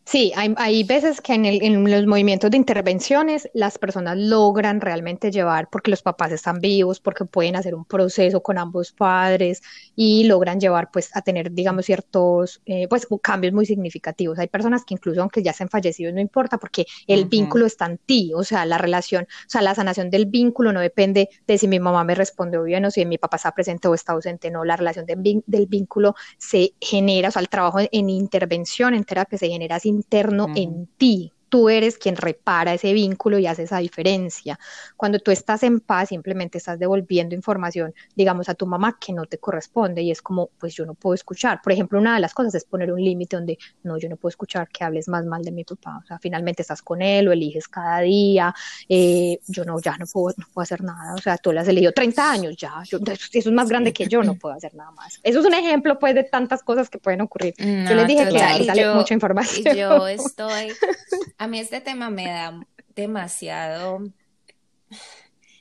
Sí, 0.04 0.32
hay, 0.36 0.54
hay, 0.56 0.84
veces 0.84 1.20
que 1.20 1.34
en, 1.34 1.46
el, 1.46 1.62
en, 1.62 1.90
los 1.90 2.06
movimientos 2.06 2.50
de 2.50 2.56
intervenciones 2.56 3.48
las 3.54 3.78
personas 3.78 4.18
logran 4.18 4.80
realmente 4.80 5.30
llevar, 5.30 5.68
porque 5.70 5.90
los 5.90 6.02
papás 6.02 6.32
están 6.32 6.60
vivos, 6.60 7.00
porque 7.00 7.24
pueden 7.24 7.56
hacer 7.56 7.74
un 7.74 7.84
proceso 7.84 8.42
con 8.42 8.58
ambos 8.58 8.92
padres 8.92 9.62
y 9.96 10.24
logran 10.24 10.60
llevar 10.60 10.90
pues 10.92 11.14
a 11.16 11.22
tener, 11.22 11.52
digamos, 11.52 11.86
ciertos 11.86 12.60
eh, 12.66 12.86
pues 12.88 13.06
cambios 13.22 13.52
muy 13.52 13.66
significativos. 13.66 14.38
Hay 14.38 14.48
personas 14.48 14.84
que 14.84 14.94
incluso 14.94 15.20
aunque 15.20 15.42
ya 15.42 15.52
sean 15.52 15.68
fallecidos 15.68 16.12
no 16.12 16.20
importa 16.20 16.58
porque 16.58 16.86
el 17.06 17.26
vínculo 17.26 17.66
está 17.66 17.86
en 17.86 17.98
ti, 17.98 18.32
o 18.34 18.44
sea, 18.44 18.66
la 18.66 18.78
relación, 18.78 19.24
o 19.24 19.50
sea, 19.50 19.62
la 19.62 19.74
sanación 19.74 20.10
del 20.10 20.26
vínculo 20.26 20.72
no 20.72 20.80
depende 20.80 21.28
de 21.46 21.58
si 21.58 21.68
mi 21.68 21.80
mamá 21.80 22.04
me 22.04 22.14
respondió 22.14 22.62
bien 22.62 22.84
o 22.84 22.90
si 22.90 23.04
mi 23.06 23.18
papá 23.18 23.36
está 23.36 23.52
presente 23.52 23.88
o 23.88 23.94
está 23.94 24.12
ausente, 24.12 24.50
no, 24.50 24.64
la 24.64 24.76
relación 24.76 25.06
del 25.06 25.66
vínculo 25.66 26.14
se 26.38 26.74
genera, 26.80 27.28
o 27.28 27.30
sea, 27.32 27.40
el 27.40 27.48
trabajo 27.48 27.61
trabajo 27.62 27.88
en 27.92 28.10
intervención, 28.10 28.94
en 28.94 29.04
terapia, 29.04 29.38
se 29.38 29.48
genera 29.48 29.78
interno 29.84 30.48
en 30.54 30.88
ti, 30.96 31.32
tú 31.52 31.68
eres 31.68 31.98
quien 31.98 32.16
repara 32.16 32.72
ese 32.72 32.94
vínculo 32.94 33.38
y 33.38 33.46
hace 33.46 33.64
esa 33.64 33.76
diferencia. 33.76 34.58
Cuando 34.96 35.18
tú 35.18 35.30
estás 35.30 35.62
en 35.64 35.80
paz, 35.80 36.08
simplemente 36.08 36.56
estás 36.56 36.78
devolviendo 36.78 37.34
información, 37.34 37.92
digamos, 38.16 38.48
a 38.48 38.54
tu 38.54 38.66
mamá 38.66 38.96
que 38.98 39.12
no 39.12 39.26
te 39.26 39.36
corresponde 39.36 40.00
y 40.00 40.10
es 40.10 40.22
como, 40.22 40.48
pues 40.58 40.74
yo 40.74 40.86
no 40.86 40.94
puedo 40.94 41.12
escuchar. 41.12 41.60
Por 41.62 41.74
ejemplo, 41.74 41.98
una 41.98 42.14
de 42.14 42.20
las 42.20 42.32
cosas 42.32 42.54
es 42.54 42.64
poner 42.64 42.90
un 42.90 43.04
límite 43.04 43.36
donde, 43.36 43.58
no, 43.82 43.98
yo 43.98 44.08
no 44.08 44.16
puedo 44.16 44.30
escuchar 44.30 44.66
que 44.70 44.82
hables 44.82 45.08
más 45.08 45.26
mal 45.26 45.42
de 45.42 45.52
mi 45.52 45.62
papá. 45.62 46.00
O 46.02 46.06
sea, 46.06 46.18
finalmente 46.18 46.62
estás 46.62 46.80
con 46.80 47.02
él, 47.02 47.26
lo 47.26 47.32
eliges 47.32 47.68
cada 47.68 48.00
día, 48.00 48.54
eh, 48.88 49.38
yo 49.46 49.66
no, 49.66 49.78
ya 49.78 49.98
no 49.98 50.06
puedo, 50.06 50.34
no 50.38 50.46
puedo 50.54 50.62
hacer 50.62 50.82
nada. 50.82 51.12
O 51.12 51.18
sea, 51.18 51.36
tú 51.36 51.52
le 51.52 51.60
has 51.60 51.68
elegido 51.68 51.92
30 51.92 52.30
años 52.30 52.56
ya, 52.56 52.82
eso 52.82 52.98
es 53.30 53.46
más 53.52 53.68
grande 53.68 53.92
que 53.92 54.06
yo, 54.06 54.22
no 54.22 54.36
puedo 54.36 54.54
hacer 54.54 54.74
nada 54.74 54.92
más. 54.92 55.20
Eso 55.22 55.40
es 55.40 55.44
un 55.44 55.52
ejemplo, 55.52 55.98
pues, 55.98 56.14
de 56.14 56.24
tantas 56.24 56.62
cosas 56.62 56.88
que 56.88 56.96
pueden 56.96 57.20
ocurrir. 57.20 57.52
yo 57.58 57.94
les 57.94 58.06
dije 58.06 58.26
que 58.30 58.40
hay 58.40 58.94
mucha 58.94 59.12
información. 59.12 59.76
Yo 59.76 60.08
estoy 60.08 60.72
a 61.42 61.48
mí 61.48 61.58
este 61.58 61.80
tema 61.80 62.08
me 62.08 62.28
da 62.28 62.64
demasiado, 62.94 63.98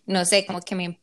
no 0.05 0.25
sé, 0.25 0.45
como 0.45 0.61
que 0.61 0.75
me, 0.75 0.99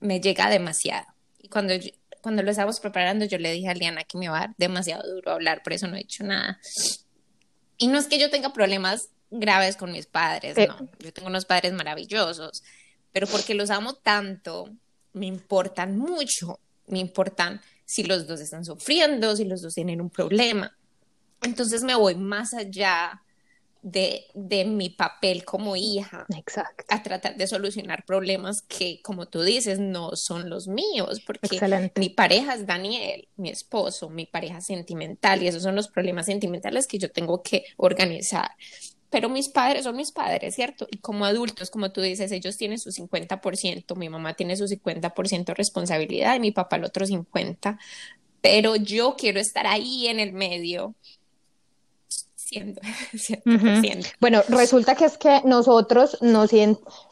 me, 0.00 0.20
llega 0.20 0.50
demasiado. 0.50 1.06
Y 1.38 1.48
cuando, 1.48 1.72
cuando 2.20 2.42
lo 2.42 2.50
estábamos 2.50 2.78
preparando, 2.78 3.24
yo 3.24 3.38
le 3.38 3.52
dije 3.52 3.70
a 3.70 3.74
Liana 3.74 4.04
que 4.04 4.18
me 4.18 4.28
va 4.28 4.36
a 4.36 4.40
dar 4.40 4.54
demasiado 4.58 5.10
duro 5.10 5.32
hablar, 5.32 5.62
por 5.62 5.72
eso 5.72 5.86
no 5.86 5.96
he 5.96 6.00
hecho 6.00 6.24
nada. 6.24 6.60
Y 7.78 7.86
no 7.86 7.98
es 7.98 8.06
que 8.06 8.18
yo 8.18 8.28
tenga 8.28 8.52
problemas 8.52 9.08
graves 9.30 9.76
con 9.76 9.92
mis 9.92 10.04
padres, 10.04 10.58
no. 10.58 10.90
Yo 10.98 11.14
tengo 11.14 11.28
unos 11.28 11.46
padres 11.46 11.72
maravillosos, 11.72 12.62
pero 13.12 13.26
porque 13.28 13.54
los 13.54 13.70
amo 13.70 13.94
tanto, 13.94 14.68
me 15.14 15.24
importan 15.24 15.96
mucho. 15.96 16.60
Me 16.86 16.98
importan 16.98 17.62
si 17.86 18.02
los 18.02 18.26
dos 18.26 18.40
están 18.40 18.66
sufriendo, 18.66 19.36
si 19.36 19.46
los 19.46 19.62
dos 19.62 19.74
tienen 19.74 20.02
un 20.02 20.10
problema. 20.10 20.76
Entonces 21.40 21.82
me 21.82 21.94
voy 21.94 22.14
más 22.14 22.52
allá 22.52 23.22
de, 23.82 24.26
de, 24.34 24.64
mi 24.64 24.90
papel 24.90 25.44
como 25.44 25.76
hija 25.76 26.26
Exacto. 26.36 26.84
a 26.88 27.02
tratar 27.02 27.36
de 27.36 27.46
solucionar 27.46 28.04
problemas 28.04 28.62
que, 28.62 29.00
como 29.02 29.26
tú 29.26 29.42
dices, 29.42 29.78
no 29.78 30.16
son 30.16 30.50
los 30.50 30.68
míos, 30.68 31.22
porque 31.26 31.90
mi 31.96 32.10
pareja 32.10 32.54
es 32.54 32.66
Daniel, 32.66 33.28
mi 33.36 33.48
esposo, 33.48 34.10
mi 34.10 34.26
pareja 34.26 34.60
sentimental, 34.60 35.42
y 35.42 35.48
esos 35.48 35.62
son 35.62 35.76
los 35.76 35.88
problemas 35.88 36.26
sentimentales 36.26 36.86
que 36.86 36.98
yo 36.98 37.10
tengo 37.10 37.42
que 37.42 37.64
organizar. 37.76 38.50
Pero 39.08 39.28
mis 39.28 39.48
padres 39.48 39.84
son 39.84 39.96
mis 39.96 40.12
padres, 40.12 40.54
¿cierto? 40.54 40.86
Y 40.90 40.98
como 40.98 41.24
adultos, 41.24 41.70
como 41.70 41.90
tú 41.90 42.00
dices, 42.00 42.30
ellos 42.30 42.56
tienen 42.56 42.78
su 42.78 42.90
50%, 42.90 43.96
mi 43.96 44.08
mamá 44.08 44.34
tiene 44.34 44.56
su 44.56 44.68
50% 44.68 45.46
de 45.46 45.54
responsabilidad 45.54 46.36
y 46.36 46.40
mi 46.40 46.52
papá 46.52 46.76
el 46.76 46.84
otro 46.84 47.06
50%, 47.06 47.76
pero 48.40 48.76
yo 48.76 49.16
quiero 49.18 49.40
estar 49.40 49.66
ahí 49.66 50.06
en 50.06 50.20
el 50.20 50.32
medio 50.32 50.94
Bueno, 54.20 54.42
resulta 54.48 54.94
que 54.94 55.04
es 55.04 55.18
que 55.18 55.40
nosotros 55.44 56.18
nos, 56.20 56.50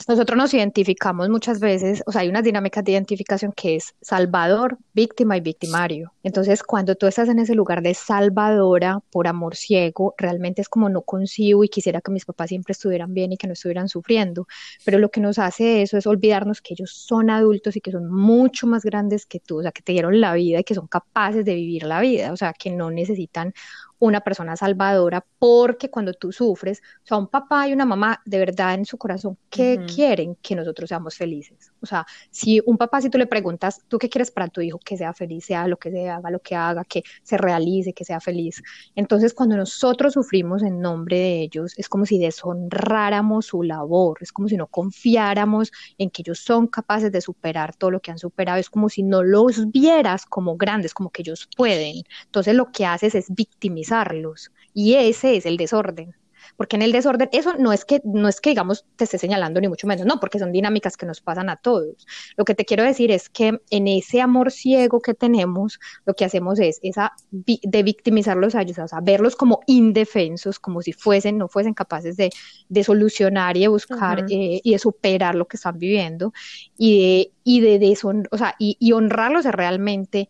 nosotros 0.09 0.36
nos 0.36 0.55
identificamos 0.55 1.28
muchas 1.28 1.61
veces, 1.61 2.03
o 2.07 2.12
sea, 2.12 2.22
hay 2.22 2.28
unas 2.28 2.45
dinámicas 2.45 2.84
de 2.84 2.93
identificación 2.93 3.53
que 3.53 3.76
es 3.76 3.95
salvador, 4.01 4.78
víctima 4.93 5.36
y 5.36 5.41
victimario. 5.41 6.12
Entonces, 6.22 6.62
cuando 6.62 6.95
tú 6.95 7.07
estás 7.07 7.28
en 7.28 7.39
ese 7.39 7.55
lugar 7.55 7.82
de 7.82 7.95
salvadora 7.95 9.01
por 9.11 9.28
amor 9.28 9.57
ciego, 9.57 10.14
realmente 10.18 10.62
es 10.62 10.68
como 10.68 10.89
no 10.89 11.03
consigo 11.03 11.64
y 11.64 11.68
quisiera 11.68 12.01
que 12.01 12.11
mis 12.11 12.24
papás 12.24 12.49
siempre 12.49 12.72
estuvieran 12.72 13.14
bien 13.14 13.32
y 13.32 13.36
que 13.36 13.47
no 13.47 13.53
estuvieran 13.53 13.89
sufriendo. 13.89 14.47
Pero 14.84 14.99
lo 14.99 15.11
que 15.11 15.20
nos 15.20 15.39
hace 15.39 15.82
eso 15.82 15.97
es 15.97 16.07
olvidarnos 16.07 16.61
que 16.61 16.74
ellos 16.74 16.93
son 16.93 17.30
adultos 17.30 17.76
y 17.76 17.80
que 17.80 17.93
son 17.93 18.11
mucho 18.11 18.66
más 18.66 18.84
grandes 18.84 19.26
que 19.26 19.41
tú, 19.41 19.61
o 19.61 19.62
sea, 19.62 19.72
que 19.72 19.82
te 19.82 19.93
dieron 19.93 20.20
la 20.20 20.34
vida 20.34 20.61
y 20.61 20.64
que 20.64 20.74
son 20.74 20.86
capaces 20.86 21.45
de 21.45 21.55
vivir 21.55 21.84
la 21.84 22.01
vida, 22.01 22.32
o 22.32 22.36
sea, 22.36 22.53
que 22.53 22.70
no 22.70 22.91
necesitan 22.91 23.55
una 23.99 24.20
persona 24.20 24.57
salvadora, 24.57 25.24
porque 25.38 25.90
cuando 25.90 26.12
tú 26.12 26.32
sufres, 26.32 26.80
o 27.05 27.07
sea, 27.07 27.16
un 27.16 27.26
papá 27.26 27.68
y 27.68 27.72
una 27.72 27.84
mamá 27.84 28.20
de 28.24 28.38
verdad 28.38 28.74
en 28.74 28.84
su 28.84 28.96
corazón, 28.96 29.36
¿qué 29.51 29.84
quieren? 29.92 30.36
Que 30.36 30.55
nosotros 30.55 30.88
seamos 30.88 31.16
felices. 31.16 31.72
O 31.80 31.86
sea, 31.86 32.07
si 32.30 32.61
un 32.64 32.76
papá, 32.76 33.01
si 33.01 33.11
tú 33.11 33.18
le 33.18 33.26
preguntas, 33.26 33.82
¿tú 33.88 33.99
qué 33.99 34.09
quieres 34.09 34.30
para 34.30 34.49
tu 34.49 34.61
hijo? 34.61 34.78
Que 34.78 34.96
sea 34.96 35.12
feliz, 35.12 35.46
sea 35.46 35.66
lo 35.66 35.76
que 35.76 35.90
sea, 35.90 36.16
haga 36.16 36.30
lo 36.30 36.40
que 36.40 36.55
haga, 36.55 36.84
que 36.84 37.03
se 37.22 37.36
realice, 37.36 37.92
que 37.92 38.05
sea 38.05 38.20
feliz. 38.20 38.62
Entonces, 38.94 39.34
cuando 39.34 39.57
nosotros 39.57 40.14
sufrimos 40.14 40.62
en 40.62 40.80
nombre 40.80 41.18
de 41.18 41.42
ellos, 41.42 41.74
es 41.76 41.88
como 41.88 42.07
si 42.07 42.18
deshonráramos 42.18 43.46
su 43.46 43.62
labor, 43.62 44.18
es 44.20 44.32
como 44.32 44.49
si 44.49 44.57
no 44.57 44.66
confiáramos 44.68 45.72
en 45.99 46.11
que 46.11 46.22
ellos 46.22 46.38
son 46.40 46.68
capaces 46.68 47.11
de 47.11 47.20
superar 47.20 47.74
todo 47.74 47.90
lo 47.90 48.01
que 48.01 48.11
han 48.11 48.18
superado, 48.18 48.59
es 48.59 48.70
como 48.70 48.88
si 48.88 49.03
no 49.03 49.22
los 49.22 49.70
vieras 49.70 50.24
como 50.26 50.57
grandes, 50.57 50.94
como 50.94 51.11
que 51.11 51.22
ellos 51.22 51.49
pueden. 51.57 52.03
Entonces, 52.26 52.55
lo 52.55 52.70
que 52.70 52.86
haces 52.86 53.14
es 53.14 53.26
victimizar 53.34 53.88
y 54.74 54.95
ese 54.95 55.36
es 55.36 55.47
el 55.47 55.57
desorden. 55.57 56.14
Porque 56.57 56.74
en 56.76 56.82
el 56.82 56.91
desorden, 56.91 57.28
eso 57.32 57.55
no 57.57 57.72
es 57.72 57.84
que, 57.84 58.01
no 58.05 58.28
es 58.28 58.41
que 58.41 58.51
digamos, 58.51 58.84
te 58.97 59.05
esté 59.05 59.16
señalando 59.18 59.61
ni 59.61 59.68
mucho 59.68 59.86
menos, 59.86 60.07
no, 60.07 60.18
porque 60.18 60.41
son 60.41 60.51
dinámicas 60.51 60.97
que 60.97 61.07
nos 61.07 61.20
pasan 61.20 61.51
a 61.51 61.57
todos. 61.57 62.07
Lo 62.36 62.45
que 62.45 62.55
te 62.57 62.64
quiero 62.64 62.82
decir 62.82 63.12
es 63.12 63.28
que 63.28 63.61
en 63.70 63.86
ese 63.86 64.20
amor 64.20 64.51
ciego 64.51 65.01
que 65.01 65.14
tenemos, 65.14 65.78
lo 66.05 66.14
que 66.14 66.24
hacemos 66.24 66.59
es 66.59 66.80
esa 66.82 67.12
de 67.30 67.82
victimizarlos 67.84 68.57
a 68.57 68.62
ellos, 68.62 68.78
o 68.78 68.89
sea, 68.89 69.01
verlos 69.01 69.36
como 69.36 69.61
indefensos, 69.66 70.59
como 70.59 70.82
si 70.82 70.93
fuesen, 70.93 71.39
no 71.39 71.49
fuesen 71.49 71.74
capaces 71.74 72.16
de, 72.16 72.30
de 72.68 72.84
solucionar 72.84 73.57
y 73.57 73.61
de 73.61 73.68
buscar 73.68 74.24
eh, 74.28 74.61
y 74.62 74.72
de 74.72 74.78
superar 74.78 75.36
lo 75.36 75.47
que 75.47 75.59
están 75.59 75.78
viviendo 75.78 76.32
y 76.76 76.99
de, 77.01 77.32
y 77.45 77.61
de, 77.78 77.99
o 78.30 78.36
sea, 78.39 78.55
y, 78.59 78.76
y 78.80 78.93
honrarlos 78.93 79.45
realmente 79.45 80.28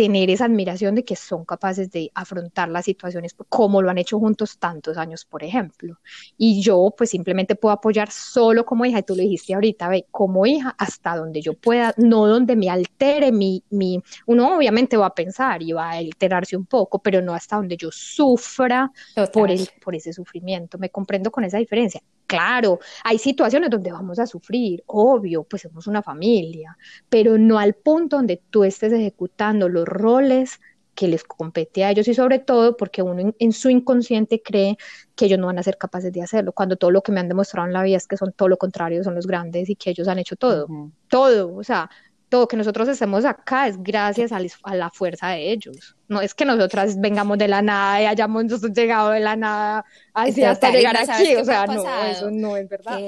tener 0.00 0.30
esa 0.30 0.46
admiración 0.46 0.94
de 0.94 1.04
que 1.04 1.14
son 1.14 1.44
capaces 1.44 1.90
de 1.90 2.10
afrontar 2.14 2.70
las 2.70 2.86
situaciones 2.86 3.36
como 3.50 3.82
lo 3.82 3.90
han 3.90 3.98
hecho 3.98 4.18
juntos 4.18 4.56
tantos 4.56 4.96
años, 4.96 5.26
por 5.26 5.44
ejemplo. 5.44 5.98
Y 6.38 6.62
yo 6.62 6.94
pues 6.96 7.10
simplemente 7.10 7.54
puedo 7.54 7.74
apoyar 7.74 8.10
solo 8.10 8.64
como 8.64 8.86
hija, 8.86 9.00
y 9.00 9.02
tú 9.02 9.14
lo 9.14 9.20
dijiste 9.20 9.52
ahorita, 9.52 9.90
ve, 9.90 10.06
como 10.10 10.46
hija 10.46 10.74
hasta 10.78 11.16
donde 11.16 11.42
yo 11.42 11.52
pueda, 11.52 11.92
no 11.98 12.26
donde 12.26 12.56
me 12.56 12.70
altere 12.70 13.30
mi, 13.30 13.62
mi, 13.68 14.02
uno 14.24 14.56
obviamente 14.56 14.96
va 14.96 15.04
a 15.04 15.14
pensar 15.14 15.62
y 15.62 15.72
va 15.72 15.90
a 15.90 15.98
alterarse 15.98 16.56
un 16.56 16.64
poco, 16.64 17.00
pero 17.00 17.20
no 17.20 17.34
hasta 17.34 17.56
donde 17.56 17.76
yo 17.76 17.90
sufra 17.92 18.90
por, 19.34 19.50
el, 19.50 19.68
por 19.84 19.94
ese 19.94 20.14
sufrimiento. 20.14 20.78
Me 20.78 20.88
comprendo 20.88 21.30
con 21.30 21.44
esa 21.44 21.58
diferencia. 21.58 22.00
Claro, 22.30 22.78
hay 23.02 23.18
situaciones 23.18 23.70
donde 23.70 23.90
vamos 23.90 24.20
a 24.20 24.26
sufrir, 24.28 24.84
obvio, 24.86 25.42
pues 25.42 25.62
somos 25.62 25.88
una 25.88 26.00
familia, 26.00 26.78
pero 27.08 27.36
no 27.38 27.58
al 27.58 27.74
punto 27.74 28.18
donde 28.18 28.40
tú 28.50 28.62
estés 28.62 28.92
ejecutando 28.92 29.68
los 29.68 29.84
roles 29.84 30.60
que 30.94 31.08
les 31.08 31.24
compete 31.24 31.82
a 31.82 31.90
ellos 31.90 32.06
y 32.06 32.14
sobre 32.14 32.38
todo 32.38 32.76
porque 32.76 33.02
uno 33.02 33.34
en, 33.36 33.52
su 33.52 33.68
inconsciente 33.68 34.42
cree 34.42 34.76
que 35.16 35.24
ellos 35.24 35.40
no 35.40 35.46
van 35.46 35.58
a 35.58 35.64
ser 35.64 35.76
capaces 35.76 36.12
de 36.12 36.22
hacerlo, 36.22 36.52
cuando 36.52 36.76
todo 36.76 36.92
lo 36.92 37.02
que 37.02 37.10
me 37.10 37.18
han 37.18 37.26
demostrado 37.26 37.66
en 37.66 37.72
la 37.72 37.82
vida 37.82 37.96
es 37.96 38.06
que 38.06 38.16
son 38.16 38.32
todo 38.32 38.48
lo 38.48 38.58
contrario, 38.58 39.02
son 39.02 39.16
los 39.16 39.26
grandes 39.26 39.68
y 39.68 39.74
que 39.74 39.90
ellos 39.90 40.06
han 40.06 40.20
hecho 40.20 40.36
todo, 40.36 40.68
todo, 41.08 41.56
o 41.56 41.64
sea, 41.64 41.90
todo 42.30 42.46
que 42.46 42.56
nosotros 42.56 42.88
estemos 42.88 43.24
acá 43.24 43.66
es 43.66 43.82
gracias 43.82 44.30
a, 44.32 44.74
la 44.74 44.90
fuerza 44.90 45.30
de 45.30 45.50
ellos. 45.50 45.96
No 46.08 46.22
es 46.22 46.32
que 46.32 46.44
nosotras 46.44 46.98
vengamos 46.98 47.36
de 47.38 47.48
la 47.48 47.60
nada 47.60 48.00
y 48.00 48.06
hayamos 48.06 48.44
llegado 48.72 49.10
de 49.10 49.20
la 49.20 49.36
nada 49.36 49.84
hasta 50.14 50.70
llegar 50.70 50.96
aquí. 50.96 51.34
O 51.34 51.44
sea, 51.44 51.66
no, 51.66 51.84
eso 52.04 52.30
no 52.30 52.56
es 52.56 52.68
verdad. 52.68 52.98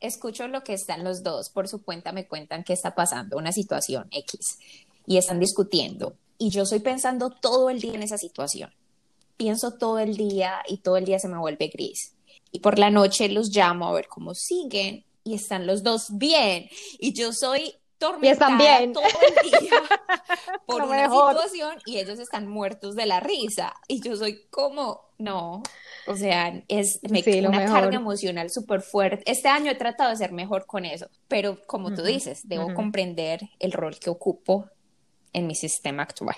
escucho 0.00 0.48
lo 0.48 0.64
que 0.64 0.72
están 0.72 1.04
los 1.04 1.22
dos, 1.22 1.50
por 1.50 1.68
su 1.68 1.82
cuenta 1.82 2.12
me 2.12 2.26
cuentan 2.26 2.64
qué 2.64 2.72
está 2.72 2.94
pasando, 2.94 3.36
una 3.36 3.52
situación 3.52 4.08
X, 4.10 4.58
y 5.06 5.18
están 5.18 5.38
discutiendo. 5.38 6.14
Y 6.38 6.48
yo 6.50 6.62
estoy 6.62 6.80
pensando 6.80 7.30
todo 7.30 7.68
el 7.68 7.80
día 7.80 7.94
en 7.94 8.02
esa 8.02 8.16
situación. 8.16 8.70
Pienso 9.36 9.72
todo 9.72 9.98
el 9.98 10.16
día 10.16 10.62
y 10.66 10.78
todo 10.78 10.96
el 10.96 11.04
día 11.04 11.18
se 11.18 11.28
me 11.28 11.38
vuelve 11.38 11.68
gris. 11.68 12.14
Y 12.52 12.60
por 12.60 12.78
la 12.78 12.90
noche 12.90 13.28
los 13.28 13.50
llamo 13.54 13.86
a 13.86 13.92
ver 13.92 14.08
cómo 14.08 14.34
siguen 14.34 15.04
y 15.24 15.34
están 15.34 15.66
los 15.66 15.82
dos 15.82 16.06
bien. 16.12 16.70
Y 16.98 17.12
yo 17.12 17.34
soy 17.34 17.74
tormentada 17.98 18.56
bien. 18.56 18.92
todo 18.92 19.04
el 19.04 19.60
día 19.60 19.80
por 20.66 20.82
una 20.82 21.08
situación 21.08 21.78
y 21.86 21.98
ellos 21.98 22.18
están 22.18 22.46
muertos 22.46 22.94
de 22.94 23.06
la 23.06 23.20
risa. 23.20 23.74
Y 23.88 24.00
yo 24.02 24.16
soy 24.16 24.46
como 24.50 25.06
no 25.18 25.62
o 26.06 26.14
sea 26.14 26.62
es 26.68 27.00
me, 27.08 27.22
una 27.46 27.64
carga 27.64 27.96
emocional 27.96 28.50
súper 28.50 28.82
fuerte 28.82 29.22
este 29.30 29.48
año 29.48 29.70
he 29.70 29.74
tratado 29.74 30.10
de 30.10 30.16
ser 30.16 30.32
mejor 30.32 30.66
con 30.66 30.84
eso 30.84 31.08
pero 31.26 31.58
como 31.66 31.94
tú 31.94 32.02
dices 32.02 32.46
debo 32.46 32.74
comprender 32.74 33.40
el 33.58 33.72
rol 33.72 33.98
que 33.98 34.10
ocupo 34.10 34.68
en 35.32 35.46
mi 35.46 35.54
sistema 35.54 36.02
actual 36.02 36.36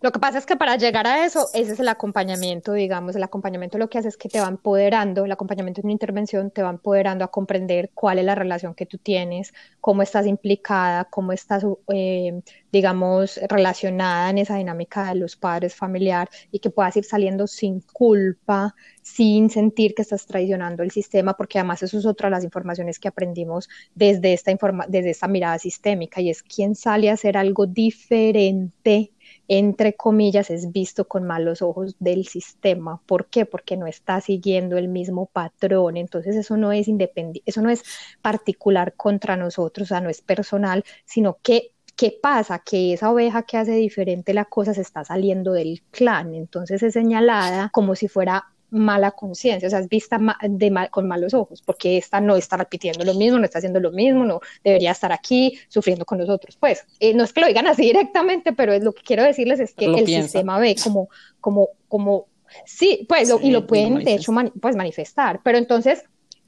Lo 0.00 0.12
que 0.12 0.20
pasa 0.20 0.38
es 0.38 0.46
que 0.46 0.56
para 0.56 0.76
llegar 0.76 1.06
a 1.06 1.24
eso, 1.24 1.48
ese 1.54 1.72
es 1.72 1.80
el 1.80 1.88
acompañamiento, 1.88 2.72
digamos, 2.72 3.16
el 3.16 3.22
acompañamiento 3.22 3.78
lo 3.78 3.88
que 3.88 3.98
hace 3.98 4.08
es 4.08 4.16
que 4.16 4.28
te 4.28 4.40
va 4.40 4.48
empoderando, 4.48 5.24
el 5.24 5.32
acompañamiento 5.32 5.80
es 5.80 5.84
una 5.84 5.92
intervención, 5.92 6.50
te 6.50 6.62
va 6.62 6.70
empoderando 6.70 7.24
a 7.24 7.28
comprender 7.28 7.90
cuál 7.94 8.18
es 8.18 8.24
la 8.24 8.34
relación 8.34 8.74
que 8.74 8.86
tú 8.86 8.98
tienes, 8.98 9.52
cómo 9.80 10.02
estás 10.02 10.26
implicada, 10.26 11.04
cómo 11.04 11.32
estás, 11.32 11.64
eh, 11.92 12.40
digamos, 12.70 13.40
relacionada 13.48 14.30
en 14.30 14.38
esa 14.38 14.56
dinámica 14.56 15.08
de 15.08 15.16
los 15.16 15.36
padres 15.36 15.74
familiar 15.74 16.28
y 16.52 16.60
que 16.60 16.70
puedas 16.70 16.96
ir 16.96 17.04
saliendo 17.04 17.46
sin 17.46 17.80
culpa, 17.80 18.74
sin 19.02 19.50
sentir 19.50 19.94
que 19.94 20.02
estás 20.02 20.26
traicionando 20.26 20.82
el 20.82 20.90
sistema, 20.90 21.34
porque 21.34 21.58
además 21.58 21.82
eso 21.82 21.98
es 21.98 22.06
otra 22.06 22.28
de 22.28 22.32
las 22.36 22.44
informaciones 22.44 22.98
que 22.98 23.08
aprendimos 23.08 23.68
desde 23.94 24.32
esta, 24.32 24.52
desde 24.88 25.10
esta 25.10 25.28
mirada 25.28 25.58
sistémica 25.58 26.20
y 26.20 26.30
es 26.30 26.42
quién 26.42 26.74
sale 26.74 27.10
a 27.10 27.14
hacer 27.14 27.36
algo 27.36 27.66
diferente 27.66 29.12
entre 29.48 29.94
comillas, 29.94 30.50
es 30.50 30.70
visto 30.72 31.08
con 31.08 31.26
malos 31.26 31.62
ojos 31.62 31.96
del 31.98 32.26
sistema. 32.26 33.00
¿Por 33.06 33.26
qué? 33.26 33.46
Porque 33.46 33.76
no 33.76 33.86
está 33.86 34.20
siguiendo 34.20 34.76
el 34.76 34.88
mismo 34.88 35.26
patrón. 35.26 35.96
Entonces 35.96 36.36
eso 36.36 36.56
no 36.56 36.72
es 36.72 36.86
independiente, 36.86 37.42
eso 37.50 37.62
no 37.62 37.70
es 37.70 37.82
particular 38.22 38.94
contra 38.94 39.36
nosotros, 39.36 39.88
o 39.88 39.90
sea, 39.90 40.00
no 40.00 40.10
es 40.10 40.20
personal, 40.20 40.84
sino 41.04 41.38
que 41.42 41.72
¿qué 41.96 42.16
pasa? 42.22 42.60
Que 42.60 42.92
esa 42.92 43.10
oveja 43.10 43.42
que 43.42 43.56
hace 43.56 43.72
diferente 43.72 44.32
la 44.32 44.44
cosa 44.44 44.72
se 44.72 44.82
está 44.82 45.04
saliendo 45.04 45.52
del 45.52 45.82
clan, 45.90 46.34
entonces 46.34 46.82
es 46.82 46.92
señalada 46.94 47.70
como 47.72 47.96
si 47.96 48.06
fuera 48.06 48.44
mala 48.70 49.12
conciencia, 49.12 49.66
o 49.66 49.70
sea, 49.70 49.80
es 49.80 49.88
vista 49.88 50.18
de 50.42 50.88
con 50.90 51.08
malos 51.08 51.34
ojos, 51.34 51.62
porque 51.62 51.96
esta 51.96 52.20
no 52.20 52.36
está 52.36 52.56
repitiendo 52.56 53.04
lo 53.04 53.14
mismo, 53.14 53.38
no 53.38 53.44
está 53.44 53.58
haciendo 53.58 53.80
lo 53.80 53.90
mismo, 53.90 54.24
no 54.24 54.40
debería 54.62 54.92
estar 54.92 55.12
aquí 55.12 55.58
sufriendo 55.68 56.04
con 56.04 56.18
nosotros. 56.18 56.56
Pues 56.58 56.84
eh, 57.00 57.14
no 57.14 57.24
es 57.24 57.32
que 57.32 57.40
lo 57.40 57.46
digan 57.46 57.66
así 57.66 57.82
directamente, 57.86 58.52
pero 58.52 58.72
es 58.72 58.82
lo 58.82 58.92
que 58.92 59.02
quiero 59.02 59.22
decirles 59.22 59.60
es 59.60 59.74
que 59.74 59.86
el 59.86 60.06
sistema 60.06 60.58
ve 60.58 60.76
como, 60.82 61.08
como, 61.40 61.68
como, 61.88 62.26
sí, 62.64 63.06
pues, 63.08 63.32
y 63.42 63.50
lo 63.50 63.66
pueden 63.66 64.04
de 64.04 64.14
hecho 64.14 64.32
pues 64.60 64.76
manifestar, 64.76 65.40
pero 65.42 65.58
entonces 65.58 66.04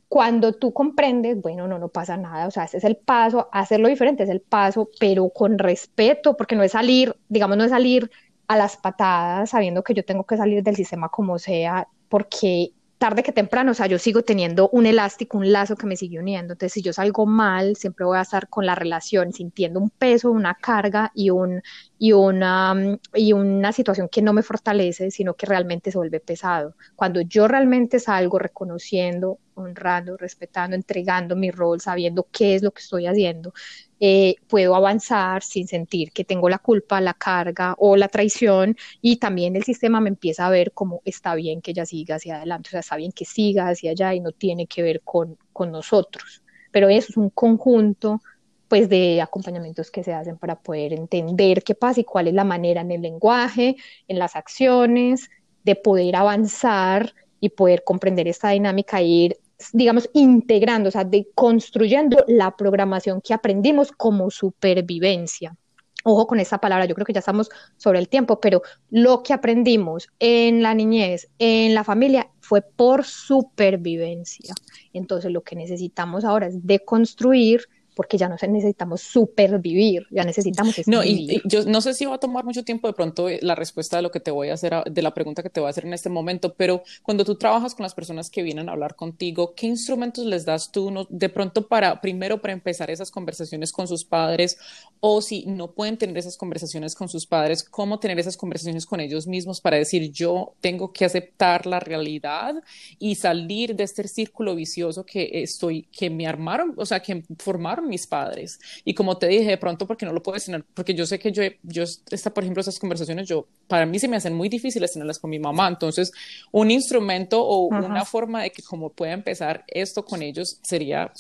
cuando 0.09 0.55
tú 0.55 0.73
comprendes, 0.73 1.41
bueno, 1.41 1.68
no, 1.68 1.79
no 1.79 1.89
pasa 1.89 2.16
nada, 2.16 2.49
o 2.49 2.51
sea, 2.51 2.64
ese 2.64 2.79
es 2.79 2.85
el 2.85 2.97
paso, 2.97 3.49
hacerlo 3.53 3.87
diferente 3.87 4.25
es 4.25 4.29
el 4.29 4.41
paso, 4.41 4.91
pero 4.99 5.29
con 5.29 5.57
respeto, 5.57 6.37
porque 6.37 6.57
no 6.57 6.64
es 6.64 6.73
salir, 6.73 7.14
digamos, 7.29 7.57
no 7.57 7.62
es 7.62 7.71
salir 7.71 8.11
a 8.49 8.57
las 8.57 8.77
patadas 8.77 9.51
sabiendo 9.51 9.85
que 9.85 9.95
yo 9.95 10.05
tengo 10.05 10.25
que 10.25 10.37
salir 10.37 10.64
del 10.64 10.75
sistema 10.75 11.09
como 11.09 11.39
sea, 11.39 11.87
porque 12.11 12.75
tarde 13.01 13.23
que 13.23 13.33
temprano, 13.33 13.71
o 13.71 13.75
sea, 13.75 13.87
yo 13.87 13.99
sigo 13.99 14.23
teniendo 14.23 14.69
un 14.71 14.85
elástico, 14.85 15.39
un 15.39 15.51
lazo 15.53 15.75
que 15.75 15.87
me 15.87 15.97
sigue 15.97 16.19
uniendo. 16.19 16.53
Entonces, 16.53 16.75
si 16.75 16.83
yo 16.83 16.93
salgo 16.93 17.25
mal, 17.25 17.77
siempre 17.77 18.05
voy 18.05 18.19
a 18.19 18.21
estar 18.21 18.51
con 18.51 18.67
la 18.67 18.75
relación, 18.75 19.33
sintiendo 19.33 19.81
un 19.81 19.89
peso, 19.89 20.31
una 20.31 20.55
carga 20.55 21.11
y, 21.15 21.31
un, 21.31 21.63
y, 21.99 22.13
una, 22.13 22.99
y 23.15 23.33
una 23.33 23.73
situación 23.73 24.11
que 24.11 24.21
no 24.21 24.35
me 24.35 24.43
fortalece, 24.43 25.11
sino 25.11 25.33
que 25.35 25.47
realmente 25.47 25.91
se 25.91 25.97
vuelve 25.97 26.21
pesado. 26.21 26.75
Cuando 26.95 27.23
yo 27.23 27.49
realmente 27.49 28.01
salgo 28.01 28.39
reconociendo, 28.39 29.39
honrando, 29.55 30.19
respetando, 30.19 30.77
entregando 30.77 31.37
mi 31.37 31.51
rol, 31.51 31.81
sabiendo 31.81 32.29
qué 32.31 32.55
es 32.55 32.63
lo 32.63 32.73
que 32.73 32.83
estoy 32.83 33.07
haciendo, 33.07 33.55
eh, 34.01 34.37
puedo 34.49 34.75
avanzar 34.75 35.43
sin 35.43 35.69
sentir 35.69 36.11
que 36.13 36.25
tengo 36.25 36.49
la 36.49 36.59
culpa, 36.59 37.01
la 37.03 37.15
carga 37.15 37.75
o 37.79 37.97
la 37.97 38.09
traición 38.09 38.77
y 39.03 39.17
también 39.17 39.57
el 39.57 39.63
sistema 39.63 40.01
me 40.01 40.09
empieza 40.09 40.47
a 40.47 40.51
ver 40.51 40.73
como 40.73 41.03
está 41.05 41.35
bien 41.35 41.61
que 41.61 41.73
ella 41.73 41.85
siga 41.85 42.17
hacia 42.17 42.37
adelante, 42.37 42.69
o 42.69 42.71
sea, 42.71 42.81
está 42.81 42.97
bien 42.97 43.13
que 43.13 43.27
siga 43.27 43.69
hacia 43.69 43.91
allá 43.91 44.15
y 44.15 44.21
no 44.21 44.33
tiene 44.33 44.67
que 44.67 44.83
ver 44.83 45.03
con, 45.03 45.37
con 45.53 45.71
nosotros. 45.71 46.43
Pero 46.71 46.89
eso 46.89 47.09
es 47.11 47.17
un 47.19 47.31
conjunto 47.31 48.23
pues 48.69 48.89
de 48.89 49.21
acompañamientos 49.21 49.91
que 49.91 50.05
se 50.05 50.15
hacen 50.15 50.39
para 50.39 50.55
poder 50.63 50.93
entender 50.93 51.63
qué 51.65 51.75
pasa 51.75 52.01
y 52.01 52.05
cuál 52.05 52.29
es 52.29 52.35
la 52.35 52.45
manera 52.45 52.81
en 52.83 52.93
el 52.93 53.03
lenguaje, 53.03 53.77
en 54.07 54.19
las 54.19 54.37
acciones, 54.37 55.29
de 55.65 55.75
poder 55.77 56.17
avanzar 56.17 57.15
y 57.41 57.51
poder 57.51 57.83
comprender 57.85 58.29
esta 58.29 58.51
dinámica 58.51 59.01
e 59.01 59.05
ir 59.05 59.39
digamos, 59.73 60.09
integrando, 60.13 60.89
o 60.89 60.93
sea, 60.93 61.05
de 61.05 61.29
construyendo 61.35 62.25
la 62.29 62.57
programación 62.57 63.21
que 63.21 63.35
aprendimos 63.35 63.93
como 63.93 64.31
supervivencia. 64.31 65.57
Ojo 66.03 66.27
con 66.27 66.41
esa 66.41 66.59
palabra, 66.59 66.87
yo 66.87 66.95
creo 66.95 67.05
que 67.05 67.13
ya 67.13 67.19
estamos 67.19 67.51
sobre 67.77 67.99
el 67.99 68.09
tiempo, 68.09 68.41
pero 68.41 68.63
lo 68.89 69.23
que 69.23 69.35
aprendimos 69.35 70.09
en 70.19 70.63
la 70.63 70.73
niñez, 70.75 71.29
en 71.39 71.75
la 71.75 71.85
familia, 71.85 72.31
fue 72.41 72.63
por 72.63 73.05
supervivencia. 73.05 74.55
Entonces, 74.95 75.31
lo 75.31 75.43
que 75.43 75.57
necesitamos 75.57 76.25
ahora 76.25 76.47
es 76.47 76.67
deconstruir 76.67 77.69
porque 77.95 78.16
ya 78.18 78.28
no 78.28 78.36
necesitamos 78.49 79.01
supervivir, 79.01 80.07
ya 80.11 80.24
necesitamos 80.24 80.86
No, 80.86 81.05
y, 81.05 81.41
yo 81.45 81.64
no 81.64 81.80
sé 81.80 81.95
si 81.95 82.07
va 82.07 82.16
a 82.16 82.18
tomar 82.18 82.45
mucho 82.45 82.64
tiempo 82.64 82.88
de 82.88 82.95
pronto 82.95 83.28
eh, 83.28 83.38
la 83.43 83.55
respuesta 83.55 83.97
de 83.97 84.03
lo 84.03 84.11
que 84.11 84.20
te 84.20 84.30
voy 84.30 84.49
a 84.49 84.55
hacer, 84.55 84.74
de 84.84 85.03
la 85.03 85.14
pregunta 85.14 85.43
que 85.43 85.51
te 85.51 85.61
voy 85.61 85.68
a 85.68 85.70
hacer 85.70 85.86
en 85.86 85.95
este 85.95 86.09
momento, 86.09 86.55
pero 86.55 86.82
cuando 87.03 87.24
tú 87.24 87.36
trabajas 87.36 87.74
con 87.74 87.84
las 87.84 87.95
personas 87.95 88.30
que 88.30 88.43
vienen 88.43 88.68
a 88.68 88.72
hablar 88.72 88.97
contigo, 88.97 89.55
¿qué 89.55 89.66
instrumentos 89.66 90.24
les 90.26 90.45
das 90.45 90.70
tú 90.72 90.91
no, 90.91 91.07
de 91.09 91.28
pronto 91.28 91.66
para, 91.66 92.01
primero 92.01 92.41
para 92.41 92.53
empezar 92.53 92.91
esas 92.91 93.11
conversaciones 93.11 93.72
con 93.72 93.88
sus 93.88 94.05
padres 94.05 94.59
o 95.01 95.22
si 95.22 95.47
no 95.47 95.72
pueden 95.72 95.97
tener 95.97 96.18
esas 96.18 96.36
conversaciones 96.36 96.95
con 96.95 97.09
sus 97.09 97.26
padres, 97.26 97.64
cómo 97.64 97.99
tener 97.99 98.18
esas 98.18 98.36
conversaciones 98.36 98.86
con 98.86 99.01
ellos 99.01 99.26
mismos 99.26 99.61
para 99.61 99.76
decir 99.76 100.11
yo 100.12 100.55
tengo 100.61 100.93
que 100.93 101.05
aceptar 101.05 101.66
la 101.66 101.80
realidad 101.80 102.55
y 102.99 103.14
salir 103.14 103.74
de 103.74 103.84
este 103.84 104.07
círculo 104.09 104.55
vicioso 104.55 105.05
que 105.05 105.43
estoy, 105.43 105.82
que 105.93 106.11
me 106.11 106.26
armaron, 106.26 106.74
o 106.76 106.86
sea, 106.86 107.01
que 107.01 107.24
formaron 107.38 107.89
mis 107.91 108.07
padres. 108.07 108.59
Y 108.84 108.95
como 108.95 109.18
te 109.18 109.26
dije, 109.26 109.51
de 109.51 109.59
pronto, 109.59 109.86
porque 109.86 110.07
no 110.07 110.12
lo 110.12 110.22
puedes 110.22 110.47
tener, 110.47 110.64
porque 110.74 110.95
yo 110.95 111.05
sé 111.05 111.18
que 111.18 111.32
yo, 111.32 111.43
yo 111.62 111.82
está, 111.82 112.32
por 112.32 112.45
ejemplo, 112.45 112.62
esas 112.62 112.78
conversaciones, 112.78 113.28
yo, 113.28 113.47
para 113.68 113.84
mí 113.84 113.99
se 113.99 114.09
me 114.09 114.16
hacen 114.16 114.34
muy 114.34 114.49
difíciles 114.49 114.93
tenerlas 114.93 115.18
con 115.18 115.30
mi 115.30 115.38
mamá. 115.38 115.68
Entonces, 115.68 116.12
un 116.53 116.70
instrumento 116.70 117.45
o 117.45 117.66
una 117.66 118.05
forma 118.05 118.43
de 118.43 118.53
que 118.53 118.62
como 118.62 118.91
pueda 118.91 119.12
empezar 119.12 119.64
esto 119.66 120.05
con 120.05 120.22
ellos 120.22 120.59
sería, 120.62 121.12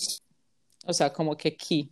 o 0.86 0.92
sea, 0.92 1.12
como 1.12 1.36
que 1.36 1.48
aquí. 1.48 1.90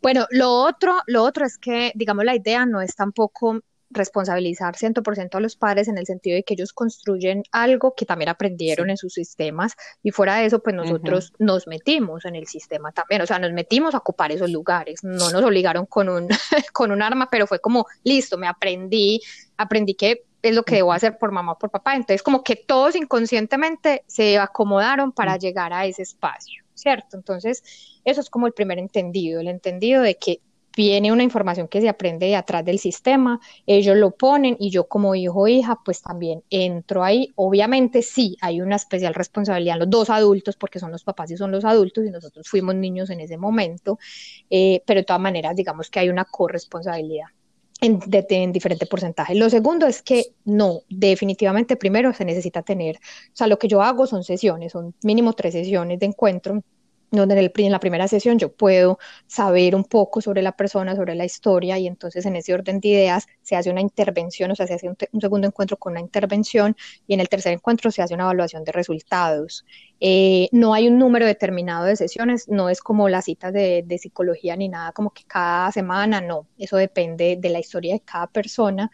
Bueno, 0.00 0.26
lo 0.30 0.50
otro, 0.50 0.96
lo 1.06 1.22
otro 1.22 1.44
es 1.44 1.58
que, 1.58 1.92
digamos, 1.94 2.24
la 2.24 2.34
idea 2.34 2.66
no 2.66 2.80
es 2.80 2.94
tampoco 2.96 3.60
responsabilizar 3.92 4.76
100% 4.76 5.34
a 5.34 5.40
los 5.40 5.56
padres 5.56 5.88
en 5.88 5.98
el 5.98 6.06
sentido 6.06 6.36
de 6.36 6.42
que 6.42 6.54
ellos 6.54 6.72
construyen 6.72 7.44
algo 7.52 7.94
que 7.94 8.06
también 8.06 8.28
aprendieron 8.28 8.90
en 8.90 8.96
sus 8.96 9.14
sistemas 9.14 9.74
y 10.02 10.10
fuera 10.10 10.36
de 10.36 10.46
eso, 10.46 10.62
pues 10.62 10.74
nosotros 10.74 11.32
nos 11.38 11.66
metimos 11.66 12.24
en 12.24 12.36
el 12.36 12.46
sistema 12.46 12.92
también, 12.92 13.22
o 13.22 13.26
sea, 13.26 13.38
nos 13.38 13.52
metimos 13.52 13.94
a 13.94 13.98
ocupar 13.98 14.32
esos 14.32 14.50
lugares, 14.50 15.04
no 15.04 15.30
nos 15.30 15.44
obligaron 15.44 15.86
con 15.86 16.08
un, 16.08 16.28
con 16.72 16.90
un 16.90 17.02
arma, 17.02 17.28
pero 17.30 17.46
fue 17.46 17.60
como, 17.60 17.86
listo, 18.04 18.38
me 18.38 18.46
aprendí, 18.46 19.20
aprendí 19.56 19.94
que 19.94 20.24
es 20.42 20.54
lo 20.54 20.64
que 20.64 20.76
debo 20.76 20.92
hacer 20.92 21.18
por 21.18 21.30
mamá 21.30 21.52
o 21.52 21.58
por 21.58 21.70
papá, 21.70 21.94
entonces 21.94 22.22
como 22.22 22.42
que 22.42 22.56
todos 22.56 22.96
inconscientemente 22.96 24.04
se 24.06 24.38
acomodaron 24.38 25.12
para 25.12 25.36
llegar 25.36 25.72
a 25.72 25.86
ese 25.86 26.02
espacio, 26.02 26.64
¿cierto? 26.74 27.16
Entonces, 27.16 27.62
eso 28.04 28.20
es 28.20 28.28
como 28.28 28.48
el 28.48 28.52
primer 28.52 28.78
entendido, 28.78 29.40
el 29.40 29.48
entendido 29.48 30.02
de 30.02 30.16
que 30.16 30.40
viene 30.76 31.12
una 31.12 31.22
información 31.22 31.68
que 31.68 31.80
se 31.80 31.88
aprende 31.88 32.26
de 32.26 32.36
atrás 32.36 32.64
del 32.64 32.78
sistema, 32.78 33.40
ellos 33.66 33.96
lo 33.96 34.12
ponen 34.12 34.56
y 34.58 34.70
yo 34.70 34.88
como 34.88 35.14
hijo 35.14 35.40
o 35.40 35.48
hija 35.48 35.78
pues 35.84 36.02
también 36.02 36.42
entro 36.50 37.04
ahí. 37.04 37.32
Obviamente 37.36 38.02
sí, 38.02 38.36
hay 38.40 38.60
una 38.60 38.76
especial 38.76 39.14
responsabilidad 39.14 39.74
en 39.76 39.80
los 39.80 39.90
dos 39.90 40.10
adultos 40.10 40.56
porque 40.56 40.78
son 40.78 40.90
los 40.90 41.04
papás 41.04 41.30
y 41.30 41.36
son 41.36 41.50
los 41.50 41.64
adultos 41.64 42.04
y 42.06 42.10
nosotros 42.10 42.48
fuimos 42.48 42.74
niños 42.74 43.10
en 43.10 43.20
ese 43.20 43.36
momento, 43.36 43.98
eh, 44.50 44.82
pero 44.86 45.00
de 45.00 45.04
todas 45.04 45.22
maneras 45.22 45.56
digamos 45.56 45.90
que 45.90 46.00
hay 46.00 46.08
una 46.08 46.24
corresponsabilidad. 46.24 47.26
En, 47.80 47.98
en 48.12 48.52
diferente 48.52 48.86
porcentaje. 48.86 49.34
Lo 49.34 49.50
segundo 49.50 49.88
es 49.88 50.02
que 50.02 50.26
no, 50.44 50.82
definitivamente 50.88 51.74
primero 51.74 52.12
se 52.12 52.24
necesita 52.24 52.62
tener, 52.62 52.94
o 52.96 53.34
sea, 53.34 53.48
lo 53.48 53.58
que 53.58 53.66
yo 53.66 53.82
hago 53.82 54.06
son 54.06 54.22
sesiones, 54.22 54.70
son 54.70 54.94
mínimo 55.02 55.32
tres 55.32 55.54
sesiones 55.54 55.98
de 55.98 56.06
encuentro 56.06 56.62
donde 57.18 57.34
en, 57.34 57.40
el, 57.40 57.52
en 57.54 57.72
la 57.72 57.80
primera 57.80 58.08
sesión 58.08 58.38
yo 58.38 58.52
puedo 58.52 58.98
saber 59.26 59.74
un 59.74 59.84
poco 59.84 60.20
sobre 60.20 60.42
la 60.42 60.52
persona, 60.52 60.96
sobre 60.96 61.14
la 61.14 61.24
historia, 61.24 61.78
y 61.78 61.86
entonces 61.86 62.26
en 62.26 62.36
ese 62.36 62.54
orden 62.54 62.80
de 62.80 62.88
ideas 62.88 63.26
se 63.42 63.56
hace 63.56 63.70
una 63.70 63.80
intervención, 63.80 64.50
o 64.50 64.54
sea, 64.56 64.66
se 64.66 64.74
hace 64.74 64.88
un, 64.88 64.96
segundo 65.20 65.46
encuentro 65.46 65.76
con 65.76 65.92
una 65.92 66.00
intervención, 66.00 66.76
y 67.06 67.14
en 67.14 67.20
el 67.20 67.28
tercer 67.28 67.52
encuentro 67.52 67.90
se 67.90 68.02
hace 68.02 68.14
una 68.14 68.24
evaluación 68.24 68.64
de 68.64 68.72
resultados. 68.72 69.64
Eh, 70.00 70.48
no 70.52 70.74
hay 70.74 70.88
un 70.88 70.98
número 70.98 71.26
determinado 71.26 71.84
de 71.84 71.96
sesiones, 71.96 72.48
no 72.48 72.68
es 72.68 72.80
como 72.80 73.08
las 73.08 73.26
citas 73.26 73.52
de 73.52 73.98
psicología 74.00 74.56
ni 74.56 74.68
nada, 74.68 74.92
como 74.92 75.10
que 75.10 75.24
cada 75.24 75.70
semana, 75.70 76.20
no, 76.20 76.48
eso 76.58 76.76
depende 76.76 77.36
de 77.38 77.48
la 77.50 77.60
historia 77.60 77.94
de 77.94 78.00
cada 78.00 78.26
persona 78.26 78.90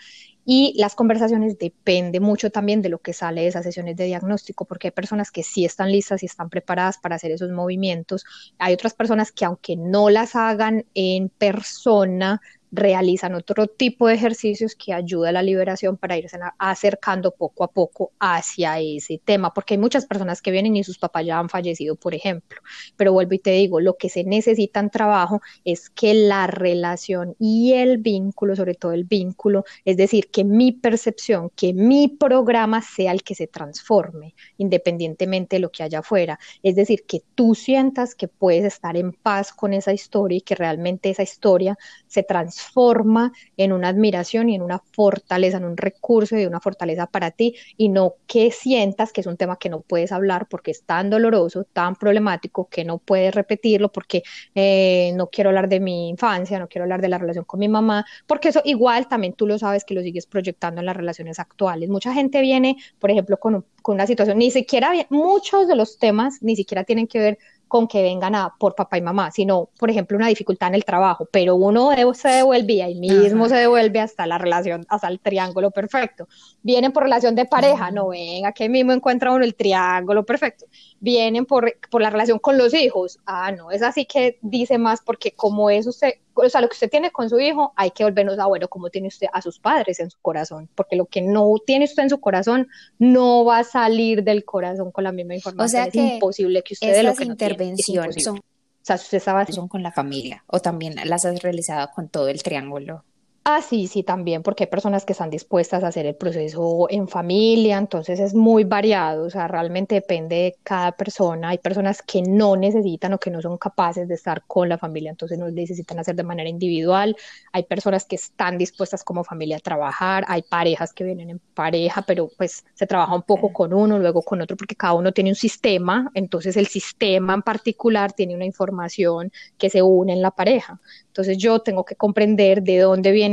y 0.50 0.72
las 0.78 0.94
conversaciones 0.94 1.58
depende 1.58 2.20
mucho 2.20 2.48
también 2.50 2.80
de 2.80 2.88
lo 2.88 3.00
que 3.00 3.12
sale 3.12 3.42
de 3.42 3.48
esas 3.48 3.64
sesiones 3.64 3.96
de 3.96 4.04
diagnóstico, 4.04 4.64
porque 4.64 4.86
hay 4.86 4.92
personas 4.92 5.30
que 5.30 5.42
sí 5.42 5.66
están 5.66 5.92
listas 5.92 6.22
y 6.22 6.26
están 6.26 6.48
preparadas 6.48 6.96
para 6.96 7.16
hacer 7.16 7.32
esos 7.32 7.50
movimientos. 7.50 8.24
Hay 8.58 8.72
otras 8.72 8.94
personas 8.94 9.30
que 9.30 9.44
aunque 9.44 9.76
no 9.76 10.08
las 10.08 10.36
hagan 10.36 10.86
en 10.94 11.28
persona, 11.28 12.40
realizan 12.70 13.34
otro 13.34 13.66
tipo 13.66 14.08
de 14.08 14.14
ejercicios 14.14 14.74
que 14.74 14.92
ayuda 14.92 15.30
a 15.30 15.32
la 15.32 15.42
liberación 15.42 15.96
para 15.96 16.16
irse 16.16 16.38
acercando 16.58 17.32
poco 17.32 17.64
a 17.64 17.68
poco 17.68 18.12
hacia 18.18 18.78
ese 18.78 19.20
tema, 19.24 19.52
porque 19.54 19.74
hay 19.74 19.78
muchas 19.78 20.06
personas 20.06 20.42
que 20.42 20.50
vienen 20.50 20.76
y 20.76 20.84
sus 20.84 20.98
papás 20.98 21.24
ya 21.24 21.38
han 21.38 21.48
fallecido, 21.48 21.96
por 21.96 22.14
ejemplo, 22.14 22.60
pero 22.96 23.12
vuelvo 23.12 23.34
y 23.34 23.38
te 23.38 23.50
digo, 23.50 23.80
lo 23.80 23.96
que 23.96 24.08
se 24.08 24.24
necesita 24.24 24.80
en 24.80 24.90
trabajo 24.90 25.40
es 25.64 25.90
que 25.90 26.14
la 26.14 26.46
relación 26.46 27.34
y 27.38 27.72
el 27.74 27.98
vínculo, 27.98 28.56
sobre 28.56 28.74
todo 28.74 28.92
el 28.92 29.04
vínculo, 29.04 29.64
es 29.84 29.96
decir, 29.96 30.30
que 30.30 30.44
mi 30.44 30.72
percepción, 30.72 31.50
que 31.56 31.72
mi 31.72 32.08
programa 32.08 32.82
sea 32.82 33.12
el 33.12 33.22
que 33.22 33.34
se 33.34 33.46
transforme, 33.46 34.34
independientemente 34.56 35.56
de 35.56 35.60
lo 35.60 35.70
que 35.70 35.82
haya 35.82 36.00
afuera, 36.00 36.38
es 36.62 36.76
decir, 36.76 37.04
que 37.06 37.22
tú 37.34 37.54
sientas 37.54 38.14
que 38.14 38.28
puedes 38.28 38.64
estar 38.64 38.96
en 38.96 39.12
paz 39.12 39.52
con 39.52 39.72
esa 39.72 39.92
historia 39.92 40.38
y 40.38 40.42
que 40.42 40.54
realmente 40.54 41.10
esa 41.10 41.22
historia 41.22 41.78
se 42.08 42.22
transforma 42.22 43.32
en 43.56 43.72
una 43.72 43.88
admiración 43.88 44.48
y 44.48 44.54
en 44.54 44.62
una 44.62 44.82
fortaleza, 44.92 45.58
en 45.58 45.64
un 45.64 45.76
recurso 45.76 46.36
y 46.36 46.46
una 46.46 46.60
fortaleza 46.60 47.06
para 47.06 47.30
ti 47.30 47.54
y 47.76 47.88
no 47.88 48.14
que 48.26 48.50
sientas 48.50 49.12
que 49.12 49.20
es 49.20 49.26
un 49.26 49.36
tema 49.36 49.58
que 49.58 49.68
no 49.68 49.80
puedes 49.80 50.12
hablar 50.12 50.48
porque 50.48 50.70
es 50.70 50.82
tan 50.82 51.10
doloroso, 51.10 51.64
tan 51.64 51.96
problemático 51.96 52.68
que 52.68 52.84
no 52.84 52.98
puedes 52.98 53.34
repetirlo 53.34 53.90
porque 53.90 54.22
eh, 54.54 55.12
no 55.14 55.28
quiero 55.28 55.50
hablar 55.50 55.68
de 55.68 55.80
mi 55.80 56.08
infancia, 56.08 56.58
no 56.58 56.68
quiero 56.68 56.84
hablar 56.84 57.00
de 57.00 57.08
la 57.08 57.18
relación 57.18 57.44
con 57.44 57.60
mi 57.60 57.68
mamá, 57.68 58.04
porque 58.26 58.48
eso 58.48 58.62
igual 58.64 59.08
también 59.08 59.34
tú 59.34 59.46
lo 59.46 59.58
sabes 59.58 59.84
que 59.84 59.94
lo 59.94 60.02
sigues 60.02 60.26
proyectando 60.26 60.80
en 60.80 60.86
las 60.86 60.96
relaciones 60.96 61.38
actuales. 61.38 61.88
Mucha 61.88 62.12
gente 62.12 62.40
viene, 62.40 62.76
por 62.98 63.10
ejemplo, 63.10 63.38
con, 63.38 63.64
con 63.82 63.94
una 63.94 64.06
situación, 64.06 64.38
ni 64.38 64.50
siquiera, 64.50 64.92
muchos 65.10 65.68
de 65.68 65.76
los 65.76 65.98
temas 65.98 66.42
ni 66.42 66.56
siquiera 66.56 66.84
tienen 66.84 67.06
que 67.06 67.18
ver 67.18 67.38
con 67.68 67.86
que 67.86 68.02
vengan 68.02 68.34
a 68.34 68.54
por 68.58 68.74
papá 68.74 68.98
y 68.98 69.02
mamá, 69.02 69.30
sino, 69.30 69.68
por 69.78 69.90
ejemplo, 69.90 70.16
una 70.16 70.28
dificultad 70.28 70.68
en 70.68 70.74
el 70.74 70.84
trabajo, 70.84 71.28
pero 71.30 71.54
uno 71.54 71.90
se 72.14 72.28
devuelve 72.28 72.72
y 72.72 72.80
ahí 72.80 72.94
mismo 72.94 73.48
se 73.48 73.56
devuelve 73.56 74.00
hasta 74.00 74.26
la 74.26 74.38
relación, 74.38 74.86
hasta 74.88 75.08
el 75.08 75.20
triángulo 75.20 75.70
perfecto. 75.70 76.28
Vienen 76.62 76.92
por 76.92 77.04
relación 77.04 77.34
de 77.34 77.44
pareja, 77.44 77.90
no 77.90 78.08
venga, 78.08 78.52
que 78.52 78.68
mismo 78.68 78.92
encuentra 78.92 79.32
uno 79.32 79.44
el 79.44 79.54
triángulo 79.54 80.24
perfecto. 80.24 80.66
Vienen 80.98 81.46
por, 81.46 81.72
por 81.90 82.02
la 82.02 82.10
relación 82.10 82.38
con 82.38 82.58
los 82.58 82.74
hijos, 82.74 83.20
ah, 83.26 83.52
no, 83.52 83.70
es 83.70 83.82
así 83.82 84.06
que 84.06 84.38
dice 84.42 84.78
más 84.78 85.00
porque 85.02 85.32
como 85.32 85.70
es 85.70 85.86
usted 85.86 86.14
o 86.42 86.48
sea, 86.48 86.60
lo 86.60 86.68
que 86.68 86.74
usted 86.74 86.90
tiene 86.90 87.10
con 87.10 87.28
su 87.28 87.38
hijo, 87.38 87.72
hay 87.76 87.90
que 87.90 88.04
volvernos 88.04 88.38
a, 88.38 88.46
bueno, 88.46 88.68
como 88.68 88.90
tiene 88.90 89.08
usted 89.08 89.26
a 89.32 89.42
sus 89.42 89.58
padres 89.58 90.00
en 90.00 90.10
su 90.10 90.18
corazón, 90.20 90.68
porque 90.74 90.96
lo 90.96 91.06
que 91.06 91.22
no 91.22 91.54
tiene 91.64 91.84
usted 91.84 92.04
en 92.04 92.10
su 92.10 92.20
corazón 92.20 92.68
no 92.98 93.44
va 93.44 93.58
a 93.58 93.64
salir 93.64 94.22
del 94.22 94.44
corazón 94.44 94.90
con 94.92 95.04
la 95.04 95.12
misma 95.12 95.34
información. 95.34 95.66
O 95.66 95.68
sea 95.68 95.86
es 95.86 95.94
imposible 95.94 96.62
que 96.62 96.74
usted 96.74 96.94
de 96.94 97.02
lo 97.02 97.14
que 97.14 97.24
intervenciones 97.24 98.16
no 98.16 98.22
son, 98.22 98.38
o 98.38 98.42
sea, 98.82 98.96
usted 98.96 99.22
son 99.52 99.68
con 99.68 99.82
la 99.82 99.92
familia 99.92 100.44
o 100.46 100.60
también 100.60 100.94
las 101.04 101.24
has 101.24 101.42
realizado 101.42 101.90
con 101.94 102.08
todo 102.08 102.28
el 102.28 102.42
triángulo. 102.42 103.04
Ah, 103.44 103.62
sí, 103.62 103.86
sí, 103.86 104.02
también, 104.02 104.42
porque 104.42 104.64
hay 104.64 104.70
personas 104.70 105.06
que 105.06 105.12
están 105.14 105.30
dispuestas 105.30 105.82
a 105.82 105.86
hacer 105.88 106.04
el 106.04 106.14
proceso 106.16 106.86
en 106.90 107.08
familia, 107.08 107.78
entonces 107.78 108.20
es 108.20 108.34
muy 108.34 108.64
variado, 108.64 109.24
o 109.24 109.30
sea, 109.30 109.48
realmente 109.48 109.94
depende 109.94 110.36
de 110.36 110.56
cada 110.62 110.92
persona. 110.92 111.48
Hay 111.48 111.56
personas 111.58 112.02
que 112.02 112.20
no 112.20 112.56
necesitan 112.56 113.14
o 113.14 113.18
que 113.18 113.30
no 113.30 113.40
son 113.40 113.56
capaces 113.56 114.06
de 114.06 114.14
estar 114.14 114.42
con 114.46 114.68
la 114.68 114.76
familia, 114.76 115.08
entonces 115.10 115.38
no 115.38 115.50
necesitan 115.50 115.98
hacer 115.98 116.14
de 116.14 116.24
manera 116.24 116.50
individual. 116.50 117.16
Hay 117.50 117.62
personas 117.62 118.04
que 118.04 118.16
están 118.16 118.58
dispuestas 118.58 119.02
como 119.02 119.24
familia 119.24 119.56
a 119.56 119.60
trabajar, 119.60 120.26
hay 120.28 120.42
parejas 120.42 120.92
que 120.92 121.04
vienen 121.04 121.30
en 121.30 121.40
pareja, 121.54 122.02
pero 122.02 122.28
pues 122.36 122.66
se 122.74 122.86
trabaja 122.86 123.14
un 123.14 123.22
poco 123.22 123.50
con 123.50 123.72
uno, 123.72 123.98
luego 123.98 124.20
con 124.22 124.42
otro, 124.42 124.58
porque 124.58 124.76
cada 124.76 124.92
uno 124.92 125.12
tiene 125.12 125.30
un 125.30 125.36
sistema, 125.36 126.10
entonces 126.12 126.54
el 126.58 126.66
sistema 126.66 127.32
en 127.32 127.42
particular 127.42 128.12
tiene 128.12 128.34
una 128.34 128.44
información 128.44 129.32
que 129.56 129.70
se 129.70 129.80
une 129.80 130.12
en 130.12 130.20
la 130.20 130.32
pareja. 130.32 130.78
Entonces 131.08 131.38
yo 131.38 131.60
tengo 131.60 131.84
que 131.84 131.96
comprender 131.96 132.62
de 132.62 132.78
dónde 132.78 133.10
viene 133.10 133.27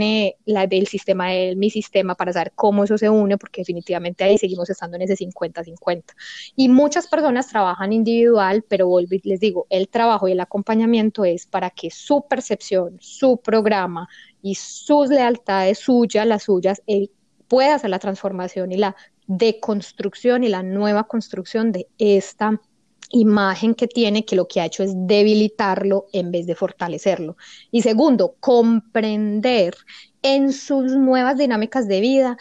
la 0.45 0.67
del 0.67 0.87
sistema 0.87 1.29
de 1.29 1.55
mi 1.55 1.69
sistema 1.69 2.15
para 2.15 2.33
saber 2.33 2.51
cómo 2.55 2.83
eso 2.83 2.97
se 2.97 3.09
une, 3.09 3.37
porque 3.37 3.61
definitivamente 3.61 4.23
ahí 4.23 4.37
seguimos 4.37 4.69
estando 4.69 4.95
en 4.97 5.03
ese 5.03 5.15
50-50. 5.15 6.03
Y 6.55 6.69
muchas 6.69 7.07
personas 7.07 7.47
trabajan 7.47 7.93
individual, 7.93 8.63
pero 8.67 8.89
les 9.23 9.39
digo, 9.39 9.67
el 9.69 9.87
trabajo 9.89 10.27
y 10.27 10.33
el 10.33 10.39
acompañamiento 10.39 11.25
es 11.25 11.45
para 11.45 11.69
que 11.69 11.91
su 11.91 12.25
percepción, 12.27 12.97
su 12.99 13.37
programa 13.37 14.07
y 14.41 14.55
sus 14.55 15.09
lealtades 15.09 15.79
suyas, 15.79 16.27
las 16.27 16.43
suyas, 16.43 16.81
él 16.87 17.11
pueda 17.47 17.75
hacer 17.75 17.89
la 17.89 17.99
transformación 17.99 18.71
y 18.71 18.77
la 18.77 18.95
deconstrucción 19.27 20.43
y 20.43 20.49
la 20.49 20.63
nueva 20.63 21.05
construcción 21.05 21.71
de 21.71 21.87
esta 21.97 22.61
imagen 23.11 23.75
que 23.75 23.87
tiene 23.87 24.25
que 24.25 24.35
lo 24.35 24.47
que 24.47 24.61
ha 24.61 24.65
hecho 24.65 24.83
es 24.83 24.93
debilitarlo 24.95 26.07
en 26.13 26.31
vez 26.31 26.45
de 26.47 26.55
fortalecerlo. 26.55 27.37
Y 27.71 27.81
segundo, 27.81 28.35
comprender 28.39 29.75
en 30.21 30.51
sus 30.53 30.95
nuevas 30.95 31.37
dinámicas 31.37 31.87
de 31.87 32.01
vida, 32.01 32.37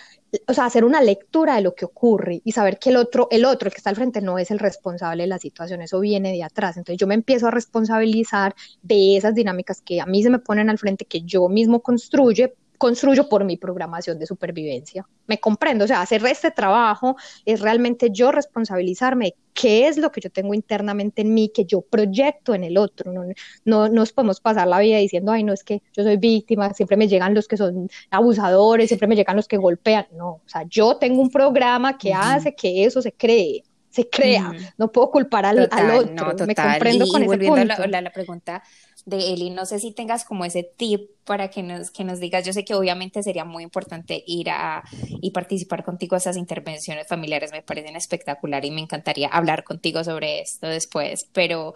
o 0.49 0.55
sea, 0.55 0.65
hacer 0.65 0.85
una 0.85 1.03
lectura 1.03 1.57
de 1.57 1.61
lo 1.61 1.75
que 1.75 1.85
ocurre 1.85 2.41
y 2.45 2.53
saber 2.53 2.79
que 2.79 2.91
el 2.91 2.97
otro, 2.97 3.29
el 3.31 3.45
otro, 3.45 3.69
el 3.69 3.73
que 3.73 3.79
está 3.79 3.91
al 3.91 3.97
frente, 3.97 4.21
no 4.21 4.39
es 4.39 4.51
el 4.51 4.59
responsable 4.59 5.25
de 5.25 5.29
la 5.29 5.39
situación, 5.39 5.83
eso 5.83 6.01
viene 6.01 6.33
de 6.33 6.43
atrás. 6.43 6.77
Entonces 6.77 6.99
yo 6.99 7.07
me 7.07 7.15
empiezo 7.15 7.49
a 7.49 7.51
responsabilizar 7.51 8.55
de 8.83 9.17
esas 9.17 9.35
dinámicas 9.35 9.83
que 9.83 10.01
a 10.01 10.07
mí 10.07 10.23
se 10.23 10.31
me 10.31 10.39
ponen 10.39 10.71
al 10.71 10.79
frente, 10.79 11.05
que 11.05 11.23
yo 11.23 11.49
mismo 11.49 11.81
construye, 11.81 12.55
construyo 12.79 13.29
por 13.29 13.45
mi 13.45 13.57
programación 13.57 14.18
de 14.18 14.27
supervivencia. 14.27 15.07
Me 15.27 15.39
comprendo, 15.39 15.85
o 15.85 15.89
sea, 15.89 16.01
hacer 16.01 16.25
este 16.27 16.51
trabajo 16.51 17.16
es 17.45 17.61
realmente 17.61 18.11
yo 18.11 18.33
responsabilizarme 18.33 19.35
qué 19.53 19.87
es 19.87 19.97
lo 19.97 20.11
que 20.11 20.20
yo 20.20 20.31
tengo 20.31 20.53
internamente 20.55 21.22
en 21.22 21.33
mí, 21.33 21.51
que 21.55 21.64
yo 21.64 21.81
proyecto 21.81 22.55
en 22.55 22.64
el 22.64 22.77
otro. 22.77 23.12
No, 23.12 23.25
no 23.64 23.89
nos 23.89 24.12
podemos 24.12 24.41
pasar 24.41 24.66
la 24.66 24.81
vida 24.81 24.99
diciendo, 24.99 25.33
ay, 25.33 25.45
no 25.45 25.53
es 25.53 25.62
que 25.62 25.83
yo 25.97 26.03
soy 26.03 26.16
víctima, 26.16 26.75
siempre 26.75 26.97
me 26.97 27.09
llegan 27.09 27.35
los 27.35 27.49
que 27.49 27.57
son 27.57 27.89
abusadores, 28.11 28.89
siempre 28.89 29.09
me 29.09 29.16
llegan 29.16 29.37
los 29.37 29.49
que 29.49 29.57
golpean. 29.57 30.07
No, 30.12 30.29
o 30.29 30.43
sea, 30.47 30.64
yo 30.68 30.97
tengo 30.97 31.22
un 31.22 31.31
programa 31.31 31.97
que 31.97 32.12
hace 32.12 32.55
que 32.55 32.85
eso 32.85 33.01
se 33.01 33.12
cree 33.12 33.62
se 33.95 34.11
crea, 34.11 34.51
no 34.77 34.91
puedo 34.91 35.09
culpar 35.12 35.47
al, 35.47 35.61
otro, 35.61 36.47
me 36.49 36.55
comprendo 36.57 37.07
con 37.07 37.25
volviendo 37.25 37.57
ese 37.57 37.77
punto. 37.77 37.97
A 37.97 38.01
la 38.01 38.11
pregunta 38.11 38.62
de 39.05 39.32
Eli, 39.32 39.50
no 39.50 39.66
sé 39.66 39.78
si 39.78 39.92
tengas 39.92 40.24
como 40.24 40.44
ese 40.44 40.62
tip 40.62 41.11
para 41.24 41.48
que 41.48 41.62
nos, 41.62 41.90
que 41.90 42.05
nos 42.05 42.20
digas, 42.20 42.44
yo 42.46 42.52
sé 42.52 42.64
que 42.64 42.74
obviamente 42.74 43.22
sería 43.22 43.44
muy 43.44 43.62
importante 43.62 44.22
ir 44.26 44.50
a 44.50 44.82
y 45.20 45.30
participar 45.30 45.84
contigo 45.84 46.14
a 46.14 46.18
esas 46.18 46.36
intervenciones 46.36 47.07
familiares, 47.07 47.52
me 47.52 47.62
parecen 47.62 47.96
espectacular 47.96 48.64
y 48.64 48.70
me 48.70 48.80
encantaría 48.80 49.28
hablar 49.28 49.64
contigo 49.64 50.02
sobre 50.05 50.40
esto 50.40 50.66
después, 50.68 51.28
pero 51.32 51.74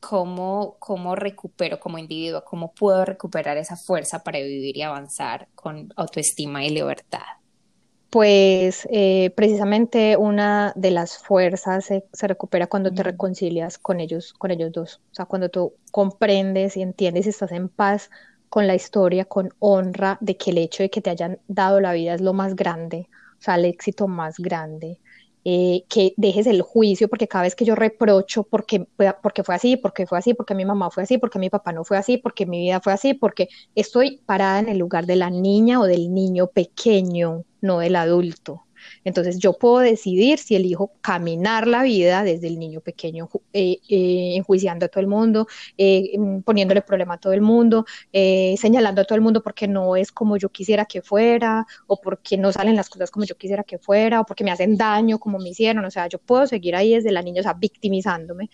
¿cómo, 0.00 0.76
¿cómo 0.78 1.16
recupero 1.16 1.80
como 1.80 1.98
individuo, 1.98 2.44
cómo 2.44 2.72
puedo 2.72 3.04
recuperar 3.04 3.56
esa 3.56 3.76
fuerza 3.76 4.22
para 4.22 4.38
vivir 4.38 4.76
y 4.76 4.82
avanzar 4.82 5.48
con 5.54 5.92
autoestima 5.96 6.64
y 6.64 6.70
libertad? 6.70 7.38
Pues 8.10 8.88
eh, 8.90 9.30
precisamente 9.36 10.16
una 10.16 10.72
de 10.76 10.90
las 10.90 11.18
fuerzas 11.18 11.84
se, 11.84 12.02
recupera 12.26 12.66
cuando 12.66 12.92
te 12.92 13.02
reconcilias 13.02 13.78
con 13.78 14.00
ellos, 14.00 14.32
con 14.32 14.50
ellos 14.50 14.72
dos. 14.72 15.00
O 15.12 15.14
sea, 15.14 15.26
cuando 15.26 15.50
tú 15.50 15.74
comprendes 15.92 16.76
y 16.76 16.82
entiendes 16.82 17.26
y 17.26 17.30
estás 17.30 17.52
en 17.52 17.68
paz 17.68 18.10
con 18.48 18.66
la 18.66 18.74
historia, 18.74 19.26
con 19.26 19.50
honra 19.58 20.16
de 20.20 20.36
que 20.38 20.50
el 20.52 20.58
hecho 20.58 20.82
de 20.82 20.90
que 20.90 21.02
te 21.02 21.10
hayan 21.10 21.38
dado 21.48 21.80
la 21.80 21.92
vida 21.92 22.14
es 22.14 22.22
lo 22.22 22.32
más 22.32 22.56
grande, 22.56 23.08
o 23.38 23.42
sea, 23.42 23.56
el 23.56 23.66
éxito 23.66 24.08
más 24.08 24.38
grande. 24.38 24.98
Eh, 25.44 25.84
que 25.88 26.12
dejes 26.16 26.46
el 26.46 26.60
juicio, 26.62 27.08
porque 27.08 27.28
cada 27.28 27.44
vez 27.44 27.54
que 27.54 27.64
yo 27.64 27.74
reprocho 27.74 28.42
porque, 28.42 28.86
porque 29.22 29.44
fue 29.44 29.54
así, 29.54 29.76
porque 29.76 30.06
fue 30.06 30.18
así, 30.18 30.34
porque 30.34 30.54
mi 30.54 30.64
mamá 30.64 30.90
fue 30.90 31.04
así, 31.04 31.16
porque 31.16 31.38
mi 31.38 31.48
papá 31.48 31.72
no 31.72 31.84
fue 31.84 31.96
así, 31.96 32.18
porque 32.18 32.44
mi 32.44 32.60
vida 32.60 32.80
fue 32.80 32.92
así, 32.92 33.14
porque 33.14 33.48
estoy 33.74 34.18
parada 34.26 34.58
en 34.58 34.68
el 34.68 34.78
lugar 34.78 35.06
de 35.06 35.16
la 35.16 35.30
niña 35.30 35.80
o 35.80 35.84
del 35.84 36.12
niño 36.12 36.48
pequeño, 36.48 37.44
no 37.60 37.78
del 37.80 37.96
adulto. 37.96 38.64
Entonces 39.04 39.38
yo 39.38 39.54
puedo 39.54 39.78
decidir 39.78 40.38
si 40.38 40.56
elijo 40.56 40.92
caminar 41.00 41.66
la 41.66 41.82
vida 41.82 42.22
desde 42.22 42.48
el 42.48 42.58
niño 42.58 42.80
pequeño, 42.80 43.28
eh, 43.52 43.78
eh, 43.88 44.34
enjuiciando 44.36 44.86
a 44.86 44.88
todo 44.88 45.00
el 45.00 45.06
mundo, 45.06 45.46
eh, 45.76 46.16
mm, 46.18 46.40
poniéndole 46.40 46.82
problema 46.82 47.14
a 47.14 47.18
todo 47.18 47.32
el 47.32 47.40
mundo, 47.40 47.84
señalando 48.12 49.02
a 49.02 49.04
todo 49.04 49.16
el 49.16 49.22
mundo 49.22 49.42
porque 49.42 49.68
no 49.68 49.96
es 49.96 50.12
como 50.12 50.36
yo 50.36 50.48
quisiera 50.50 50.84
que 50.84 51.02
fuera, 51.02 51.66
o 51.86 52.00
porque 52.00 52.36
no 52.36 52.52
salen 52.52 52.76
las 52.76 52.88
cosas 52.88 53.10
como 53.10 53.26
yo 53.26 53.36
quisiera 53.36 53.64
que 53.64 53.78
fuera, 53.78 54.20
o 54.20 54.24
porque 54.24 54.44
me 54.44 54.50
hacen 54.50 54.76
daño 54.76 55.18
como 55.18 55.38
me 55.38 55.50
hicieron. 55.50 55.84
O 55.84 55.90
sea, 55.90 56.06
yo 56.08 56.18
puedo 56.18 56.46
seguir 56.46 56.76
ahí 56.76 56.94
desde 56.94 57.12
la 57.12 57.22
niña, 57.22 57.40
o 57.40 57.42
sea, 57.42 57.54
victimizándome 57.54 58.50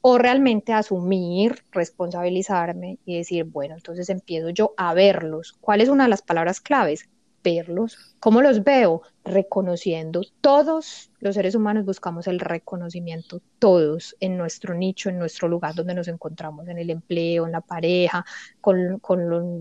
o 0.00 0.16
realmente 0.18 0.72
asumir, 0.72 1.64
responsabilizarme 1.72 2.98
y 3.04 3.16
decir, 3.18 3.44
bueno, 3.44 3.74
entonces 3.74 4.08
empiezo 4.10 4.50
yo 4.50 4.74
a 4.76 4.94
verlos. 4.94 5.56
¿Cuál 5.60 5.80
es 5.80 5.88
una 5.88 6.04
de 6.04 6.10
las 6.10 6.22
palabras 6.22 6.60
claves? 6.60 7.08
Verlos. 7.42 7.98
¿Cómo 8.20 8.42
los 8.42 8.64
veo? 8.64 9.02
Reconociendo. 9.24 10.22
Todos 10.40 11.10
los 11.20 11.34
seres 11.34 11.54
humanos 11.54 11.84
buscamos 11.84 12.26
el 12.26 12.40
reconocimiento, 12.40 13.40
todos 13.58 14.16
en 14.20 14.36
nuestro 14.36 14.74
nicho, 14.74 15.08
en 15.08 15.18
nuestro 15.18 15.48
lugar 15.48 15.74
donde 15.74 15.94
nos 15.94 16.08
encontramos, 16.08 16.68
en 16.68 16.78
el 16.78 16.90
empleo, 16.90 17.46
en 17.46 17.52
la 17.52 17.60
pareja, 17.60 18.24
con, 18.60 19.00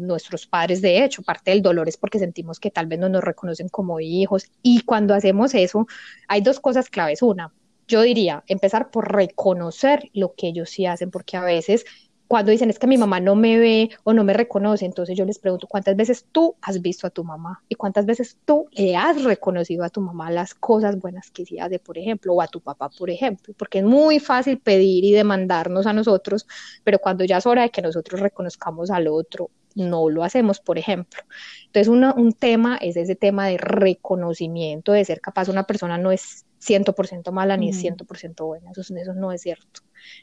nuestros 0.06 0.48
padres. 0.48 0.82
De 0.82 1.04
hecho, 1.04 1.22
parte 1.22 1.52
del 1.52 1.62
dolor 1.62 1.88
es 1.88 1.98
porque 1.98 2.20
sentimos 2.20 2.60
que 2.60 2.72
tal 2.72 2.88
vez 2.88 3.00
no 3.00 3.10
nos 3.10 3.24
reconocen 3.24 3.70
como 3.70 4.00
hijos. 4.00 4.50
Y 4.62 4.82
cuando 4.82 5.14
hacemos 5.14 5.54
eso, 5.54 5.88
hay 6.28 6.42
dos 6.42 6.60
cosas 6.60 6.90
claves. 6.90 7.22
Una, 7.22 7.54
yo 7.88 8.02
diría, 8.02 8.44
empezar 8.48 8.92
por 8.92 9.12
reconocer 9.14 10.10
lo 10.14 10.34
que 10.36 10.48
ellos 10.48 10.70
sí 10.70 10.86
hacen, 10.86 11.10
porque 11.10 11.38
a 11.38 11.44
veces 11.44 11.86
cuando 12.28 12.52
dicen 12.52 12.70
es 12.70 12.80
que 12.80 12.88
mi 12.88 12.98
mamá 12.98 13.20
no 13.20 13.36
me 13.36 13.58
ve 13.58 13.90
o 14.04 14.14
no 14.14 14.24
me 14.24 14.34
reconoce, 14.34 14.86
entonces 14.86 15.18
yo 15.18 15.26
les 15.26 15.40
pregunto, 15.40 15.68
¿cuántas 15.68 15.96
veces 15.96 16.26
tú 16.32 16.56
has 16.62 16.82
visto 16.82 17.08
a 17.08 17.10
tu 17.10 17.24
mamá? 17.24 17.64
¿Y 17.70 17.76
cuántas 17.76 18.06
veces 18.06 18.38
tú 18.46 18.68
le 18.72 18.96
has 18.96 19.24
reconocido 19.24 19.84
a 19.84 19.90
tu 19.90 20.02
mamá 20.02 20.30
las 20.32 20.54
cosas 20.54 21.00
buenas 21.00 21.32
que 21.32 21.46
se 21.46 21.62
hace, 21.62 21.80
por 21.80 21.98
ejemplo, 21.98 22.34
o 22.34 22.42
a 22.42 22.48
tu 22.48 22.60
papá, 22.60 22.90
por 22.90 23.10
ejemplo? 23.10 23.54
Porque 23.58 23.80
es 23.80 23.86
muy 23.86 24.20
fácil 24.20 24.60
pedir 24.60 25.06
y 25.06 25.12
demandarnos 25.14 25.88
a 25.88 25.94
nosotros, 25.94 26.48
pero 26.84 27.00
cuando 27.00 27.24
ya 27.24 27.38
es 27.38 27.46
hora 27.46 27.64
de 27.64 27.70
que 27.70 27.82
nosotros 27.82 28.20
reconozcamos 28.20 28.92
al 28.92 29.08
otro, 29.08 29.50
no 29.76 30.10
lo 30.10 30.24
hacemos, 30.24 30.60
por 30.60 30.78
ejemplo. 30.80 31.22
Entonces, 31.68 31.88
un 31.88 32.34
tema 32.34 32.78
es 32.82 32.98
ese 32.98 33.16
tema 33.16 33.48
de 33.48 33.58
reconocimiento, 33.58 34.92
de 34.92 35.06
ser 35.06 35.22
capaz, 35.22 35.50
una 35.50 35.66
persona 35.66 35.98
no 36.00 36.12
es 36.12 36.47
100% 36.60 37.32
mala 37.32 37.58
ni 37.58 37.70
es 37.70 37.84
100% 37.84 38.46
buena, 38.46 38.72
eso, 38.72 38.82
eso 38.82 39.14
no 39.14 39.32
es 39.32 39.42
cierto. 39.42 39.82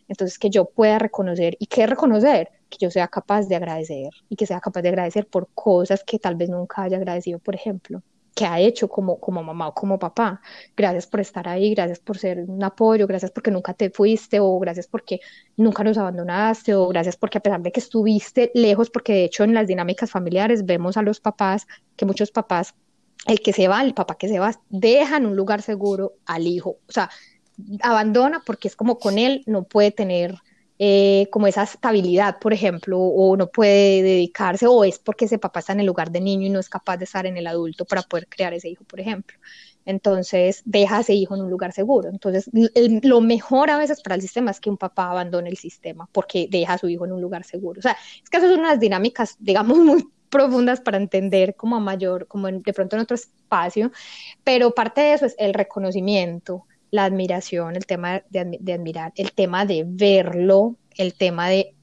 Entonces, 0.08 0.38
que 0.38 0.50
yo 0.50 0.66
pueda 0.66 0.98
reconocer, 0.98 1.56
¿y 1.58 1.66
qué 1.66 1.86
reconocer? 1.86 2.50
Que 2.70 2.78
yo 2.80 2.90
sea 2.90 3.08
capaz 3.08 3.46
de 3.48 3.56
agradecer 3.56 4.10
y 4.28 4.36
que 4.36 4.46
sea 4.46 4.60
capaz 4.60 4.82
de 4.82 4.88
agradecer 4.88 5.26
por 5.26 5.48
cosas 5.54 6.02
que 6.04 6.18
tal 6.18 6.36
vez 6.36 6.48
nunca 6.50 6.82
haya 6.82 6.96
agradecido, 6.96 7.38
por 7.38 7.54
ejemplo 7.54 8.02
que 8.34 8.44
ha 8.44 8.58
hecho 8.60 8.88
como, 8.88 9.18
como 9.20 9.42
mamá 9.42 9.68
o 9.68 9.74
como 9.74 9.98
papá. 9.98 10.40
Gracias 10.76 11.06
por 11.06 11.20
estar 11.20 11.48
ahí, 11.48 11.74
gracias 11.74 12.00
por 12.00 12.18
ser 12.18 12.44
un 12.48 12.62
apoyo, 12.62 13.06
gracias 13.06 13.30
porque 13.30 13.50
nunca 13.50 13.74
te 13.74 13.90
fuiste 13.90 14.40
o 14.40 14.58
gracias 14.58 14.88
porque 14.88 15.20
nunca 15.56 15.84
nos 15.84 15.98
abandonaste 15.98 16.74
o 16.74 16.88
gracias 16.88 17.16
porque 17.16 17.38
a 17.38 17.40
pesar 17.40 17.62
de 17.62 17.72
que 17.72 17.80
estuviste 17.80 18.50
lejos, 18.54 18.90
porque 18.90 19.12
de 19.12 19.24
hecho 19.24 19.44
en 19.44 19.54
las 19.54 19.68
dinámicas 19.68 20.10
familiares 20.10 20.66
vemos 20.66 20.96
a 20.96 21.02
los 21.02 21.20
papás, 21.20 21.66
que 21.96 22.06
muchos 22.06 22.30
papás, 22.32 22.74
el 23.26 23.40
que 23.40 23.52
se 23.52 23.68
va, 23.68 23.82
el 23.82 23.94
papá 23.94 24.16
que 24.16 24.28
se 24.28 24.38
va, 24.38 24.60
dejan 24.68 25.26
un 25.26 25.36
lugar 25.36 25.62
seguro 25.62 26.14
al 26.26 26.46
hijo. 26.46 26.78
O 26.88 26.92
sea, 26.92 27.10
abandona 27.82 28.42
porque 28.44 28.68
es 28.68 28.76
como 28.76 28.98
con 28.98 29.18
él 29.18 29.42
no 29.46 29.64
puede 29.64 29.90
tener 29.90 30.36
eh, 30.78 31.28
como 31.30 31.46
esa 31.46 31.62
estabilidad, 31.62 32.38
por 32.40 32.52
ejemplo, 32.52 32.98
o 32.98 33.36
no 33.36 33.48
puede 33.48 34.02
dedicarse, 34.02 34.66
o 34.66 34.82
es 34.84 34.98
porque 34.98 35.26
ese 35.26 35.38
papá 35.38 35.60
está 35.60 35.72
en 35.72 35.80
el 35.80 35.86
lugar 35.86 36.10
de 36.10 36.20
niño 36.20 36.46
y 36.46 36.50
no 36.50 36.58
es 36.58 36.68
capaz 36.68 36.96
de 36.96 37.04
estar 37.04 37.26
en 37.26 37.36
el 37.36 37.46
adulto 37.46 37.84
para 37.84 38.02
poder 38.02 38.26
crear 38.28 38.52
ese 38.54 38.68
hijo, 38.68 38.82
por 38.84 38.98
ejemplo. 39.00 39.38
Entonces, 39.86 40.62
deja 40.64 40.98
a 40.98 41.00
ese 41.00 41.14
hijo 41.14 41.36
en 41.36 41.42
un 41.42 41.50
lugar 41.50 41.72
seguro. 41.72 42.08
Entonces, 42.08 42.50
lo 42.52 43.20
mejor 43.20 43.70
a 43.70 43.78
veces 43.78 44.00
para 44.00 44.16
el 44.16 44.22
sistema 44.22 44.50
es 44.50 44.60
que 44.60 44.70
un 44.70 44.78
papá 44.78 45.10
abandone 45.10 45.48
el 45.50 45.58
sistema 45.58 46.08
porque 46.10 46.48
deja 46.50 46.74
a 46.74 46.78
su 46.78 46.88
hijo 46.88 47.04
en 47.04 47.12
un 47.12 47.20
lugar 47.20 47.44
seguro. 47.44 47.78
O 47.78 47.82
sea, 47.82 47.96
es 48.22 48.28
que 48.28 48.38
eso 48.38 48.48
son 48.48 48.60
unas 48.60 48.80
dinámicas, 48.80 49.36
digamos, 49.38 49.78
muy 49.78 50.08
profundas 50.34 50.80
para 50.80 50.96
entender 50.96 51.54
como 51.54 51.76
a 51.76 51.80
mayor, 51.80 52.26
como 52.26 52.48
de 52.48 52.72
pronto 52.72 52.96
en 52.96 53.02
otro 53.02 53.14
espacio, 53.14 53.92
pero 54.42 54.74
parte 54.74 55.00
de 55.00 55.12
eso 55.14 55.26
es 55.26 55.36
el 55.38 55.54
reconocimiento, 55.54 56.66
la 56.90 57.04
admiración, 57.04 57.76
el 57.76 57.86
tema 57.86 58.22
de, 58.30 58.58
de 58.60 58.72
admirar, 58.72 59.12
el 59.16 59.32
tema 59.32 59.64
de 59.64 59.84
verlo, 59.86 60.76
el 60.96 61.14
tema 61.14 61.48
de 61.48 61.73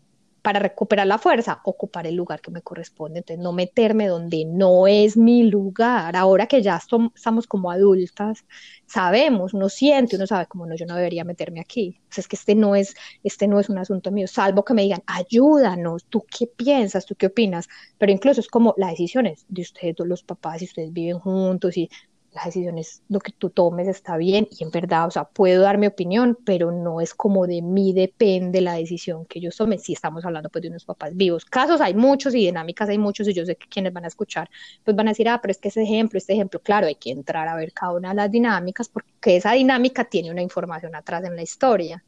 para 0.42 0.60
recuperar 0.60 1.06
la 1.08 1.18
fuerza, 1.18 1.62
ocupar 1.64 2.08
el 2.08 2.16
lugar 2.16 2.42
que 2.42 2.52
me 2.52 2.62
corresponde, 2.62 3.20
entonces 3.20 3.44
no 3.44 3.54
meterme 3.54 4.08
donde 4.08 4.46
no 4.46 4.88
es 4.88 5.16
mi 5.18 5.44
lugar. 5.44 6.16
Ahora 6.16 6.48
que 6.48 6.62
ya 6.62 6.78
estamos 6.78 7.48
como 7.48 7.72
adultas, 7.72 8.46
sabemos, 8.88 9.54
uno 9.54 9.70
siente, 9.70 10.16
uno 10.16 10.26
sabe 10.28 10.48
como 10.48 10.66
no, 10.66 10.76
yo 10.76 10.86
no 10.86 10.96
debería 10.96 11.24
meterme 11.24 11.60
aquí. 11.60 12.02
Sea, 12.10 12.22
es 12.22 12.28
que 12.28 12.36
este 12.36 12.56
no 12.56 12.76
es, 12.76 12.96
este 13.24 13.48
no 13.48 13.60
es 13.60 13.70
un 13.70 13.78
asunto 13.78 14.12
mío, 14.12 14.28
salvo 14.28 14.66
que 14.66 14.74
me 14.74 14.82
digan, 14.84 15.04
ayúdanos, 15.06 16.06
tú 16.06 16.26
qué 16.30 16.48
piensas, 16.48 17.06
tú 17.06 17.16
qué 17.16 17.28
opinas, 17.28 17.68
pero 17.98 18.12
incluso 18.12 18.42
es 18.42 18.48
como 18.48 18.74
las 18.78 18.92
decisiones 18.92 19.46
de 19.48 19.62
ustedes, 19.62 19.96
los 20.00 20.24
papás, 20.24 20.60
si 20.60 20.66
ustedes 20.66 20.92
viven 20.92 21.20
juntos 21.20 21.78
y 21.78 21.90
las 22.34 22.46
decisiones, 22.46 23.04
lo 23.10 23.20
que 23.20 23.32
tú 23.34 23.50
tomes 23.50 23.88
está 23.88 24.16
bien 24.18 24.48
y 24.52 24.64
en 24.64 24.72
verdad, 24.72 25.08
o 25.08 25.12
sea, 25.12 25.26
puedo 25.26 25.62
dar 25.64 25.78
mi 25.78 25.88
opinión, 25.88 26.38
pero 26.46 26.72
no 26.72 27.02
es 27.02 27.14
como 27.14 27.46
de 27.46 27.62
mí 27.62 27.94
depende 27.94 28.62
la 28.62 28.74
decisión 28.76 29.26
que 29.26 29.42
yo 29.42 29.52
tome, 29.52 29.78
si 29.78 29.94
estamos 29.94 30.24
hablando 30.26 30.50
pues 30.50 30.62
de 30.62 30.70
unos 30.70 30.86
papás 30.86 31.16
vivos. 31.16 31.44
Casos 31.46 31.82
hay 31.82 31.94
muchos 31.94 32.34
y 32.34 32.46
dinámicas 32.46 32.90
hay 32.90 32.98
muchos 32.98 33.28
y 33.28 33.34
yo 33.34 33.46
sé 33.46 33.56
que 33.58 33.68
quienes 33.68 33.92
van 33.94 34.06
a 34.06 34.08
escuchar 34.08 34.50
pues 34.84 34.96
van 34.96 35.08
a 35.08 35.12
decir, 35.12 35.28
ah, 35.30 35.40
pero 35.42 35.52
es 35.52 35.58
que 35.58 35.68
ese 35.68 35.84
ejemplo, 35.84 36.18
este 36.18 36.34
ejemplo, 36.34 36.62
claro, 36.62 36.88
hay 36.88 36.96
que 36.96 37.12
entrar 37.12 37.48
a 37.48 37.56
ver 37.56 37.74
cada 37.74 37.94
una 37.94 38.10
de 38.10 38.16
las 38.16 38.32
dinámicas 38.32 38.88
porque 38.90 39.36
esa 39.36 39.52
dinámica 39.54 40.06
tiene 40.06 40.32
una 40.32 40.42
información 40.42 40.96
atrás 40.96 41.24
en 41.26 41.36
la 41.36 41.42
historia, 41.44 42.04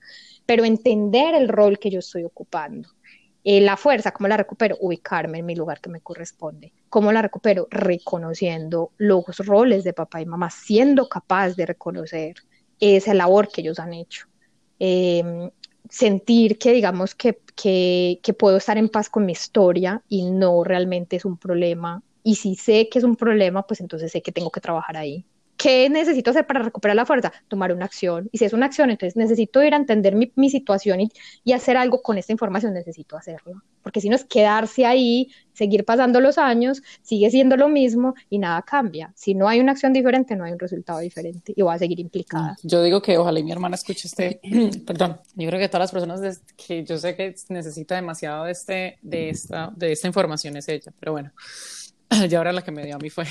pero 0.46 0.64
entender 0.64 1.36
el 1.36 1.50
rol 1.50 1.80
que 1.80 1.90
yo 1.90 2.00
estoy 2.00 2.24
ocupando 2.24 2.90
eh, 3.44 3.60
la 3.62 3.76
fuerza, 3.76 4.12
¿cómo 4.12 4.28
la 4.30 4.38
recupero? 4.38 4.78
Ubicarme 4.80 5.40
en 5.40 5.46
mi 5.46 5.56
lugar 5.56 5.82
que 5.82 5.90
me 5.90 6.02
corresponde. 6.02 6.74
¿Cómo 6.90 7.12
la 7.12 7.22
recupero? 7.22 7.68
Reconociendo 7.70 8.92
los 8.98 9.38
roles 9.40 9.84
de 9.84 9.94
papá 9.94 10.22
y 10.22 10.26
mamá, 10.26 10.50
siendo 10.50 11.10
capaz 11.10 11.56
de 11.56 11.66
reconocer 11.66 12.36
esa 12.80 13.14
labor 13.14 13.50
que 13.50 13.62
ellos 13.62 13.80
han 13.80 13.94
hecho. 13.94 14.28
Em, 14.80 15.50
sentir 15.90 16.58
que, 16.58 16.72
digamos, 16.74 17.16
que, 17.16 17.42
que, 17.56 18.20
que 18.24 18.34
puedo 18.34 18.58
estar 18.58 18.78
en 18.78 18.90
paz 18.90 19.10
con 19.10 19.26
mi 19.26 19.34
historia 19.34 20.04
y 20.08 20.30
no 20.32 20.64
realmente 20.64 21.18
es 21.18 21.26
un 21.26 21.38
problema. 21.38 22.02
Y 22.24 22.36
si 22.36 22.56
sé 22.56 22.90
que 22.90 23.00
es 23.00 23.06
un 23.06 23.16
problema, 23.18 23.68
pues 23.68 23.82
entonces 23.82 24.12
sé 24.12 24.22
que 24.22 24.32
tengo 24.32 24.52
que 24.52 24.62
trabajar 24.62 24.98
ahí. 24.98 25.26
¿Qué 25.64 25.90
necesito 25.90 26.32
hacer 26.32 26.46
para 26.46 26.62
recuperar 26.62 26.94
la 26.94 27.06
fuerza? 27.06 27.32
Tomar 27.48 27.72
una 27.72 27.86
acción. 27.86 28.28
Y 28.34 28.38
si 28.38 28.44
es 28.44 28.52
una 28.52 28.66
acción, 28.66 28.90
entonces 28.90 29.16
necesito 29.16 29.64
ir 29.64 29.74
a 29.74 29.78
entender 29.78 30.14
mi, 30.14 30.30
mi 30.36 30.50
situación 30.50 31.00
y, 31.00 31.10
y, 31.46 31.54
hacer 31.54 31.78
algo 31.78 32.02
con 32.02 32.18
esta 32.18 32.34
información, 32.34 32.74
necesito 32.74 33.16
hacerlo. 33.16 33.64
Porque 33.82 34.02
si 34.02 34.10
no 34.10 34.18
es 34.18 34.26
quedarse 34.26 34.86
ahí, 34.86 35.30
seguir 35.54 35.86
pasando 35.86 36.20
los 36.20 36.38
años, 36.38 36.84
sigue 37.02 37.30
siendo 37.30 37.56
lo 37.56 37.70
mismo 37.70 38.14
y 38.30 38.40
nada 38.40 38.62
cambia. 38.64 39.14
Si 39.16 39.36
no 39.36 39.48
hay 39.48 39.62
una 39.62 39.72
acción 39.72 39.94
diferente, 39.94 40.36
no 40.36 40.44
hay 40.44 40.52
un 40.52 40.60
resultado 40.60 41.00
diferente 41.00 41.54
y 41.56 41.62
voy 41.62 41.74
a 41.74 41.80
seguir 41.80 42.02
implicada. 42.02 42.58
Yo 42.64 42.84
digo 42.84 43.02
que 43.02 43.18
ojalá 43.18 43.42
mi 43.42 43.54
hermana 43.54 43.76
escuche 43.76 44.10
este, 44.10 44.42
perdón, 44.86 45.22
yo 45.36 45.48
creo 45.48 45.62
que 45.62 45.70
todas 45.70 45.84
las 45.84 45.92
personas 45.94 46.42
que 46.58 46.84
yo 46.84 46.98
sé 46.98 47.16
que 47.16 47.36
necesita 47.48 47.96
demasiado 47.96 48.44
de, 48.44 48.52
este, 48.52 48.98
de, 49.02 49.30
esta, 49.30 49.72
de 49.74 49.94
esta 49.94 50.08
información 50.08 50.58
es 50.58 50.68
ella, 50.68 50.92
pero 51.00 51.14
bueno. 51.14 51.32
y 52.30 52.36
ahora 52.36 52.52
la 52.52 52.62
que 52.62 52.72
me 52.72 52.86
dio 52.86 52.96
a 52.96 53.00
mí 53.00 53.10
fue 53.10 53.26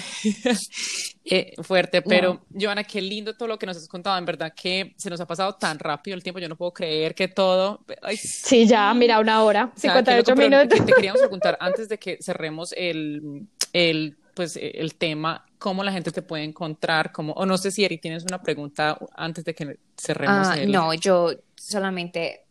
eh, 1.24 1.54
fuerte, 1.62 2.02
pero 2.02 2.42
Joana, 2.58 2.84
qué 2.84 3.00
lindo 3.00 3.34
todo 3.34 3.48
lo 3.48 3.58
que 3.58 3.66
nos 3.66 3.76
has 3.76 3.88
contado, 3.88 4.18
en 4.18 4.24
verdad 4.24 4.52
que 4.54 4.94
se 4.96 5.10
nos 5.10 5.20
ha 5.20 5.26
pasado 5.26 5.54
tan 5.54 5.78
rápido 5.78 6.14
el 6.14 6.22
tiempo, 6.22 6.38
yo 6.38 6.48
no 6.48 6.56
puedo 6.56 6.72
creer 6.72 7.14
que 7.14 7.28
todo... 7.28 7.84
sí, 8.16 8.66
ya, 8.66 8.92
mira, 8.94 9.20
una 9.20 9.42
hora, 9.42 9.72
58 9.76 10.36
minutos. 10.36 10.84
Te 10.84 10.92
queríamos 10.92 11.20
preguntar 11.20 11.56
antes 11.60 11.88
de 11.88 11.98
que 11.98 12.18
cerremos 12.20 12.74
el, 12.76 13.46
el, 13.72 14.16
pues, 14.34 14.58
el 14.60 14.94
tema, 14.94 15.44
cómo 15.58 15.84
la 15.84 15.92
gente 15.92 16.10
te 16.10 16.22
puede 16.22 16.44
encontrar, 16.44 17.12
cómo, 17.12 17.32
o 17.34 17.46
no 17.46 17.56
sé 17.56 17.70
si 17.70 17.84
Eri 17.84 17.98
tienes 17.98 18.24
una 18.24 18.42
pregunta 18.42 18.98
antes 19.14 19.44
de 19.44 19.54
que 19.54 19.78
cerremos 19.96 20.56
el... 20.56 20.70
No, 20.72 20.92
yo 20.94 21.30
solamente 21.56 22.42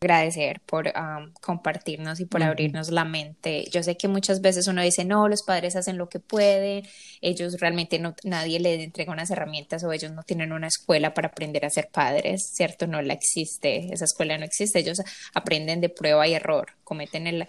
agradecer 0.00 0.60
por 0.66 0.92
compartirnos 1.40 2.20
y 2.20 2.26
por 2.26 2.42
abrirnos 2.42 2.90
la 2.90 3.04
mente. 3.04 3.66
Yo 3.70 3.82
sé 3.82 3.96
que 3.96 4.08
muchas 4.08 4.40
veces 4.40 4.66
uno 4.66 4.82
dice, 4.82 5.04
no, 5.04 5.28
los 5.28 5.42
padres 5.42 5.76
hacen 5.76 5.98
lo 5.98 6.08
que 6.08 6.20
pueden, 6.20 6.86
ellos 7.20 7.60
realmente 7.60 7.98
no, 7.98 8.14
nadie 8.24 8.60
les 8.60 8.80
entrega 8.80 9.12
unas 9.12 9.30
herramientas 9.30 9.84
o 9.84 9.92
ellos 9.92 10.12
no 10.12 10.22
tienen 10.22 10.52
una 10.52 10.66
escuela 10.66 11.14
para 11.14 11.28
aprender 11.28 11.64
a 11.64 11.70
ser 11.70 11.88
padres, 11.90 12.50
¿cierto? 12.52 12.86
No 12.86 13.02
la 13.02 13.14
existe, 13.14 13.92
esa 13.92 14.04
escuela 14.04 14.38
no 14.38 14.44
existe, 14.44 14.78
ellos 14.80 15.00
aprenden 15.34 15.80
de 15.80 15.88
prueba 15.88 16.26
y 16.26 16.34
error, 16.34 16.72
cometen 16.84 17.26
el, 17.26 17.46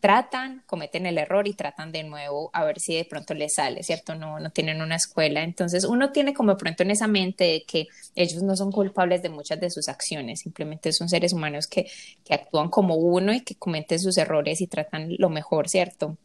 tratan, 0.00 0.62
cometen 0.66 1.06
el 1.06 1.18
error 1.18 1.46
y 1.46 1.54
tratan 1.54 1.92
de 1.92 2.02
nuevo 2.02 2.50
a 2.52 2.64
ver 2.64 2.80
si 2.80 2.94
de 2.94 3.04
pronto 3.04 3.34
les 3.34 3.54
sale, 3.54 3.82
¿cierto? 3.82 4.14
No, 4.14 4.40
no 4.40 4.50
tienen 4.50 4.82
una 4.82 4.96
escuela. 4.96 5.42
Entonces 5.42 5.84
uno 5.84 6.10
tiene 6.10 6.34
como 6.34 6.56
pronto 6.56 6.82
en 6.82 6.90
esa 6.90 7.06
mente 7.06 7.44
de 7.44 7.64
que 7.64 7.86
ellos 8.14 8.42
no 8.42 8.56
son 8.56 8.72
culpables 8.72 9.22
de 9.22 9.28
muchas 9.28 9.60
de 9.60 9.70
sus 9.70 9.88
acciones, 9.88 10.40
simplemente 10.40 10.92
son 10.92 11.08
seres 11.08 11.32
humanos 11.32 11.66
que, 11.66 11.86
que 12.24 12.34
actúan 12.34 12.68
como 12.70 12.96
uno 12.96 13.32
y 13.32 13.42
que 13.42 13.54
cometen 13.54 13.98
sus 13.98 14.16
errores 14.18 14.60
y 14.60 14.66
tratan 14.66 15.14
lo 15.18 15.28
mejor, 15.28 15.68
¿cierto? 15.68 16.16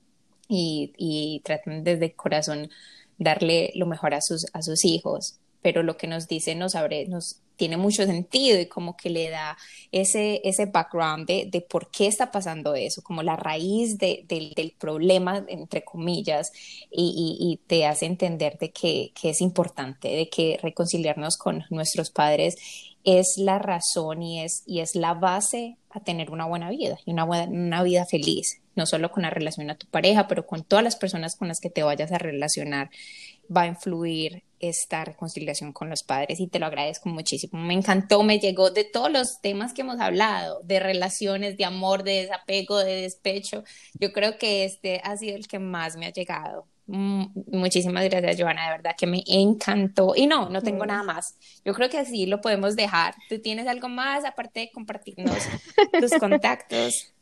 Y, 0.48 0.94
y 0.98 1.42
tratan 1.44 1.84
desde 1.84 2.14
corazón 2.14 2.70
darle 3.18 3.72
lo 3.76 3.86
mejor 3.86 4.14
a 4.14 4.22
sus, 4.22 4.46
a 4.54 4.62
sus 4.62 4.86
hijos 4.86 5.38
pero 5.66 5.82
lo 5.82 5.98
que 5.98 6.06
nos 6.06 6.28
dice 6.28 6.54
nos, 6.54 6.76
abre, 6.76 7.08
nos 7.08 7.38
tiene 7.56 7.78
mucho 7.78 8.06
sentido 8.06 8.60
y 8.60 8.68
como 8.68 8.96
que 8.96 9.10
le 9.10 9.30
da 9.30 9.58
ese, 9.92 10.42
ese 10.44 10.66
background 10.66 11.28
de, 11.28 11.48
de 11.52 11.62
por 11.62 11.90
qué 11.90 12.08
está 12.08 12.32
pasando 12.32 12.76
eso, 12.76 13.02
como 13.02 13.24
la 13.24 13.36
raíz 13.36 13.98
de, 13.98 14.26
del 14.28 14.74
problema, 14.78 15.44
entre 15.48 15.84
comillas, 15.84 16.52
y, 16.92 17.38
y, 17.40 17.58
te 17.68 17.86
hace 17.86 18.06
entender 18.06 18.58
de 18.58 18.72
que, 18.72 19.12
que 19.20 19.30
es 19.30 19.42
importante, 19.42 20.10
de 20.10 20.30
que 20.30 20.60
reconciliarnos 20.62 21.38
con 21.38 21.64
nuestros 21.70 22.12
padres 22.12 22.56
es 23.06 23.36
la 23.38 23.60
razón 23.60 24.24
y 24.24 24.42
es, 24.42 24.64
y 24.66 24.80
es 24.80 24.96
la 24.96 25.14
base 25.14 25.78
a 25.92 26.00
tener 26.02 26.32
una 26.32 26.46
buena 26.46 26.70
vida 26.70 26.98
y 27.06 27.12
una, 27.12 27.24
buena, 27.24 27.46
una 27.46 27.84
vida 27.84 28.06
feliz, 28.06 28.62
no 28.76 28.86
solo 28.86 29.12
con 29.12 29.24
la 29.24 29.30
relación 29.30 29.70
a 29.70 29.78
tu 29.78 29.88
pareja, 29.88 30.28
pero 30.28 30.46
con 30.46 30.64
todas 30.64 30.84
las 30.84 30.96
personas 30.96 31.36
con 31.36 31.48
las 31.48 31.60
que 31.60 31.70
te 31.70 31.84
vayas 31.84 32.12
a 32.12 32.18
relacionar 32.18 32.90
va 33.56 33.62
a 33.62 33.68
influir 33.68 34.44
esta 34.60 35.06
reconciliación 35.06 35.74
con 35.74 35.90
los 35.90 36.04
padres 36.04 36.40
y 36.40 36.48
te 36.48 36.60
lo 36.60 36.66
agradezco 36.66 37.10
muchísimo. 37.10 37.60
Me 37.62 37.74
encantó, 37.74 38.24
me 38.24 38.40
llegó 38.40 38.72
de 38.72 38.84
todos 38.84 39.12
los 39.12 39.42
temas 39.42 39.74
que 39.74 39.82
hemos 39.82 40.00
hablado, 40.00 40.62
de 40.64 40.80
relaciones, 40.80 41.58
de 41.58 41.66
amor, 41.66 42.04
de 42.04 42.22
desapego, 42.22 42.80
de 42.80 43.02
despecho. 43.02 43.64
Yo 44.00 44.12
creo 44.14 44.38
que 44.38 44.66
este 44.66 45.02
ha 45.04 45.18
sido 45.18 45.36
el 45.36 45.48
que 45.48 45.60
más 45.60 45.98
me 45.98 46.08
ha 46.08 46.12
llegado. 46.12 46.68
Mm, 46.88 47.26
muchísimas 47.48 48.04
gracias, 48.06 48.40
Joana, 48.40 48.66
de 48.66 48.72
verdad 48.78 48.96
que 48.98 49.08
me 49.08 49.24
encantó. 49.28 50.14
Y 50.16 50.28
no, 50.28 50.50
no 50.50 50.62
tengo 50.62 50.86
nada 50.86 51.04
más. 51.04 51.36
Yo 51.64 51.74
creo 51.74 51.90
que 51.90 51.98
así 51.98 52.26
lo 52.26 52.42
podemos 52.42 52.76
dejar. 52.76 53.16
¿Tú 53.30 53.40
tienes 53.40 53.68
algo 53.68 53.90
más 53.90 54.24
aparte 54.26 54.62
de 54.62 54.72
compartirnos 54.72 55.38
tus 56.00 56.12
contactos? 56.20 57.15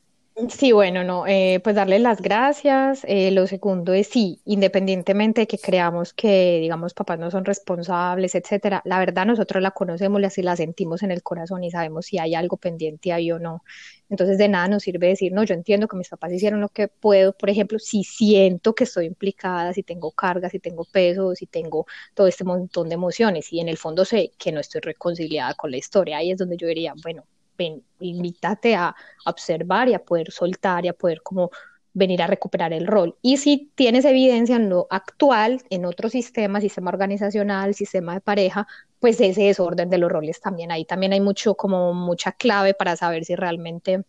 Sí, 0.50 0.72
bueno, 0.72 1.04
no, 1.04 1.28
eh, 1.28 1.60
pues 1.64 1.76
darle 1.76 2.00
las 2.00 2.20
gracias. 2.20 3.04
Eh, 3.08 3.30
lo 3.32 3.46
segundo 3.46 3.94
es 3.94 4.08
sí, 4.08 4.42
independientemente 4.46 5.42
de 5.42 5.48
que 5.48 5.60
creamos 5.60 6.12
que, 6.14 6.58
digamos, 6.60 6.96
papás 6.96 7.20
no 7.20 7.30
son 7.30 7.46
responsables, 7.46 8.34
etcétera, 8.34 8.82
la 8.84 8.98
verdad 8.98 9.28
nosotros 9.28 9.62
la 9.62 9.70
conocemos 9.72 10.20
y 10.22 10.26
así 10.26 10.42
la 10.42 10.56
sentimos 10.56 11.04
en 11.04 11.12
el 11.12 11.22
corazón 11.22 11.64
y 11.64 11.70
sabemos 11.70 12.08
si 12.08 12.18
hay 12.18 12.34
algo 12.34 12.58
pendiente 12.58 13.14
ahí 13.14 13.32
o 13.32 13.38
no. 13.38 13.64
Entonces 14.10 14.40
de 14.40 14.50
nada 14.50 14.68
nos 14.68 14.82
sirve 14.84 15.08
decir, 15.10 15.32
no, 15.34 15.44
yo 15.44 15.54
entiendo 15.54 15.88
que 15.88 15.98
mis 15.98 16.10
papás 16.10 16.32
hicieron 16.34 16.62
lo 16.62 16.70
que 16.70 16.88
puedo, 16.88 17.34
por 17.38 17.50
ejemplo, 17.52 17.78
si 17.78 18.04
siento 18.04 18.74
que 18.74 18.86
estoy 18.86 19.06
implicada, 19.06 19.72
si 19.74 19.84
tengo 19.84 20.12
cargas, 20.12 20.52
si 20.52 20.60
tengo 20.60 20.84
peso, 20.86 21.36
si 21.36 21.46
tengo 21.46 21.86
todo 22.16 22.26
este 22.28 22.44
montón 22.44 22.90
de 22.90 22.96
emociones 22.96 23.54
y 23.54 23.60
en 23.60 23.70
el 23.70 23.78
fondo 23.78 24.04
sé 24.04 24.32
que 24.40 24.52
no 24.52 24.60
estoy 24.62 24.82
reconciliada 24.82 25.54
con 25.54 25.70
la 25.70 25.78
historia, 25.78 26.18
ahí 26.18 26.32
es 26.32 26.38
donde 26.40 26.58
yo 26.58 26.68
diría, 26.68 26.94
bueno 27.04 27.24
ven, 27.58 27.84
invítate 28.00 28.76
a, 28.76 28.96
observar 29.26 29.90
y 29.90 29.94
a 29.94 30.04
poder 30.04 30.32
soltar 30.32 30.86
y 30.86 30.90
a 30.90 30.94
poder 30.94 31.22
como 31.22 31.50
venir 31.94 32.22
a 32.22 32.28
recuperar 32.28 32.74
el 32.74 32.88
rol. 32.88 33.16
Y 33.22 33.38
si 33.38 33.72
tienes 33.76 34.06
evidencia 34.06 34.56
en 34.56 34.70
lo 34.70 34.88
actual, 34.90 35.62
en 35.70 35.86
otro 35.86 36.10
sistema, 36.10 36.60
sistema 36.60 36.90
organizacional, 36.90 37.76
sistema 37.76 38.16
de 38.16 38.22
pareja, 38.22 38.68
pues 39.00 39.22
ese 39.22 39.44
desorden 39.44 39.90
de 39.90 39.98
los 40.00 40.12
roles 40.12 40.42
también. 40.42 40.72
Ahí 40.72 40.86
también 40.86 41.14
hay 41.14 41.22
mucho, 41.22 41.56
como 41.56 41.94
mucha 41.94 42.32
clave 42.32 42.74
para 42.74 42.96
saber 42.96 43.26
si 43.26 43.36
realmente 43.36 44.04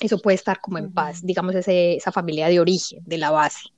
eso 0.00 0.18
puede 0.18 0.34
estar 0.34 0.60
como 0.60 0.78
en 0.78 0.92
paz, 0.92 1.24
digamos, 1.24 1.54
ese, 1.54 1.94
esa 1.96 2.10
familia 2.10 2.48
de 2.48 2.58
origen, 2.58 3.00
de 3.04 3.18
la 3.18 3.30
base. 3.30 3.68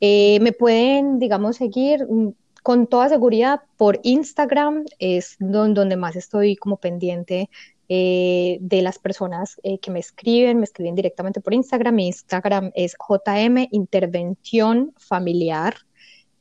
Eh, 0.00 0.38
me 0.40 0.52
pueden, 0.52 1.18
digamos, 1.18 1.56
seguir 1.56 2.06
mm, 2.08 2.32
con 2.62 2.86
toda 2.86 3.08
seguridad 3.08 3.60
por 3.76 4.00
Instagram, 4.04 4.84
es 4.98 5.36
donde 5.38 5.96
más 5.96 6.16
estoy 6.16 6.56
como 6.56 6.78
pendiente 6.78 7.50
eh, 7.88 8.58
de 8.60 8.80
las 8.80 8.98
personas 8.98 9.60
eh, 9.62 9.78
que 9.78 9.90
me 9.90 10.00
escriben, 10.00 10.58
me 10.58 10.64
escriben 10.64 10.94
directamente 10.94 11.40
por 11.40 11.52
Instagram. 11.52 11.94
Mi 11.94 12.06
Instagram 12.06 12.72
es 12.74 12.96
JM 12.98 13.68
Intervención 13.72 14.94
Familiar, 14.96 15.76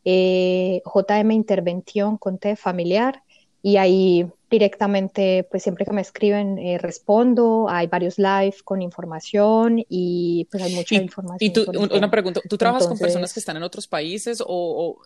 eh, 0.06 0.82
JM 0.86 1.32
Intervención 1.32 2.18
con 2.18 2.38
T 2.38 2.56
familiar, 2.56 3.24
y 3.62 3.78
ahí 3.78 4.26
directamente, 4.50 5.48
pues 5.50 5.64
siempre 5.64 5.86
que 5.86 5.92
me 5.92 6.02
escriben, 6.02 6.58
respondo. 6.80 7.68
Hay 7.70 7.88
varios 7.88 8.18
live 8.18 8.56
con 8.64 8.82
información 8.82 9.84
y 9.88 10.48
pues 10.52 10.64
hay 10.64 10.76
mucha 10.76 10.96
información. 10.96 11.38
Y 11.40 11.54
tú, 11.54 11.66
una 11.72 12.12
pregunta, 12.12 12.42
¿tú 12.48 12.58
trabajas 12.58 12.88
con 12.88 12.98
personas 12.98 13.34
que 13.34 13.40
están 13.40 13.58
en 13.58 13.64
otros 13.64 13.88
países 13.88 14.42
o, 14.42 14.46
o 14.48 15.02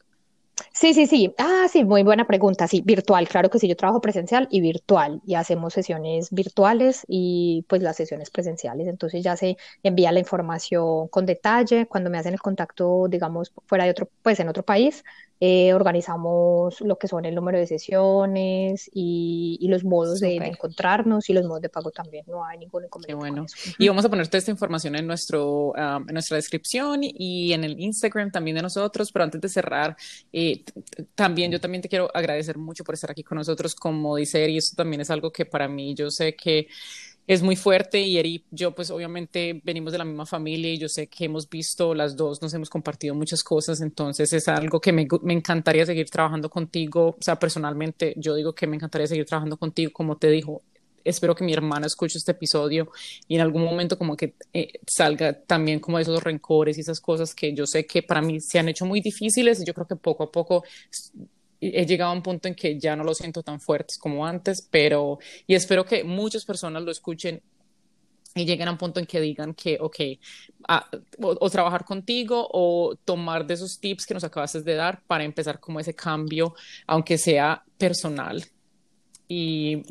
Sí, 0.73 0.93
sí, 0.93 1.05
sí. 1.07 1.33
Ah, 1.37 1.67
sí, 1.71 1.83
muy 1.83 2.03
buena 2.03 2.25
pregunta. 2.25 2.67
Sí, 2.67 2.81
virtual. 2.83 3.27
Claro 3.27 3.49
que 3.49 3.59
sí, 3.59 3.67
yo 3.67 3.75
trabajo 3.75 4.01
presencial 4.01 4.47
y 4.51 4.61
virtual 4.61 5.21
y 5.25 5.35
hacemos 5.35 5.73
sesiones 5.73 6.29
virtuales 6.31 7.03
y 7.07 7.63
pues 7.67 7.81
las 7.81 7.95
sesiones 7.97 8.29
presenciales. 8.31 8.87
Entonces 8.87 9.23
ya 9.23 9.35
se 9.37 9.57
envía 9.83 10.11
la 10.11 10.19
información 10.19 11.07
con 11.09 11.25
detalle. 11.25 11.87
Cuando 11.87 12.09
me 12.09 12.17
hacen 12.17 12.33
el 12.33 12.39
contacto, 12.41 13.07
digamos, 13.09 13.51
fuera 13.65 13.85
de 13.85 13.91
otro, 13.91 14.09
pues 14.23 14.39
en 14.39 14.49
otro 14.49 14.63
país, 14.63 15.03
eh, 15.39 15.73
organizamos 15.73 16.81
lo 16.81 16.97
que 16.97 17.07
son 17.07 17.25
el 17.25 17.35
número 17.35 17.59
de 17.59 17.67
sesiones 17.67 18.89
y, 18.93 19.65
los 19.67 19.83
modos 19.83 20.19
de, 20.19 20.37
encontrarnos 20.37 21.29
y 21.29 21.33
los 21.33 21.45
modos 21.45 21.61
de 21.61 21.69
pago 21.69 21.91
también. 21.91 22.25
No 22.27 22.43
hay 22.43 22.57
ningún 22.57 22.85
inconveniente. 22.85 23.25
Qué 23.25 23.31
bueno. 23.31 23.45
Y 23.77 23.87
vamos 23.87 24.05
a 24.05 24.09
poner 24.09 24.27
toda 24.27 24.39
esta 24.39 24.51
información 24.51 24.95
en, 24.95 25.05
nuestro, 25.05 25.73
en 25.77 26.13
nuestra 26.13 26.37
descripción 26.37 27.01
y 27.03 27.53
en 27.53 27.63
el 27.63 27.79
Instagram 27.79 28.31
también 28.31 28.55
de 28.55 28.61
nosotros. 28.63 29.11
Pero 29.11 29.25
antes 29.25 29.41
de 29.41 29.49
cerrar, 29.49 29.95
eh, 30.31 30.63
también 31.15 31.51
yo 31.51 31.59
también 31.59 31.81
te 31.81 31.89
quiero 31.89 32.09
agradecer 32.13 32.57
mucho 32.57 32.83
por 32.83 32.95
estar 32.95 33.11
aquí 33.11 33.23
con 33.23 33.37
nosotros. 33.37 33.75
Como 33.75 34.15
dice 34.15 34.43
Eri, 34.43 34.57
esto 34.57 34.75
también 34.75 35.01
es 35.01 35.09
algo 35.09 35.31
que 35.31 35.45
para 35.45 35.67
mí 35.67 35.93
yo 35.93 36.09
sé 36.09 36.35
que 36.35 36.67
es 37.27 37.43
muy 37.43 37.57
fuerte 37.57 37.99
y 37.99 38.17
Eri, 38.17 38.45
yo 38.51 38.73
pues 38.73 38.89
obviamente 38.89 39.61
venimos 39.63 39.91
de 39.91 39.97
la 39.97 40.05
misma 40.05 40.25
familia 40.25 40.71
y 40.71 40.77
yo 40.77 40.87
sé 40.87 41.07
que 41.07 41.25
hemos 41.25 41.49
visto 41.49 41.93
las 41.93 42.15
dos, 42.15 42.41
nos 42.41 42.53
hemos 42.53 42.69
compartido 42.69 43.13
muchas 43.13 43.43
cosas, 43.43 43.81
entonces 43.81 44.31
es 44.31 44.47
algo 44.47 44.79
que 44.79 44.93
me, 44.93 45.05
me, 45.23 45.33
encantaría 45.33 45.85
seguir 45.85 46.09
trabajando 46.09 46.49
contigo, 46.49 47.17
o 47.19 47.21
sea, 47.21 47.37
personalmente 47.37 48.13
yo 48.15 48.33
digo 48.33 48.55
que 48.55 48.65
me 48.65 48.77
encantaría 48.77 49.07
seguir 49.07 49.25
trabajando 49.25 49.57
contigo, 49.57 49.91
como 49.91 50.15
te 50.15 50.29
dijo, 50.29 50.61
espero 51.03 51.35
que 51.35 51.43
mi 51.43 51.53
hermana 51.53 51.87
escuche 51.87 52.17
este 52.17 52.31
episodio 52.31 52.91
y 53.27 53.35
en 53.35 53.41
algún 53.41 53.63
momento 53.63 53.97
como 53.97 54.15
que 54.15 54.35
eh, 54.53 54.79
salga 54.87 55.33
también 55.33 55.79
como 55.79 55.99
esos 55.99 56.23
rencores 56.23 56.77
y 56.77 56.81
esas 56.81 57.01
cosas 57.01 57.35
que 57.35 57.53
yo 57.53 57.65
sé 57.65 57.85
que 57.85 58.03
para 58.03 58.21
mí 58.21 58.39
se 58.39 58.59
han 58.59 58.69
hecho 58.69 58.85
muy 58.85 59.01
difíciles 59.01 59.61
y 59.61 59.65
yo 59.65 59.73
creo 59.73 59.87
que 59.87 59.95
poco 59.95 60.23
a 60.23 60.31
poco 60.31 60.63
he 61.59 61.85
llegado 61.85 62.11
a 62.11 62.13
un 62.13 62.21
punto 62.21 62.47
en 62.47 62.55
que 62.55 62.79
ya 62.79 62.95
no 62.95 63.03
lo 63.03 63.13
siento 63.13 63.43
tan 63.43 63.59
fuertes 63.59 63.97
como 63.97 64.25
antes, 64.25 64.67
pero 64.69 65.19
y 65.45 65.55
espero 65.55 65.85
que 65.85 66.03
muchas 66.03 66.45
personas 66.45 66.83
lo 66.83 66.91
escuchen 66.91 67.41
y 68.35 68.45
lleguen 68.45 68.67
a 68.67 68.71
un 68.71 68.77
punto 68.77 68.99
en 68.99 69.05
que 69.05 69.19
digan 69.19 69.53
que, 69.53 69.77
ok, 69.79 69.95
o, 71.19 71.49
trabajar 71.49 71.83
contigo 71.85 72.47
o 72.51 72.95
tomar 73.03 73.45
de 73.45 73.55
esos 73.55 73.79
tips 73.79 74.05
que 74.05 74.13
nos 74.13 74.23
acabaste 74.23 74.61
de 74.61 74.75
dar 74.75 75.01
para 75.07 75.23
empezar 75.23 75.59
como 75.59 75.79
ese 75.79 75.95
cambio, 75.95 76.53
aunque 76.85 77.17
sea 77.17 77.63
personal. 77.77 78.45
Y 79.27 79.81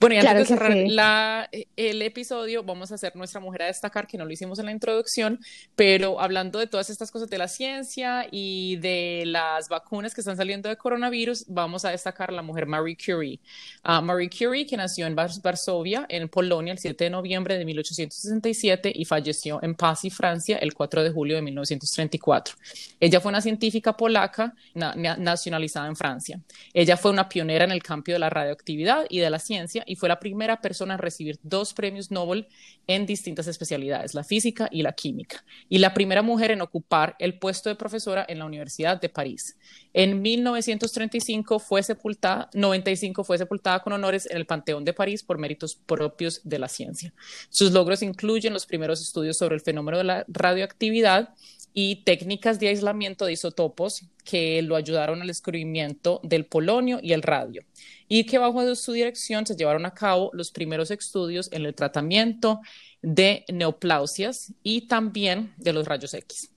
bueno, 0.00 0.14
y 0.14 0.18
antes 0.18 0.36
de 0.36 0.44
cerrar 0.44 0.76
la, 0.76 1.48
eh, 1.52 1.66
el 1.76 2.02
episodio, 2.02 2.62
vamos 2.62 2.92
a 2.92 2.96
hacer 2.96 3.14
nuestra 3.16 3.40
mujer 3.40 3.62
a 3.62 3.66
destacar, 3.66 4.06
que 4.06 4.18
no 4.18 4.24
lo 4.24 4.32
hicimos 4.32 4.58
en 4.58 4.66
la 4.66 4.72
introducción, 4.72 5.40
pero 5.76 6.20
hablando 6.20 6.58
de 6.58 6.66
todas 6.66 6.90
estas 6.90 7.10
cosas 7.10 7.28
de 7.30 7.38
la 7.38 7.48
ciencia 7.48 8.26
y 8.30 8.76
de 8.76 9.24
las 9.26 9.68
vacunas 9.68 10.14
que 10.14 10.20
están 10.20 10.36
saliendo 10.36 10.68
de 10.68 10.76
coronavirus, 10.76 11.44
vamos 11.48 11.84
a 11.84 11.90
destacar 11.90 12.32
la 12.32 12.42
mujer 12.42 12.66
Marie 12.66 12.96
Curie. 12.96 13.40
Uh, 13.84 14.02
Marie 14.02 14.30
Curie, 14.30 14.66
que 14.66 14.76
nació 14.76 15.06
en 15.06 15.14
Varsovia, 15.14 16.06
en 16.08 16.28
Polonia, 16.28 16.72
el 16.72 16.78
7 16.78 17.04
de 17.04 17.10
noviembre 17.10 17.58
de 17.58 17.64
1867 17.64 18.92
y 18.94 19.04
falleció 19.04 19.62
en 19.62 19.74
Passy, 19.74 20.10
Francia, 20.10 20.58
el 20.58 20.74
4 20.74 21.02
de 21.04 21.10
julio 21.10 21.36
de 21.36 21.42
1934. 21.42 22.54
Ella 23.00 23.20
fue 23.20 23.30
una 23.30 23.40
científica 23.40 23.96
polaca 23.96 24.54
nacionalizada 24.74 25.88
en 25.88 25.96
Francia. 25.96 26.40
Ella 26.72 26.96
fue 26.96 27.10
una 27.10 27.28
pionera 27.28 27.64
en 27.64 27.70
el 27.70 27.82
campo 27.82 27.98
de 28.12 28.18
la 28.18 28.30
radioactividad 28.30 29.06
y 29.10 29.18
de 29.18 29.30
la 29.30 29.38
ciencia 29.38 29.82
y 29.86 29.96
fue 29.96 30.08
la 30.08 30.20
primera 30.20 30.60
persona 30.60 30.94
a 30.94 30.96
recibir 30.96 31.38
dos 31.42 31.74
premios 31.74 32.10
Nobel 32.10 32.46
en 32.86 33.06
distintas 33.06 33.46
especialidades, 33.46 34.14
la 34.14 34.24
física 34.24 34.68
y 34.70 34.82
la 34.82 34.92
química, 34.92 35.44
y 35.68 35.78
la 35.78 35.94
primera 35.94 36.22
mujer 36.22 36.50
en 36.50 36.60
ocupar 36.60 37.16
el 37.18 37.38
puesto 37.38 37.68
de 37.68 37.74
profesora 37.74 38.24
en 38.28 38.38
la 38.38 38.46
Universidad 38.46 39.00
de 39.00 39.08
París. 39.08 39.56
En 39.92 40.22
1935 40.22 41.58
fue 41.58 41.82
sepultada, 41.82 42.48
95 42.54 43.24
fue 43.24 43.38
sepultada 43.38 43.80
con 43.80 43.92
honores 43.92 44.26
en 44.30 44.36
el 44.36 44.46
Panteón 44.46 44.84
de 44.84 44.92
París 44.92 45.22
por 45.22 45.38
méritos 45.38 45.74
propios 45.74 46.40
de 46.44 46.58
la 46.58 46.68
ciencia. 46.68 47.12
Sus 47.50 47.72
logros 47.72 48.02
incluyen 48.02 48.52
los 48.52 48.66
primeros 48.66 49.00
estudios 49.00 49.36
sobre 49.36 49.54
el 49.54 49.60
fenómeno 49.60 49.98
de 49.98 50.04
la 50.04 50.24
radioactividad 50.28 51.34
y 51.80 52.02
técnicas 52.02 52.58
de 52.58 52.70
aislamiento 52.70 53.24
de 53.24 53.34
isótopos 53.34 54.02
que 54.24 54.62
lo 54.62 54.74
ayudaron 54.74 55.20
al 55.20 55.28
descubrimiento 55.28 56.20
del 56.24 56.44
polonio 56.44 56.98
y 57.00 57.12
el 57.12 57.22
radio, 57.22 57.62
y 58.08 58.24
que 58.24 58.38
bajo 58.38 58.74
su 58.74 58.90
dirección 58.94 59.46
se 59.46 59.54
llevaron 59.54 59.86
a 59.86 59.94
cabo 59.94 60.30
los 60.32 60.50
primeros 60.50 60.90
estudios 60.90 61.48
en 61.52 61.64
el 61.66 61.76
tratamiento 61.76 62.60
de 63.00 63.44
neoplasias 63.46 64.52
y 64.64 64.88
también 64.88 65.54
de 65.56 65.72
los 65.72 65.86
rayos 65.86 66.14
X. 66.14 66.50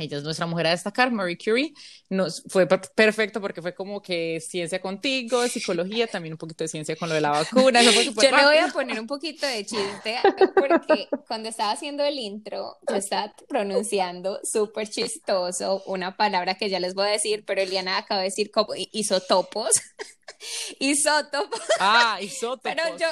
Ella 0.00 0.18
es 0.18 0.22
nuestra 0.22 0.46
mujer 0.46 0.66
a 0.68 0.70
destacar, 0.70 1.10
Marie 1.10 1.36
Curie. 1.36 1.72
Nos 2.08 2.42
fue 2.48 2.66
perfecto 2.66 3.40
porque 3.40 3.62
fue 3.62 3.74
como 3.74 4.00
que 4.00 4.40
ciencia 4.40 4.80
contigo, 4.80 5.46
psicología, 5.48 6.06
también 6.06 6.34
un 6.34 6.38
poquito 6.38 6.64
de 6.64 6.68
ciencia 6.68 6.96
con 6.96 7.08
lo 7.08 7.14
de 7.14 7.20
la 7.20 7.30
vacuna. 7.30 7.82
yo 7.82 7.92
le 7.92 8.10
voy 8.44 8.58
a 8.58 8.68
poner 8.72 9.00
un 9.00 9.06
poquito 9.06 9.46
de 9.46 9.64
chiste 9.64 10.16
porque 10.54 11.08
cuando 11.26 11.48
estaba 11.48 11.72
haciendo 11.72 12.04
el 12.04 12.18
intro, 12.18 12.78
yo 12.88 12.96
estaba 12.96 13.34
pronunciando 13.48 14.40
súper 14.42 14.88
chistoso 14.88 15.82
una 15.86 16.16
palabra 16.16 16.54
que 16.54 16.68
ya 16.68 16.80
les 16.80 16.94
voy 16.94 17.08
a 17.08 17.10
decir, 17.10 17.44
pero 17.46 17.60
Eliana 17.60 17.98
acaba 17.98 18.20
de 18.20 18.26
decir 18.26 18.50
como 18.50 18.74
isotopos. 18.92 19.80
isótopos. 20.78 21.60
Ah, 21.78 22.18
isótopos. 22.20 22.62
Pero 22.62 22.96
yo, 22.96 23.06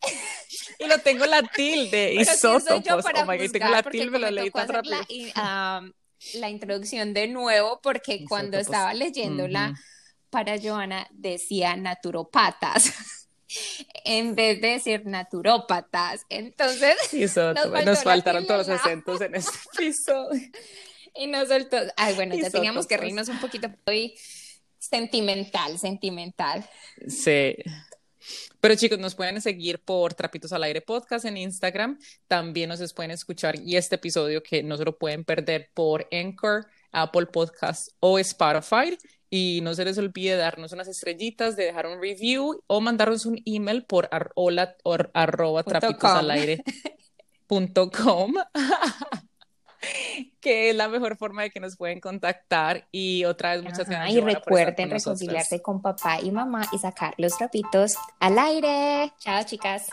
y 0.78 0.86
lo 0.86 0.98
tengo 0.98 1.26
la 1.26 1.42
tilde, 1.42 2.14
isótopos. 2.14 3.04
oh 3.04 3.26
my 3.26 3.38
God, 3.38 3.50
tengo 3.50 3.68
la 3.68 3.82
tilde, 3.82 4.18
lo 4.18 4.30
leí 4.30 4.50
tan 4.50 4.68
rápido 4.68 4.96
la 5.34 5.92
introducción 6.48 7.14
de 7.14 7.28
nuevo 7.28 7.80
porque 7.82 8.24
cuando 8.28 8.58
estaba 8.58 8.94
leyéndola 8.94 9.74
para 10.30 10.60
Joana 10.60 11.06
decía 11.12 11.76
naturopatas. 11.76 12.92
en 14.04 14.34
vez 14.34 14.60
de 14.60 14.68
decir 14.68 15.06
naturópatas. 15.06 16.26
Entonces, 16.28 16.96
nos, 17.84 18.02
faltaron 18.02 18.46
todos 18.46 18.66
los 18.66 18.80
acentos 18.80 19.20
en 19.20 19.34
este 19.34 19.58
episodio. 19.74 20.40
y 21.14 21.26
nos 21.26 21.48
soltó. 21.48 21.78
Ay, 21.96 22.14
bueno, 22.14 22.34
ya 22.34 22.50
teníamos 22.50 22.86
que 22.86 22.96
reírnos 22.96 23.28
un 23.28 23.38
poquito. 23.38 23.68
Hoy 23.86 24.14
sentimental, 24.78 25.78
sentimental. 25.78 26.68
Sí. 27.08 27.56
Pero 28.66 28.74
chicos, 28.74 28.98
nos 28.98 29.14
pueden 29.14 29.40
seguir 29.40 29.78
por 29.78 30.14
Trapitos 30.14 30.52
al 30.52 30.64
Aire 30.64 30.80
Podcast 30.80 31.24
en 31.24 31.36
Instagram. 31.36 32.00
También 32.26 32.68
nos 32.68 32.92
pueden 32.92 33.12
escuchar 33.12 33.54
y 33.60 33.76
este 33.76 33.94
episodio 33.94 34.42
que 34.42 34.64
no 34.64 34.76
se 34.76 34.84
lo 34.84 34.98
pueden 34.98 35.24
perder 35.24 35.70
por 35.72 36.08
Anchor, 36.10 36.66
Apple 36.90 37.26
Podcast 37.26 37.90
o 38.00 38.18
Spotify. 38.18 38.98
Y 39.30 39.60
no 39.62 39.72
se 39.72 39.84
les 39.84 39.96
olvide 39.98 40.34
darnos 40.34 40.72
unas 40.72 40.88
estrellitas, 40.88 41.54
de 41.54 41.62
dejar 41.62 41.86
un 41.86 42.02
review 42.02 42.60
o 42.66 42.80
mandarnos 42.80 43.24
un 43.24 43.40
email 43.44 43.84
por 43.84 44.10
hola 44.34 44.74
arroba 45.14 45.62
trapitos 45.62 46.10
al 46.10 46.32
aire. 46.32 46.64
que 50.40 50.70
es 50.70 50.76
la 50.76 50.88
mejor 50.88 51.16
forma 51.16 51.42
de 51.42 51.50
que 51.50 51.60
nos 51.60 51.76
pueden 51.76 52.00
contactar 52.00 52.86
y 52.92 53.24
otra 53.24 53.54
vez 53.54 53.62
muchas 53.62 53.88
gracias. 53.88 54.16
Y 54.16 54.20
recuerden 54.20 54.90
reconciliarse 54.90 55.62
con 55.62 55.82
papá 55.82 56.20
y 56.20 56.30
mamá 56.30 56.66
y 56.72 56.78
sacar 56.78 57.14
los 57.18 57.36
trapitos 57.36 57.94
al 58.20 58.38
aire. 58.38 59.12
Chao 59.18 59.42
chicas. 59.44 59.88